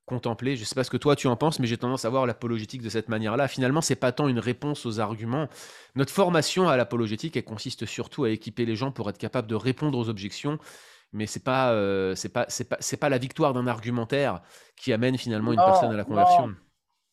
contempler. 0.10 0.58
Je 0.58 0.66
sais 0.66 0.76
pas 0.76 0.84
ce 0.84 0.90
que 0.90 0.98
toi 0.98 1.16
tu 1.16 1.28
en 1.28 1.38
penses, 1.38 1.60
mais 1.60 1.68
j'ai 1.68 1.78
tendance 1.78 2.04
à 2.04 2.10
voir 2.10 2.26
l'apologétique 2.26 2.82
de 2.82 2.90
cette 2.90 3.08
manière-là. 3.08 3.48
Finalement, 3.48 3.80
c'est 3.80 3.96
pas 3.96 4.12
tant 4.12 4.28
une 4.28 4.40
réponse 4.40 4.86
aux 4.86 5.00
arguments. 5.00 5.48
Notre 5.96 6.12
formation 6.12 6.68
à 6.68 6.76
l'apologétique, 6.76 7.38
elle 7.38 7.46
consiste 7.46 7.86
surtout 7.86 8.26
à 8.26 8.30
équiper 8.30 8.66
les 8.66 8.76
gens 8.76 8.92
pour 8.92 9.10
être 9.10 9.18
capables 9.18 9.48
de 9.48 9.56
répondre 9.56 9.98
aux 9.98 10.10
objections 10.10 10.60
mais 11.12 11.26
c'est 11.26 11.44
pas 11.44 11.74
euh, 11.74 12.16
c'est 12.16 12.30
pas 12.30 12.46
c'est 12.50 12.70
pas 12.70 12.78
c'est 12.80 12.98
pas 12.98 13.10
la 13.10 13.18
victoire 13.18 13.54
d'un 13.54 13.68
argumentaire 13.68 14.42
qui 14.76 14.94
amène 14.94 15.18
finalement 15.18 15.52
une 15.52 15.60
personne 15.60 15.92
à 15.92 15.98
la 15.98 16.04
conversion. 16.04 16.54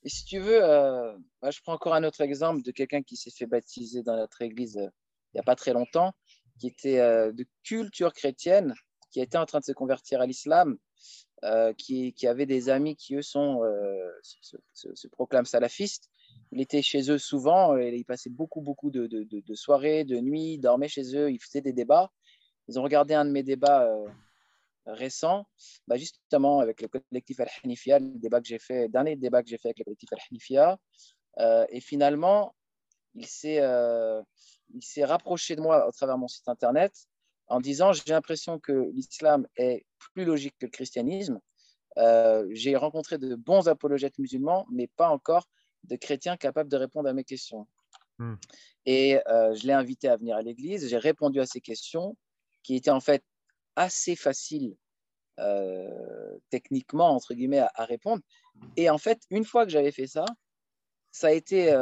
Et 0.03 0.09
si 0.09 0.25
tu 0.25 0.39
veux, 0.39 0.63
euh, 0.63 1.17
je 1.51 1.61
prends 1.63 1.73
encore 1.73 1.95
un 1.95 2.05
autre 2.05 2.21
exemple 2.21 2.63
de 2.63 2.71
quelqu'un 2.71 3.03
qui 3.03 3.17
s'est 3.17 3.31
fait 3.31 3.47
baptiser 3.47 4.03
dans 4.03 4.17
notre 4.17 4.43
église 4.43 4.77
euh, 4.77 4.89
il 5.33 5.37
n'y 5.37 5.41
a 5.41 5.45
pas 5.45 5.57
très 5.57 5.73
longtemps, 5.73 6.13
qui 6.59 6.69
était 6.69 6.99
de 6.99 7.47
culture 7.63 8.15
chrétienne, 8.15 8.73
qui 9.11 9.21
était 9.21 9.37
en 9.37 9.45
train 9.45 9.59
de 9.59 9.65
se 9.65 9.73
convertir 9.73 10.23
à 10.23 10.27
l'islam, 10.27 10.79
qui, 11.79 12.13
qui, 12.13 12.27
avait 12.27 12.47
des 12.47 12.69
amis 12.69 12.97
qui 12.97 13.15
eux 13.15 13.23
sont 13.23 13.61
se, 14.23 14.57
se, 14.95 15.09
proclament 15.09 15.45
salafistes. 15.45 16.09
Il 16.53 16.61
était 16.61 16.83
chez 16.83 17.11
eux 17.11 17.19
souvent, 17.19 17.77
et 17.77 17.95
il 17.95 18.05
passait 18.05 18.31
beaucoup 18.31 18.61
beaucoup 18.61 18.91
de, 18.91 19.07
de, 19.07 19.23
de, 19.25 19.41
de 19.41 19.55
soirées, 19.55 20.05
de 20.05 20.19
nuits, 20.19 20.59
dormait 20.59 20.89
chez 20.89 21.17
eux, 21.17 21.31
il 21.31 21.39
faisait 21.41 21.61
des 21.61 21.73
débats. 21.73 22.11
Ils 22.69 22.79
ont 22.79 22.83
regardé 22.83 23.15
un 23.15 23.25
de 23.25 23.31
mes 23.31 23.43
débats 23.43 23.85
euh, 23.85 24.09
récents, 24.87 25.47
bah, 25.87 25.97
justement 25.97 26.61
avec 26.61 26.81
le 26.81 26.89
collectif 26.89 27.41
Al-Hanifia, 27.41 27.99
le 27.99 28.19
débat 28.19 28.41
que 28.41 28.47
j'ai 28.47 28.59
fait, 28.59 28.89
dernier 28.89 29.17
débat 29.17 29.43
que 29.43 29.49
j'ai 29.49 29.59
fait 29.59 29.69
avec 29.69 29.79
le 29.79 29.85
collectif 29.85 30.13
Al-Hanifia. 30.13 30.79
Euh, 31.39 31.67
et 31.69 31.81
finalement, 31.81 32.55
il 33.15 33.27
s'est, 33.27 33.61
euh, 33.61 34.23
il 34.75 34.83
s'est 34.83 35.05
rapproché 35.05 35.57
de 35.57 35.61
moi 35.61 35.87
au 35.87 35.93
travers 35.93 36.19
mon 36.19 36.29
site 36.29 36.49
internet 36.49 36.93
en 37.49 37.61
disant 37.61 37.93
j'ai 37.93 38.03
l'impression 38.09 38.59
que 38.59 38.91
l'islam 38.93 39.47
est 39.57 39.87
plus 39.99 40.25
logique 40.25 40.55
que 40.59 40.67
le 40.67 40.71
christianisme. 40.71 41.41
Euh, 41.99 42.47
j'ai 42.51 42.77
rencontré 42.77 43.19
de 43.19 43.35
bons 43.35 43.69
apologètes 43.69 44.19
musulmans, 44.19 44.67
mais 44.71 44.89
pas 44.97 45.09
encore 45.09 45.49
de 45.85 45.97
chrétiens 45.97 46.37
capables 46.37 46.71
de 46.71 46.77
répondre 46.77 47.09
à 47.09 47.13
mes 47.13 47.25
questions. 47.25 47.67
Hmm. 48.19 48.35
Et 48.85 49.19
euh, 49.29 49.55
je 49.55 49.67
l'ai 49.67 49.73
invité 49.73 50.09
à 50.09 50.17
venir 50.17 50.37
à 50.37 50.43
l'église. 50.43 50.89
J'ai 50.89 50.99
répondu 50.99 51.41
à 51.41 51.47
ses 51.47 51.61
questions, 51.61 52.17
qui 52.63 52.77
étaient 52.77 52.91
en 52.91 53.01
fait 53.01 53.25
assez 53.77 54.17
faciles 54.17 54.77
euh, 55.39 56.39
techniquement, 56.51 57.11
entre 57.11 57.35
guillemets, 57.35 57.65
à, 57.75 57.85
répondre. 57.85 58.23
Et 58.77 58.91
en 58.91 58.99
fait, 58.99 59.23
une 59.31 59.45
fois 59.45 59.65
que 59.65 59.71
j'avais 59.71 59.93
fait 59.93 60.07
ça, 60.07 60.25
ça 61.13 61.29
a 61.29 61.33
été 61.33 61.75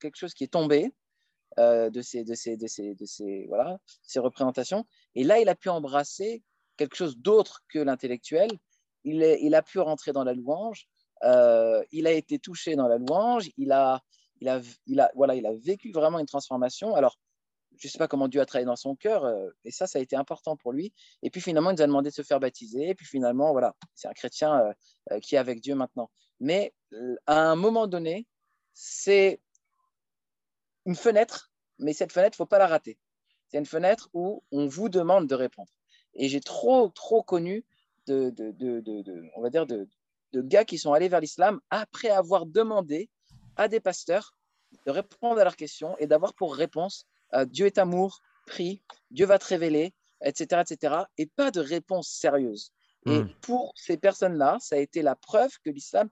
quelque 0.00 0.16
chose 0.16 0.34
qui 0.34 0.44
est 0.44 0.52
tombé. 0.52 0.92
De, 1.58 2.02
ces, 2.02 2.24
de, 2.24 2.34
ces, 2.34 2.56
de, 2.56 2.66
ces, 2.66 2.94
de 2.94 3.04
ces, 3.04 3.46
voilà, 3.48 3.78
ces 4.02 4.18
représentations. 4.18 4.86
Et 5.14 5.24
là, 5.24 5.38
il 5.40 5.48
a 5.48 5.54
pu 5.54 5.68
embrasser 5.68 6.42
quelque 6.76 6.96
chose 6.96 7.16
d'autre 7.16 7.62
que 7.68 7.78
l'intellectuel. 7.78 8.50
Il, 9.04 9.22
il, 9.40 9.54
a 9.54 9.62
pu 9.62 9.78
rentrer 9.78 10.12
dans 10.12 10.24
la 10.24 10.34
louange. 10.34 10.86
il 11.22 12.06
a 12.06 12.12
été 12.12 12.38
touché 12.38 12.76
dans 12.76 12.88
la 12.88 12.98
louange. 12.98 13.50
Il 13.56 13.72
a, 13.72 14.00
il 14.40 14.48
a, 14.48 14.60
il 14.86 15.00
a, 15.00 15.10
voilà, 15.14 15.34
il 15.34 15.46
a 15.46 15.52
vécu 15.52 15.92
vraiment 15.92 16.18
une 16.18 16.26
transformation. 16.26 16.94
Alors, 16.94 17.16
je 17.78 17.86
ne 17.86 17.90
sais 17.90 17.98
pas 17.98 18.08
comment 18.08 18.28
Dieu 18.28 18.40
a 18.40 18.46
travaillé 18.46 18.66
dans 18.66 18.76
son 18.76 18.94
cœur, 18.94 19.24
euh, 19.24 19.48
et 19.64 19.70
ça, 19.70 19.86
ça 19.86 19.98
a 19.98 20.02
été 20.02 20.16
important 20.16 20.56
pour 20.56 20.72
lui. 20.72 20.92
Et 21.22 21.30
puis 21.30 21.40
finalement, 21.40 21.70
il 21.70 21.76
nous 21.76 21.82
a 21.82 21.86
demandé 21.86 22.10
de 22.10 22.14
se 22.14 22.22
faire 22.22 22.40
baptiser, 22.40 22.90
et 22.90 22.94
puis 22.94 23.06
finalement, 23.06 23.52
voilà, 23.52 23.74
c'est 23.94 24.08
un 24.08 24.12
chrétien 24.12 24.54
euh, 24.54 24.72
euh, 25.12 25.20
qui 25.20 25.34
est 25.34 25.38
avec 25.38 25.60
Dieu 25.60 25.74
maintenant. 25.74 26.10
Mais 26.40 26.74
à 27.26 27.50
un 27.50 27.56
moment 27.56 27.86
donné, 27.86 28.26
c'est 28.74 29.40
une 30.86 30.96
fenêtre, 30.96 31.52
mais 31.78 31.92
cette 31.92 32.12
fenêtre, 32.12 32.34
il 32.34 32.40
ne 32.40 32.44
faut 32.44 32.46
pas 32.46 32.58
la 32.58 32.66
rater. 32.66 32.98
C'est 33.48 33.58
une 33.58 33.66
fenêtre 33.66 34.08
où 34.12 34.42
on 34.50 34.66
vous 34.66 34.88
demande 34.88 35.26
de 35.26 35.34
répondre. 35.34 35.70
Et 36.14 36.28
j'ai 36.28 36.40
trop, 36.40 36.88
trop 36.88 37.22
connu 37.22 37.64
de, 38.06 38.30
de, 38.30 38.50
de, 38.52 38.80
de, 38.80 39.24
on 39.36 39.42
va 39.42 39.50
dire, 39.50 39.66
de, 39.66 39.88
de 40.32 40.40
gars 40.40 40.64
qui 40.64 40.78
sont 40.78 40.92
allés 40.92 41.08
vers 41.08 41.20
l'islam 41.20 41.60
après 41.70 42.08
avoir 42.08 42.46
demandé 42.46 43.10
à 43.56 43.68
des 43.68 43.80
pasteurs 43.80 44.34
de 44.86 44.90
répondre 44.90 45.38
à 45.38 45.44
leurs 45.44 45.56
questions 45.56 45.96
et 45.98 46.06
d'avoir 46.06 46.34
pour 46.34 46.54
réponse 46.54 47.06
euh, 47.34 47.44
Dieu 47.44 47.66
est 47.66 47.78
amour, 47.78 48.20
prie, 48.46 48.82
Dieu 49.10 49.26
va 49.26 49.38
te 49.38 49.46
révéler, 49.46 49.94
etc., 50.22 50.62
etc., 50.66 50.94
et 51.18 51.26
pas 51.26 51.50
de 51.50 51.60
réponse 51.60 52.08
sérieuse. 52.08 52.72
Et 53.06 53.18
hmm. 53.18 53.34
pour 53.40 53.72
ces 53.76 53.96
personnes-là, 53.96 54.58
ça 54.60 54.76
a 54.76 54.78
été 54.78 55.02
la 55.02 55.16
preuve 55.16 55.50
que 55.64 55.70
l'islam 55.70 56.08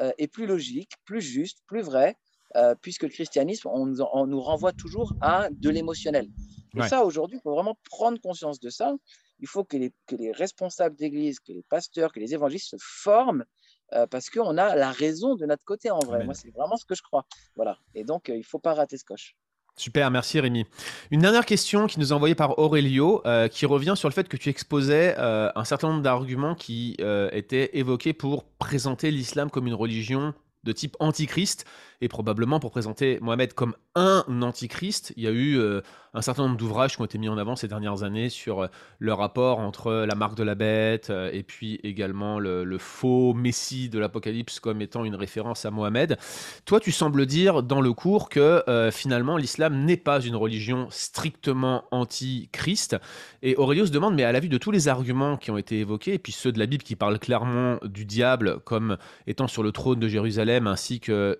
euh, 0.00 0.12
est 0.18 0.28
plus 0.28 0.46
logique, 0.46 0.92
plus 1.04 1.20
juste, 1.20 1.58
plus 1.66 1.82
vrai, 1.82 2.16
euh, 2.56 2.74
puisque 2.80 3.02
le 3.02 3.08
christianisme, 3.08 3.68
on, 3.72 3.86
nous 3.86 4.40
renvoie 4.40 4.72
toujours 4.72 5.14
à 5.20 5.48
de 5.50 5.70
l'émotionnel. 5.70 6.28
Et 6.76 6.82
ça, 6.82 7.04
aujourd'hui, 7.04 7.38
il 7.38 7.42
faut 7.42 7.52
vraiment 7.52 7.76
prendre 7.90 8.18
conscience 8.20 8.58
de 8.58 8.70
ça. 8.70 8.94
Il 9.40 9.46
faut 9.46 9.62
que 9.62 9.76
les, 9.76 9.92
que 10.06 10.16
les 10.16 10.32
responsables 10.32 10.96
d'église, 10.96 11.38
que 11.38 11.52
les 11.52 11.64
pasteurs, 11.68 12.12
que 12.12 12.20
les 12.20 12.32
évangélistes 12.32 12.70
se 12.70 12.76
forment 12.78 13.44
euh, 13.94 14.06
parce 14.06 14.30
qu'on 14.30 14.56
a 14.56 14.74
la 14.74 14.90
raison 14.90 15.34
de 15.34 15.44
notre 15.44 15.64
côté 15.64 15.90
en 15.90 15.98
vrai. 15.98 16.24
Moi, 16.24 16.34
c'est 16.34 16.50
vraiment 16.50 16.76
ce 16.76 16.84
que 16.84 16.94
je 16.94 17.02
crois. 17.02 17.26
Voilà. 17.56 17.76
Et 17.94 18.04
donc, 18.04 18.28
euh, 18.28 18.34
il 18.34 18.38
ne 18.38 18.44
faut 18.44 18.58
pas 18.58 18.74
rater 18.74 18.96
ce 18.96 19.04
coche. 19.04 19.36
Super, 19.76 20.10
merci 20.10 20.38
Rémi. 20.38 20.66
Une 21.10 21.20
dernière 21.20 21.46
question 21.46 21.86
qui 21.86 21.98
nous 21.98 22.10
est 22.10 22.12
envoyée 22.12 22.34
par 22.34 22.58
Aurelio, 22.58 23.22
euh, 23.26 23.48
qui 23.48 23.64
revient 23.64 23.94
sur 23.96 24.08
le 24.08 24.12
fait 24.12 24.28
que 24.28 24.36
tu 24.36 24.50
exposais 24.50 25.14
un 25.16 25.64
certain 25.64 25.88
nombre 25.88 26.02
d'arguments 26.02 26.54
qui 26.54 26.96
étaient 27.32 27.70
évoqués 27.78 28.12
pour 28.12 28.44
présenter 28.44 29.10
l'islam 29.10 29.50
comme 29.50 29.66
une 29.66 29.74
religion 29.74 30.34
de 30.64 30.72
type 30.72 30.96
antichrist, 31.00 31.64
et 32.00 32.08
probablement 32.08 32.60
pour 32.60 32.70
présenter 32.70 33.18
Mohamed 33.20 33.52
comme 33.54 33.74
un 33.94 34.24
antichrist. 34.42 35.12
Il 35.16 35.22
y 35.22 35.26
a 35.26 35.32
eu 35.32 35.60
un 36.14 36.20
certain 36.20 36.42
nombre 36.42 36.56
d'ouvrages 36.56 36.96
qui 36.96 37.02
ont 37.02 37.06
été 37.06 37.18
mis 37.18 37.28
en 37.28 37.38
avant 37.38 37.56
ces 37.56 37.68
dernières 37.68 38.02
années 38.02 38.28
sur 38.28 38.60
euh, 38.60 38.66
le 38.98 39.14
rapport 39.14 39.58
entre 39.58 39.92
la 39.92 40.14
marque 40.14 40.34
de 40.34 40.42
la 40.42 40.54
bête 40.54 41.08
euh, 41.10 41.30
et 41.32 41.42
puis 41.42 41.80
également 41.84 42.38
le, 42.38 42.78
faux 42.78 43.32
messie 43.34 43.88
de 43.88 43.98
l'Apocalypse 43.98 44.60
comme 44.60 44.82
étant 44.82 45.04
une 45.04 45.14
référence 45.14 45.64
à 45.64 45.70
Mohamed. 45.70 46.18
Toi, 46.64 46.80
tu 46.80 46.92
sembles 46.92 47.26
dire 47.26 47.62
dans 47.62 47.80
le 47.80 47.92
cours 47.92 48.28
que 48.28 48.62
euh, 48.68 48.90
finalement 48.90 49.36
l'islam 49.36 49.84
n'est 49.84 49.96
pas 49.96 50.20
une 50.20 50.36
religion 50.36 50.88
strictement 50.90 51.84
anti-Christ. 51.90 52.96
Et 53.42 53.56
Aurélio 53.56 53.86
se 53.86 53.92
demande, 53.92 54.14
mais 54.14 54.24
à 54.24 54.32
la 54.32 54.40
vue 54.40 54.48
de 54.48 54.58
tous 54.58 54.70
les 54.70 54.88
arguments 54.88 55.36
qui 55.36 55.50
ont 55.50 55.58
été 55.58 55.78
évoqués, 55.78 56.14
et 56.14 56.18
puis 56.18 56.32
ceux 56.32 56.52
de 56.52 56.58
la 56.58 56.66
Bible 56.66 56.82
qui 56.82 56.96
parlent 56.96 57.18
clairement 57.18 57.78
du 57.84 58.04
diable 58.04 58.60
comme 58.60 58.96
étant 59.26 59.48
sur 59.48 59.62
le 59.62 59.72
trône 59.72 60.00
de 60.00 60.08
Jérusalem, 60.08 60.66
ainsi 60.66 61.00
que... 61.00 61.38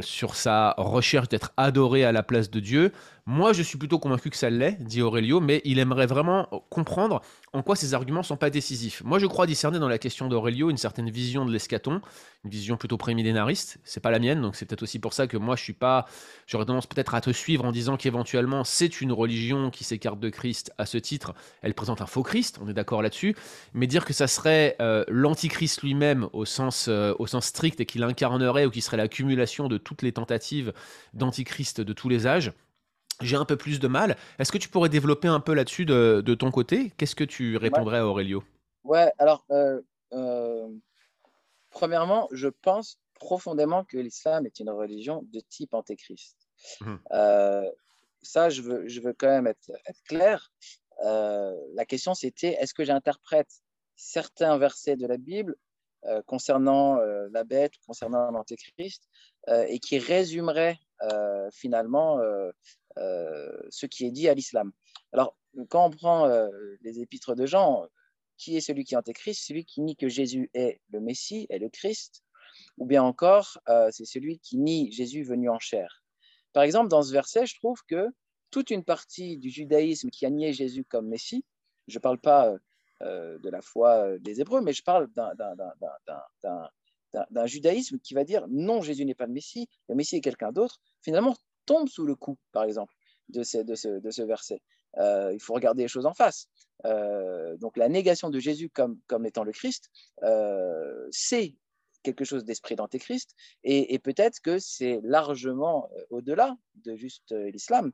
sur 0.00 0.34
sa 0.34 0.74
recherche 0.76 1.28
d'être 1.28 1.52
adoré 1.56 2.04
à 2.04 2.12
la 2.12 2.22
place 2.22 2.50
de 2.50 2.60
Dieu, 2.60 2.92
moi, 3.28 3.52
je 3.52 3.60
suis 3.60 3.76
plutôt 3.76 3.98
convaincu 3.98 4.30
que 4.30 4.36
ça 4.36 4.50
l'est, 4.50 4.80
dit 4.80 5.02
Aurelio, 5.02 5.40
mais 5.40 5.60
il 5.64 5.80
aimerait 5.80 6.06
vraiment 6.06 6.46
comprendre 6.70 7.22
en 7.52 7.60
quoi 7.60 7.74
ces 7.74 7.92
arguments 7.92 8.22
sont 8.22 8.36
pas 8.36 8.50
décisifs. 8.50 9.02
Moi, 9.04 9.18
je 9.18 9.26
crois 9.26 9.48
discerner 9.48 9.80
dans 9.80 9.88
la 9.88 9.98
question 9.98 10.28
d'Aurelio 10.28 10.70
une 10.70 10.76
certaine 10.76 11.10
vision 11.10 11.44
de 11.44 11.50
l'escaton, 11.50 12.00
une 12.44 12.50
vision 12.50 12.76
plutôt 12.76 12.98
prémillénariste. 12.98 13.78
C'est 13.82 13.98
pas 13.98 14.12
la 14.12 14.20
mienne, 14.20 14.40
donc 14.40 14.54
c'est 14.54 14.64
peut-être 14.64 14.84
aussi 14.84 15.00
pour 15.00 15.12
ça 15.12 15.26
que 15.26 15.36
moi, 15.36 15.56
je 15.56 15.64
suis 15.64 15.72
pas. 15.72 16.06
J'aurais 16.46 16.66
tendance 16.66 16.86
peut-être 16.86 17.16
à 17.16 17.20
te 17.20 17.30
suivre 17.30 17.64
en 17.64 17.72
disant 17.72 17.96
qu'éventuellement, 17.96 18.62
c'est 18.62 19.00
une 19.00 19.10
religion 19.10 19.70
qui 19.70 19.82
s'écarte 19.82 20.20
de 20.20 20.28
Christ 20.28 20.72
à 20.78 20.86
ce 20.86 20.96
titre. 20.96 21.34
Elle 21.62 21.74
présente 21.74 22.00
un 22.02 22.06
faux 22.06 22.22
Christ, 22.22 22.60
on 22.62 22.68
est 22.68 22.74
d'accord 22.74 23.02
là-dessus. 23.02 23.34
Mais 23.74 23.88
dire 23.88 24.04
que 24.04 24.12
ça 24.12 24.28
serait 24.28 24.76
euh, 24.80 25.04
l'antichrist 25.08 25.82
lui-même 25.82 26.28
au 26.32 26.44
sens, 26.44 26.86
euh, 26.88 27.12
au 27.18 27.26
sens 27.26 27.46
strict 27.46 27.80
et 27.80 27.86
qu'il 27.86 28.04
incarnerait 28.04 28.66
ou 28.66 28.70
qui 28.70 28.82
serait 28.82 28.98
l'accumulation 28.98 29.66
de 29.66 29.78
toutes 29.78 30.02
les 30.02 30.12
tentatives 30.12 30.72
d'antichrist 31.12 31.80
de 31.80 31.92
tous 31.92 32.08
les 32.08 32.28
âges 32.28 32.52
j'ai 33.20 33.36
un 33.36 33.44
peu 33.44 33.56
plus 33.56 33.80
de 33.80 33.88
mal. 33.88 34.16
Est-ce 34.38 34.52
que 34.52 34.58
tu 34.58 34.68
pourrais 34.68 34.88
développer 34.88 35.28
un 35.28 35.40
peu 35.40 35.54
là-dessus 35.54 35.86
de, 35.86 36.34
ton 36.34 36.50
côté? 36.50 36.92
Qu'est-ce 36.96 37.14
que 37.14 37.24
tu 37.24 37.56
répondrais 37.56 37.98
à 37.98 38.06
Aurelio? 38.06 38.44
Ouais, 38.84 39.12
alors, 39.18 39.44
euh, 39.50 39.80
euh, 40.12 40.68
premièrement, 41.70 42.28
je 42.30 42.48
pense 42.48 42.98
profondément 43.14 43.84
que 43.84 43.96
l'islam 43.96 44.46
est 44.46 44.60
une 44.60 44.70
religion 44.70 45.24
de 45.32 45.40
type 45.40 45.74
antéchrist. 45.74 46.36
Mmh. 46.80 46.96
Euh, 47.12 47.70
ça, 48.22 48.50
je 48.50 48.62
veux, 48.62 48.86
je 48.88 49.00
veux 49.00 49.12
quand 49.12 49.28
même 49.28 49.46
être, 49.46 49.70
clair. 50.04 50.52
la 51.02 51.84
question, 51.86 52.14
c'était 52.14 52.56
est-ce 52.60 52.74
que 52.74 52.84
j'interprète 52.84 53.50
certains 53.96 54.58
versets 54.58 54.96
de 54.96 55.06
la 55.06 55.16
Bible 55.16 55.56
concernant 56.26 56.96
la 56.96 57.44
bête, 57.44 57.72
concernant 57.86 58.30
l'antéchrist, 58.30 59.08
et 59.48 59.78
qui 59.78 59.98
résumeraient 59.98 60.78
finalement 61.52 62.20
ce 62.96 63.86
qui 63.86 64.06
est 64.06 64.10
dit 64.10 64.28
à 64.28 64.34
l'islam. 64.34 64.72
Alors, 65.12 65.36
quand 65.68 65.86
on 65.86 65.90
prend 65.90 66.26
euh, 66.26 66.48
les 66.82 67.00
épîtres 67.00 67.34
de 67.34 67.46
Jean, 67.46 67.86
qui 68.36 68.56
est 68.56 68.60
celui 68.60 68.84
qui 68.84 68.94
est 68.94 68.98
antéchrist 68.98 69.46
Celui 69.46 69.64
qui 69.64 69.80
nie 69.80 69.96
que 69.96 70.08
Jésus 70.08 70.50
est 70.54 70.80
le 70.90 71.00
Messie, 71.00 71.46
est 71.48 71.58
le 71.58 71.68
Christ, 71.68 72.22
ou 72.78 72.86
bien 72.86 73.02
encore, 73.02 73.58
euh, 73.68 73.88
c'est 73.90 74.04
celui 74.04 74.38
qui 74.38 74.58
nie 74.58 74.92
Jésus 74.92 75.22
venu 75.22 75.48
en 75.48 75.58
chair. 75.58 76.02
Par 76.52 76.62
exemple, 76.62 76.88
dans 76.88 77.02
ce 77.02 77.12
verset, 77.12 77.46
je 77.46 77.54
trouve 77.54 77.80
que 77.88 78.08
toute 78.50 78.70
une 78.70 78.84
partie 78.84 79.38
du 79.38 79.50
judaïsme 79.50 80.10
qui 80.10 80.26
a 80.26 80.30
nié 80.30 80.52
Jésus 80.52 80.84
comme 80.84 81.08
Messie, 81.08 81.44
je 81.88 81.98
ne 81.98 82.00
parle 82.00 82.18
pas 82.18 82.54
de 83.00 83.50
la 83.50 83.60
foi 83.60 84.18
des 84.20 84.40
Hébreux, 84.40 84.62
mais 84.62 84.72
je 84.72 84.82
parle 84.82 85.06
d'un 87.30 87.46
judaïsme 87.46 87.98
qui 87.98 88.14
va 88.14 88.24
dire 88.24 88.46
non, 88.48 88.80
Jésus 88.80 89.04
n'est 89.04 89.14
pas 89.14 89.26
le 89.26 89.34
Messie, 89.34 89.68
le 89.88 89.94
Messie 89.94 90.16
est 90.16 90.20
quelqu'un 90.22 90.50
d'autre. 90.50 90.80
Finalement, 91.02 91.36
tombe 91.66 91.88
sous 91.88 92.06
le 92.06 92.14
coup, 92.14 92.38
par 92.52 92.64
exemple, 92.64 92.94
de 93.28 93.42
ce, 93.42 94.22
verset. 94.22 94.60
Euh, 94.98 95.32
il 95.32 95.40
faut 95.40 95.54
regarder 95.54 95.82
les 95.82 95.88
choses 95.88 96.06
en 96.06 96.14
face. 96.14 96.48
Euh, 96.84 97.56
donc 97.58 97.76
la 97.76 97.88
négation 97.88 98.30
de 98.30 98.38
Jésus 98.38 98.70
comme, 98.70 99.00
étant 99.24 99.44
le 99.44 99.52
Christ, 99.52 99.90
euh, 100.22 101.06
c'est 101.10 101.54
quelque 102.02 102.24
chose 102.24 102.44
d'esprit 102.44 102.76
d'antéchrist, 102.76 103.34
et 103.64 103.98
peut-être 103.98 104.38
que 104.38 104.60
c'est 104.60 105.00
largement 105.02 105.90
au-delà 106.10 106.56
de 106.76 106.94
juste 106.94 107.32
l'islam, 107.32 107.90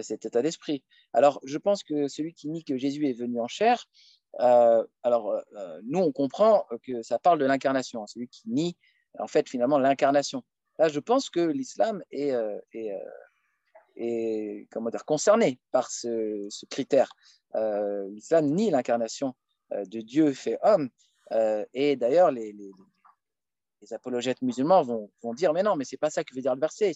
cet 0.00 0.26
état 0.26 0.42
d'esprit. 0.42 0.82
Alors 1.12 1.38
je 1.44 1.58
pense 1.58 1.84
que 1.84 2.08
celui 2.08 2.34
qui 2.34 2.48
nie 2.48 2.64
que 2.64 2.76
Jésus 2.76 3.08
est 3.08 3.12
venu 3.12 3.40
en 3.40 3.46
chair, 3.46 3.84
alors 4.40 5.40
nous 5.84 6.00
on 6.00 6.10
comprend 6.10 6.66
que 6.82 7.02
ça 7.02 7.20
parle 7.20 7.38
de 7.38 7.44
l'incarnation, 7.44 8.04
celui 8.08 8.26
qui 8.26 8.48
nie 8.48 8.76
en 9.20 9.28
fait 9.28 9.48
finalement 9.48 9.78
l'incarnation. 9.78 10.42
Là, 10.78 10.88
je 10.88 11.00
pense 11.00 11.30
que 11.30 11.40
l'islam 11.40 12.02
est, 12.10 12.32
euh, 12.32 12.58
euh, 14.00 14.64
comment 14.70 14.90
dire, 14.90 15.04
concerné 15.04 15.58
par 15.70 15.90
ce, 15.90 16.48
critère. 16.70 17.12
Euh, 17.54 18.08
l'islam 18.10 18.46
nie 18.46 18.70
l'incarnation 18.70 19.34
de 19.70 20.00
Dieu 20.00 20.32
fait 20.32 20.58
homme. 20.62 20.90
et 21.74 21.96
d'ailleurs, 21.96 22.30
les, 22.30 22.52
les, 22.52 22.72
apologètes 23.92 24.40
musulmans 24.42 24.82
vont, 24.82 25.10
vont, 25.22 25.34
dire 25.34 25.52
Mais 25.52 25.62
non, 25.62 25.74
mais 25.76 25.84
c'est 25.84 25.96
pas 25.96 26.10
ça 26.10 26.22
que 26.22 26.34
veut 26.34 26.40
dire 26.40 26.54
le 26.54 26.60
verset. 26.60 26.92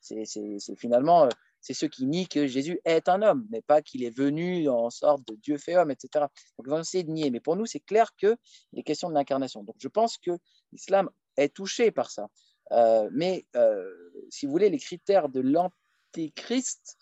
C'est 0.00 0.76
finalement 0.76 1.28
c'est 1.66 1.74
ceux 1.74 1.88
qui 1.88 2.06
nient 2.06 2.26
que 2.26 2.46
Jésus 2.46 2.80
est 2.84 3.08
un 3.08 3.22
homme, 3.22 3.44
mais 3.50 3.60
pas 3.60 3.82
qu'il 3.82 4.04
est 4.04 4.16
venu 4.16 4.68
en 4.68 4.88
sorte 4.88 5.26
de 5.26 5.34
Dieu 5.34 5.58
fait 5.58 5.76
homme, 5.76 5.90
etc. 5.90 6.26
Donc, 6.56 6.66
ils 6.66 6.70
vont 6.70 6.78
essayer 6.78 7.02
de 7.02 7.10
nier. 7.10 7.30
Mais 7.32 7.40
pour 7.40 7.56
nous, 7.56 7.66
c'est 7.66 7.80
clair 7.80 8.14
que 8.16 8.36
les 8.72 8.84
questions 8.84 9.08
de 9.08 9.14
l'incarnation. 9.14 9.64
Donc, 9.64 9.74
je 9.80 9.88
pense 9.88 10.16
que 10.16 10.30
l'islam 10.70 11.10
est 11.36 11.52
touché 11.52 11.90
par 11.90 12.10
ça. 12.12 12.28
Euh, 12.72 13.08
mais 13.12 13.46
euh, 13.56 13.84
si 14.30 14.46
vous 14.46 14.52
voulez, 14.52 14.70
les 14.70 14.78
critères 14.78 15.28
de 15.28 15.40
l'antéchrist 15.40 16.96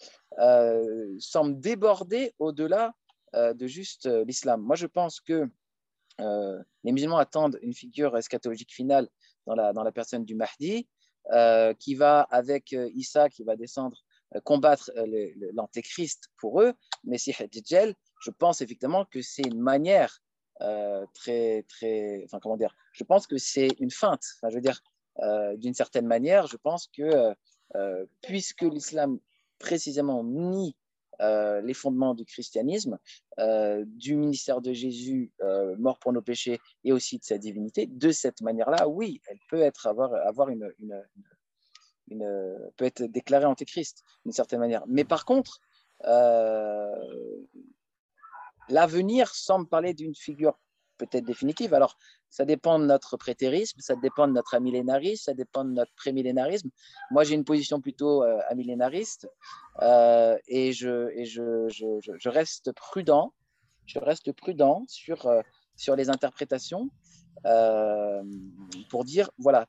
semble 1.19 1.61
déborder 1.61 2.35
au-delà 2.39 2.95
de 3.33 3.67
juste 3.67 4.07
l'islam. 4.07 4.61
Moi, 4.61 4.77
je 4.77 4.87
pense 4.87 5.21
que 5.21 5.49
les 6.19 6.93
musulmans 6.93 7.19
attendent 7.19 7.59
une 7.63 7.75
figure 7.75 8.17
eschatologique 8.17 8.73
finale 8.73 9.09
dans 9.47 9.55
la, 9.55 9.73
dans 9.73 9.85
la 9.85 9.93
personne 9.93 10.25
du 10.25 10.35
Mahdi, 10.35 10.89
qui 11.79 11.95
va, 11.95 12.23
avec 12.23 12.73
Issa, 12.73 13.29
qui 13.29 13.45
va 13.45 13.55
descendre 13.55 13.97
combattre 14.43 14.91
l'antéchrist 15.53 16.29
pour 16.39 16.61
eux, 16.61 16.73
Messie 17.05 17.35
Djel, 17.53 17.95
je 18.21 18.31
pense 18.33 18.61
effectivement 18.61 19.05
que 19.05 19.23
c'est 19.23 19.47
une 19.47 19.61
manière 19.61 20.21
très, 21.15 21.65
très, 21.69 22.23
enfin 22.25 22.41
comment 22.41 22.57
dire, 22.57 22.75
je 22.93 23.05
pense 23.05 23.29
que 23.29 23.39
c'est 23.39 23.69
une 23.79 23.91
feinte. 23.91 24.25
Enfin, 24.37 24.51
je 24.51 24.57
veux 24.57 24.61
dire, 24.61 24.81
d'une 25.57 25.75
certaine 25.75 26.07
manière, 26.07 26.47
je 26.47 26.57
pense 26.57 26.89
que 26.89 27.35
puisque 28.23 28.63
l'islam 28.63 29.19
précisément 29.59 30.25
nie 30.25 30.77
les 31.21 31.75
fondements 31.75 32.15
du 32.15 32.25
christianisme, 32.25 32.99
du 33.39 34.17
ministère 34.17 34.61
de 34.61 34.73
Jésus 34.73 35.33
mort 35.79 35.99
pour 35.99 36.13
nos 36.13 36.23
péchés 36.23 36.61
et 36.83 36.93
aussi 36.93 37.19
de 37.19 37.25
sa 37.25 37.39
divinité, 37.39 37.87
de 37.87 38.11
cette 38.11 38.41
manière-là, 38.41 38.89
oui, 38.89 39.21
elle 39.29 39.39
peut 39.49 39.61
être 39.61 39.87
avoir, 39.87 40.49
une, 40.49 40.73
peut 42.77 42.85
être 42.85 43.05
déclarée 43.05 43.47
antéchrist 43.47 44.03
d'une 44.25 44.33
certaine 44.33 44.61
manière. 44.61 44.85
Mais 44.89 45.05
par 45.05 45.25
contre, 45.25 45.61
l'avenir 48.69 49.35
semble 49.35 49.69
parler 49.69 49.95
d'une 49.95 50.15
figure 50.15 50.59
peut-être 50.97 51.25
définitive. 51.25 51.75
Alors, 51.75 51.97
ça 52.31 52.45
dépend 52.45 52.79
de 52.79 52.87
notre 52.87 53.17
prétérisme, 53.17 53.81
ça 53.81 53.95
dépend 53.97 54.27
de 54.27 54.33
notre 54.33 54.55
amillénarisme, 54.55 55.23
ça 55.23 55.35
dépend 55.35 55.65
de 55.65 55.71
notre 55.71 55.93
prémillénarisme. 55.95 56.71
Moi, 57.11 57.25
j'ai 57.25 57.35
une 57.35 57.45
position 57.45 57.81
plutôt 57.81 58.23
euh, 58.23 58.41
amillénariste 58.49 59.29
euh, 59.83 60.37
et, 60.49 60.73
je, 60.73 62.29
reste 62.29 62.73
prudent. 62.73 63.33
Je 63.87 63.99
reste 63.99 64.33
prudent 64.33 64.85
sur, 64.89 65.27
euh, 65.27 65.43
les 65.97 66.11
interprétations 66.11 66.89
pour 68.89 69.05
dire, 69.05 69.31
voilà, 69.39 69.67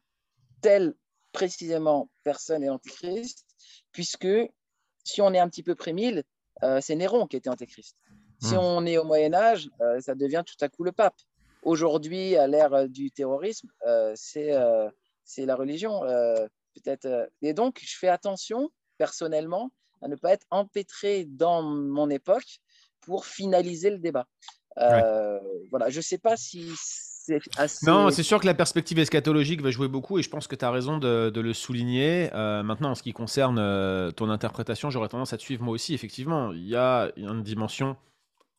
telle 0.62 0.94
précisément 1.34 2.10
personne 2.24 2.64
est 2.64 2.70
antichrist, 2.70 3.46
puisque 3.92 4.28
si 5.04 5.22
on 5.22 5.34
est 5.34 5.40
un 5.40 5.50
petit 5.50 5.64
peu 5.64 5.76
prémile, 5.76 6.24
c'est 6.80 6.96
Néron 6.96 7.28
qui 7.28 7.36
était 7.36 7.50
antéchrist. 7.50 7.98
Si 8.42 8.56
hmm. 8.56 8.60
on 8.60 8.86
est 8.86 8.98
au 8.98 9.04
Moyen 9.04 9.34
Âge, 9.34 9.70
euh, 9.82 10.00
ça 10.02 10.16
devient 10.16 10.44
tout 10.46 10.64
à 10.64 10.70
coup 10.70 10.84
le 10.84 10.92
pape. 10.92 11.16
Aujourd'hui, 11.64 12.36
à 12.36 12.48
l'ère 12.48 12.74
euh, 12.74 12.88
du 12.88 13.12
terrorisme, 13.12 13.70
euh, 13.88 14.14
c'est 14.16 14.54
c'est 15.24 15.46
la 15.46 15.56
religion 15.56 16.02
peut-être. 16.76 17.30
Et 17.42 17.54
donc, 17.54 17.82
je 17.84 17.98
fais 17.98 18.10
attention 18.10 18.70
personnellement 18.98 19.72
à 20.02 20.08
ne 20.08 20.16
pas 20.16 20.34
être 20.34 20.46
empêtré 20.52 21.26
dans 21.26 21.64
mon 21.64 22.10
époque 22.10 22.60
pour 23.02 23.26
finaliser 23.26 23.90
le 23.90 23.98
débat. 23.98 24.28
Voilà, 24.78 25.90
je 25.90 25.98
ne 25.98 26.02
sais 26.04 26.20
pas 26.20 26.38
si 26.38 26.70
c'est 26.78 27.40
assez... 27.58 27.88
Non, 27.88 28.12
c'est 28.12 28.22
sûr 28.22 28.40
que 28.40 28.46
la 28.46 28.54
perspective 28.54 29.00
eschatologique 29.00 29.62
va 29.62 29.72
jouer 29.72 29.88
beaucoup 29.88 30.20
et 30.20 30.22
je 30.22 30.30
pense 30.30 30.46
que 30.46 30.56
tu 30.56 30.64
as 30.64 30.70
raison 30.70 31.00
de, 31.00 31.32
de, 31.32 31.42
le 31.42 31.54
souligner. 31.54 32.30
maintenant, 32.34 32.92
en 32.92 32.96
ce 32.96 33.02
qui 33.02 33.14
concerne 33.14 34.12
ton 34.14 34.30
interprétation, 34.30 34.92
j'aurais 34.92 35.10
tendance 35.10 35.34
à 35.34 35.38
te 35.38 35.42
suivre 35.42 35.64
moi 35.64 35.74
aussi. 35.74 35.96
Effectivement, 35.96 36.52
il 36.52 36.68
y 36.68 36.76
a 36.76 37.12
une 37.16 37.42
dimension 37.42 37.98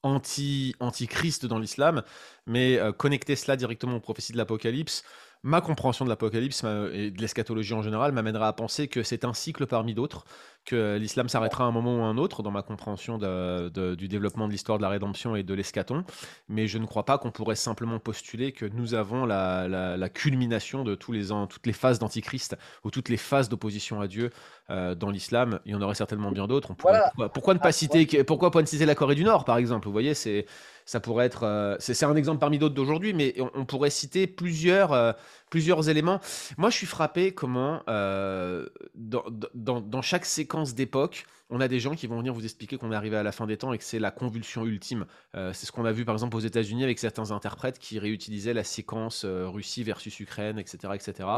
anti, 0.07 0.75
anti-Christ 0.81 1.47
dans 1.47 1.59
l'islam, 1.59 2.03
mais 2.47 2.79
euh, 2.79 2.93
connecter 2.93 3.37
cela 3.37 3.57
directement 3.57 3.97
aux 3.97 4.01
prophéties 4.01 4.33
de 4.33 4.39
l'Apocalypse, 4.39 5.05
ma 5.47 5.61
compréhension 5.61 6.05
de 6.05 6.11
l'Apocalypse 6.11 6.65
et 6.93 7.11
de 7.11 7.21
l'eschatologie 7.21 7.73
en 7.73 7.83
général 7.83 8.11
m'amènera 8.11 8.49
à 8.49 8.53
penser 8.53 8.89
que 8.89 9.05
c'est 9.05 9.25
un 9.25 9.33
cycle 9.33 9.67
parmi 9.67 9.95
d'autres, 9.95 10.25
que 10.65 10.97
l'islam 10.97 11.29
s'arrêtera 11.29 11.65
à 11.65 11.69
un 11.69 11.71
moment 11.71 11.99
ou 11.99 12.03
à 12.03 12.07
un 12.07 12.19
autre 12.19 12.43
dans 12.43 12.51
ma 12.51 12.63
compréhension 12.63 13.17
du 13.17 14.09
développement 14.09 14.49
de 14.49 14.53
l'histoire 14.53 14.79
de 14.79 14.83
la 14.83 14.89
rédemption 14.89 15.37
et 15.37 15.45
de 15.45 15.55
l'eschaton, 15.55 16.05
mais 16.49 16.67
je 16.67 16.79
ne 16.79 16.85
crois 16.85 17.05
pas 17.05 17.19
qu'on 17.19 17.31
pourrait 17.31 17.55
simplement 17.55 18.01
postuler 18.01 18.51
que 18.51 18.67
nous 18.67 18.95
avons 18.95 19.25
la, 19.25 20.09
culmination 20.13 20.83
de 20.83 20.95
tous 20.95 21.13
les 21.13 21.27
toutes 21.49 21.67
les 21.67 21.73
phases 21.73 22.01
d'antichrist 22.01 22.57
ou 22.85 22.91
toutes 22.91 23.09
les 23.09 23.17
phases 23.17 23.49
d'opposition 23.49 24.01
à 24.01 24.09
Dieu 24.09 24.31
euh, 24.71 24.97
dans 24.97 25.11
l'islam. 25.11 25.61
Il 25.65 25.73
y 25.73 25.75
en 25.77 25.83
aurait 25.83 25.95
certainement 25.95 26.33
bien 26.33 26.49
d'autres. 26.49 26.75
Pourquoi, 26.75 27.55
ne 27.55 27.59
pas 27.59 27.69
ah, 27.69 27.73
citer, 27.73 28.25
pourquoi 28.25 28.51
pas 28.51 28.63
ne 28.63 28.67
citer 28.67 28.85
la 28.85 28.97
Corée 28.97 29.15
du 29.15 29.23
Nord, 29.23 29.45
par 29.45 29.59
exemple? 29.59 29.87
Vous 29.87 29.93
voyez, 29.93 30.15
c'est 30.15 30.47
ça 30.87 31.01
pourrait 31.01 31.27
être, 31.27 31.43
euh, 31.43 31.77
c'est 31.81 32.05
un 32.05 32.15
exemple 32.15 32.39
parmi 32.39 32.59
d'autres 32.59 32.75
d'aujourd'hui, 32.75 33.13
mais 33.13 33.35
on, 33.55 33.65
pourrait 33.67 33.91
citer 33.91 34.29
plusieurs, 34.29 34.93
euh, 34.93 35.13
plusieurs 35.51 35.89
éléments. 35.89 36.21
Moi, 36.57 36.71
je 36.71 36.77
suis 36.77 36.87
frappé 36.87 37.35
comment 37.35 37.83
euh, 37.89 38.67
dans, 38.95 39.25
dans, 39.55 39.81
dans, 39.81 40.03
chaque 40.03 40.25
séquence 40.25 40.75
d'époque, 40.75 41.27
on 41.51 41.61
a 41.61 41.67
des 41.67 41.81
gens 41.81 41.97
qui 41.97 42.07
vont 42.07 42.19
venir 42.19 42.33
vous 42.33 42.45
expliquer 42.45 42.79
qu'on 42.79 42.93
est 42.93 42.97
arrivé 42.97 43.17
à 43.17 43.25
la 43.25 43.33
fin 43.33 43.47
des 43.47 43.57
temps 43.57 43.73
et 43.73 43.79
que 43.79 43.85
c'est 43.85 43.99
la 43.99 44.13
convulsion 44.13 44.65
ultime. 44.65 45.07
c'est 45.35 45.67
ce 45.67 45.71
qu'on 45.71 45.85
a 45.85 45.93
vu 45.93 46.05
par 46.05 46.15
exemple 46.15 46.37
aux 46.37 46.41
États-Unis 46.41 46.83
avec 46.83 46.99
certains 46.99 47.31
interprètes 47.31 47.79
qui 47.79 48.01
réutilisaient 48.01 48.55
la 48.55 48.65
séquence 48.65 49.25
Russie 49.25 49.85
versus 49.85 50.19
Ukraine, 50.19 50.59
etc., 50.59 50.95
etc. 50.95 51.29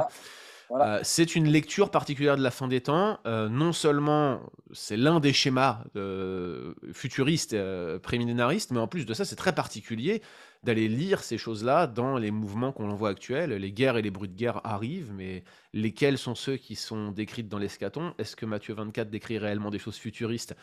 Euh, 0.70 1.00
c'est 1.02 1.34
une 1.34 1.48
lecture 1.48 1.90
particulière 1.90 2.36
de 2.36 2.42
la 2.42 2.50
fin 2.50 2.68
des 2.68 2.80
temps. 2.80 3.18
Euh, 3.26 3.48
non 3.48 3.72
seulement 3.72 4.40
c'est 4.72 4.96
l'un 4.96 5.20
des 5.20 5.32
schémas 5.32 5.84
euh, 5.96 6.74
futuristes, 6.92 7.56
prémillénaristes, 8.02 8.70
mais 8.70 8.80
en 8.80 8.88
plus 8.88 9.06
de 9.06 9.14
ça, 9.14 9.24
c'est 9.24 9.36
très 9.36 9.54
particulier 9.54 10.22
d'aller 10.64 10.88
lire 10.88 11.22
ces 11.22 11.38
choses-là 11.38 11.86
dans 11.86 12.18
les 12.18 12.30
mouvements 12.30 12.72
qu'on 12.72 12.88
voit 12.94 13.10
actuels. 13.10 13.50
Les 13.50 13.72
guerres 13.72 13.96
et 13.96 14.02
les 14.02 14.10
bruits 14.10 14.28
de 14.28 14.36
guerre 14.36 14.60
arrivent, 14.64 15.12
mais 15.14 15.44
lesquels 15.72 16.18
sont 16.18 16.34
ceux 16.34 16.56
qui 16.56 16.74
sont 16.74 17.12
décrits 17.12 17.44
dans 17.44 17.58
l'escaton? 17.58 18.12
Est-ce 18.18 18.34
que 18.36 18.44
Matthieu 18.44 18.74
24 18.74 19.08
décrit 19.08 19.38
réellement 19.38 19.70
des 19.70 19.78
choses 19.78 19.96
futuristes 19.96 20.56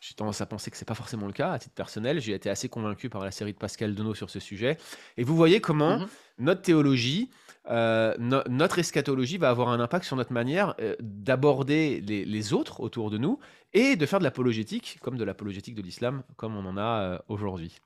j'ai 0.00 0.14
tendance 0.14 0.40
à 0.40 0.46
penser 0.46 0.70
que 0.70 0.76
c'est 0.76 0.84
pas 0.84 0.94
forcément 0.94 1.26
le 1.26 1.32
cas 1.32 1.52
à 1.52 1.58
titre 1.58 1.74
personnel. 1.74 2.20
J'ai 2.20 2.32
été 2.32 2.50
assez 2.50 2.68
convaincu 2.68 3.08
par 3.08 3.24
la 3.24 3.30
série 3.30 3.52
de 3.52 3.58
Pascal 3.58 3.94
Denot 3.94 4.14
sur 4.14 4.30
ce 4.30 4.40
sujet. 4.40 4.78
Et 5.16 5.24
vous 5.24 5.36
voyez 5.36 5.60
comment 5.60 5.98
mm-hmm. 5.98 6.08
notre 6.38 6.62
théologie, 6.62 7.30
euh, 7.70 8.14
notre 8.18 8.78
eschatologie 8.78 9.38
va 9.38 9.50
avoir 9.50 9.68
un 9.68 9.80
impact 9.80 10.04
sur 10.04 10.16
notre 10.16 10.32
manière 10.32 10.74
euh, 10.80 10.94
d'aborder 11.00 12.00
les, 12.00 12.52
autres 12.52 12.80
autour 12.80 13.10
de 13.10 13.18
nous 13.18 13.38
et 13.72 13.96
de 13.96 14.06
faire 14.06 14.18
de 14.18 14.24
l'apologétique, 14.24 14.98
comme 15.00 15.16
de 15.16 15.24
l'apologétique 15.24 15.74
de 15.74 15.82
l'islam, 15.82 16.22
comme 16.36 16.56
on 16.56 16.66
en 16.66 16.76
a 16.76 17.00
euh, 17.00 17.18
aujourd'hui. 17.28 17.80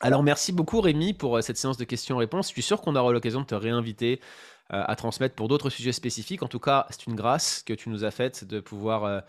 Alors 0.00 0.22
merci 0.22 0.52
beaucoup 0.52 0.80
Rémi 0.80 1.14
pour 1.14 1.42
cette 1.42 1.56
séance 1.56 1.76
de 1.76 1.84
questions-réponses. 1.84 2.48
Je 2.48 2.52
suis 2.52 2.62
sûr 2.62 2.80
qu'on 2.80 2.96
aura 2.96 3.12
l'occasion 3.12 3.40
de 3.40 3.46
te 3.46 3.54
réinviter 3.54 4.20
à 4.70 4.96
transmettre 4.96 5.34
pour 5.34 5.46
d'autres 5.46 5.70
sujets 5.70 5.92
spécifiques. 5.92 6.42
En 6.42 6.48
tout 6.48 6.58
cas, 6.58 6.86
c'est 6.90 7.06
une 7.06 7.14
grâce 7.14 7.62
que 7.62 7.74
tu 7.74 7.90
nous 7.90 8.02
as 8.02 8.10
faite 8.10 8.44
de 8.44 8.60
pouvoir 8.60 9.22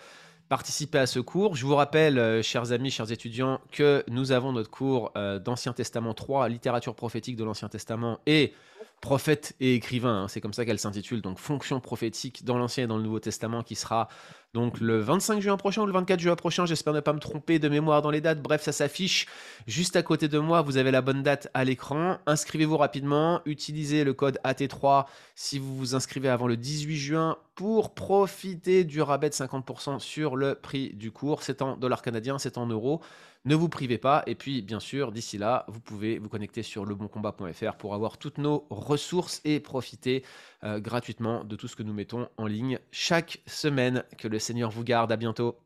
participer 0.49 0.99
à 0.99 1.07
ce 1.07 1.19
cours. 1.19 1.55
Je 1.55 1.65
vous 1.65 1.75
rappelle, 1.75 2.41
chers 2.43 2.71
amis, 2.71 2.91
chers 2.91 3.11
étudiants, 3.11 3.59
que 3.71 4.03
nous 4.07 4.31
avons 4.31 4.51
notre 4.51 4.69
cours 4.69 5.11
d'Ancien 5.43 5.73
Testament 5.73 6.13
3, 6.13 6.49
littérature 6.49 6.95
prophétique 6.95 7.35
de 7.35 7.43
l'Ancien 7.43 7.69
Testament 7.69 8.19
et 8.25 8.53
prophète 9.01 9.55
et 9.59 9.75
écrivain, 9.75 10.23
hein, 10.23 10.27
c'est 10.27 10.41
comme 10.41 10.53
ça 10.53 10.65
qu'elle 10.65 10.79
s'intitule, 10.79 11.21
donc 11.21 11.37
fonction 11.37 11.79
prophétique 11.79 12.43
dans 12.43 12.57
l'Ancien 12.57 12.85
et 12.85 12.87
dans 12.87 12.97
le 12.97 13.03
Nouveau 13.03 13.19
Testament, 13.19 13.61
qui 13.61 13.75
sera 13.75 14.07
donc 14.53 14.79
le 14.79 14.99
25 14.99 15.41
juin 15.41 15.57
prochain 15.57 15.83
ou 15.83 15.85
le 15.85 15.91
24 15.91 16.19
juin 16.19 16.35
prochain, 16.35 16.65
j'espère 16.65 16.93
ne 16.93 17.01
pas 17.01 17.13
me 17.13 17.19
tromper 17.19 17.59
de 17.59 17.69
mémoire 17.69 18.01
dans 18.01 18.09
les 18.09 18.21
dates, 18.21 18.41
bref, 18.41 18.63
ça 18.63 18.71
s'affiche 18.71 19.27
juste 19.67 19.95
à 19.95 20.01
côté 20.01 20.27
de 20.27 20.39
moi, 20.39 20.61
vous 20.61 20.77
avez 20.77 20.89
la 20.91 21.01
bonne 21.01 21.21
date 21.21 21.49
à 21.53 21.63
l'écran, 21.63 22.17
inscrivez-vous 22.25 22.77
rapidement, 22.77 23.41
utilisez 23.45 24.03
le 24.03 24.13
code 24.13 24.39
AT3 24.43 25.05
si 25.35 25.59
vous 25.59 25.75
vous 25.75 25.93
inscrivez 25.93 26.29
avant 26.29 26.47
le 26.47 26.57
18 26.57 26.97
juin 26.97 27.37
pour 27.53 27.93
profiter 27.93 28.85
du 28.85 29.01
rabais 29.01 29.29
de 29.29 29.35
50% 29.35 29.99
sur 29.99 30.35
le 30.35 30.55
prix 30.55 30.93
du 30.93 31.11
cours, 31.11 31.43
c'est 31.43 31.61
en 31.61 31.77
dollars 31.77 32.01
canadiens, 32.01 32.39
c'est 32.39 32.57
en 32.57 32.65
euros. 32.65 33.01
Ne 33.45 33.53
vous 33.55 33.69
privez 33.69 33.99
pas. 33.99 34.23
Et 34.25 34.35
puis, 34.35 34.61
bien 34.63 34.79
sûr, 34.79 35.11
d'ici 35.11 35.37
là, 35.37 35.65
vous 35.67 35.79
pouvez 35.79 36.17
vous 36.17 36.29
connecter 36.29 36.63
sur 36.63 36.85
leboncombat.fr 36.85 37.75
pour 37.77 37.93
avoir 37.93 38.17
toutes 38.17 38.39
nos 38.39 38.65
ressources 38.71 39.41
et 39.45 39.59
profiter 39.59 40.23
euh, 40.63 40.79
gratuitement 40.79 41.43
de 41.43 41.55
tout 41.55 41.67
ce 41.67 41.75
que 41.75 41.83
nous 41.83 41.93
mettons 41.93 42.27
en 42.37 42.47
ligne 42.47 42.79
chaque 42.91 43.41
semaine. 43.45 44.03
Que 44.17 44.27
le 44.27 44.39
Seigneur 44.39 44.71
vous 44.71 44.83
garde. 44.83 45.11
À 45.11 45.17
bientôt. 45.17 45.64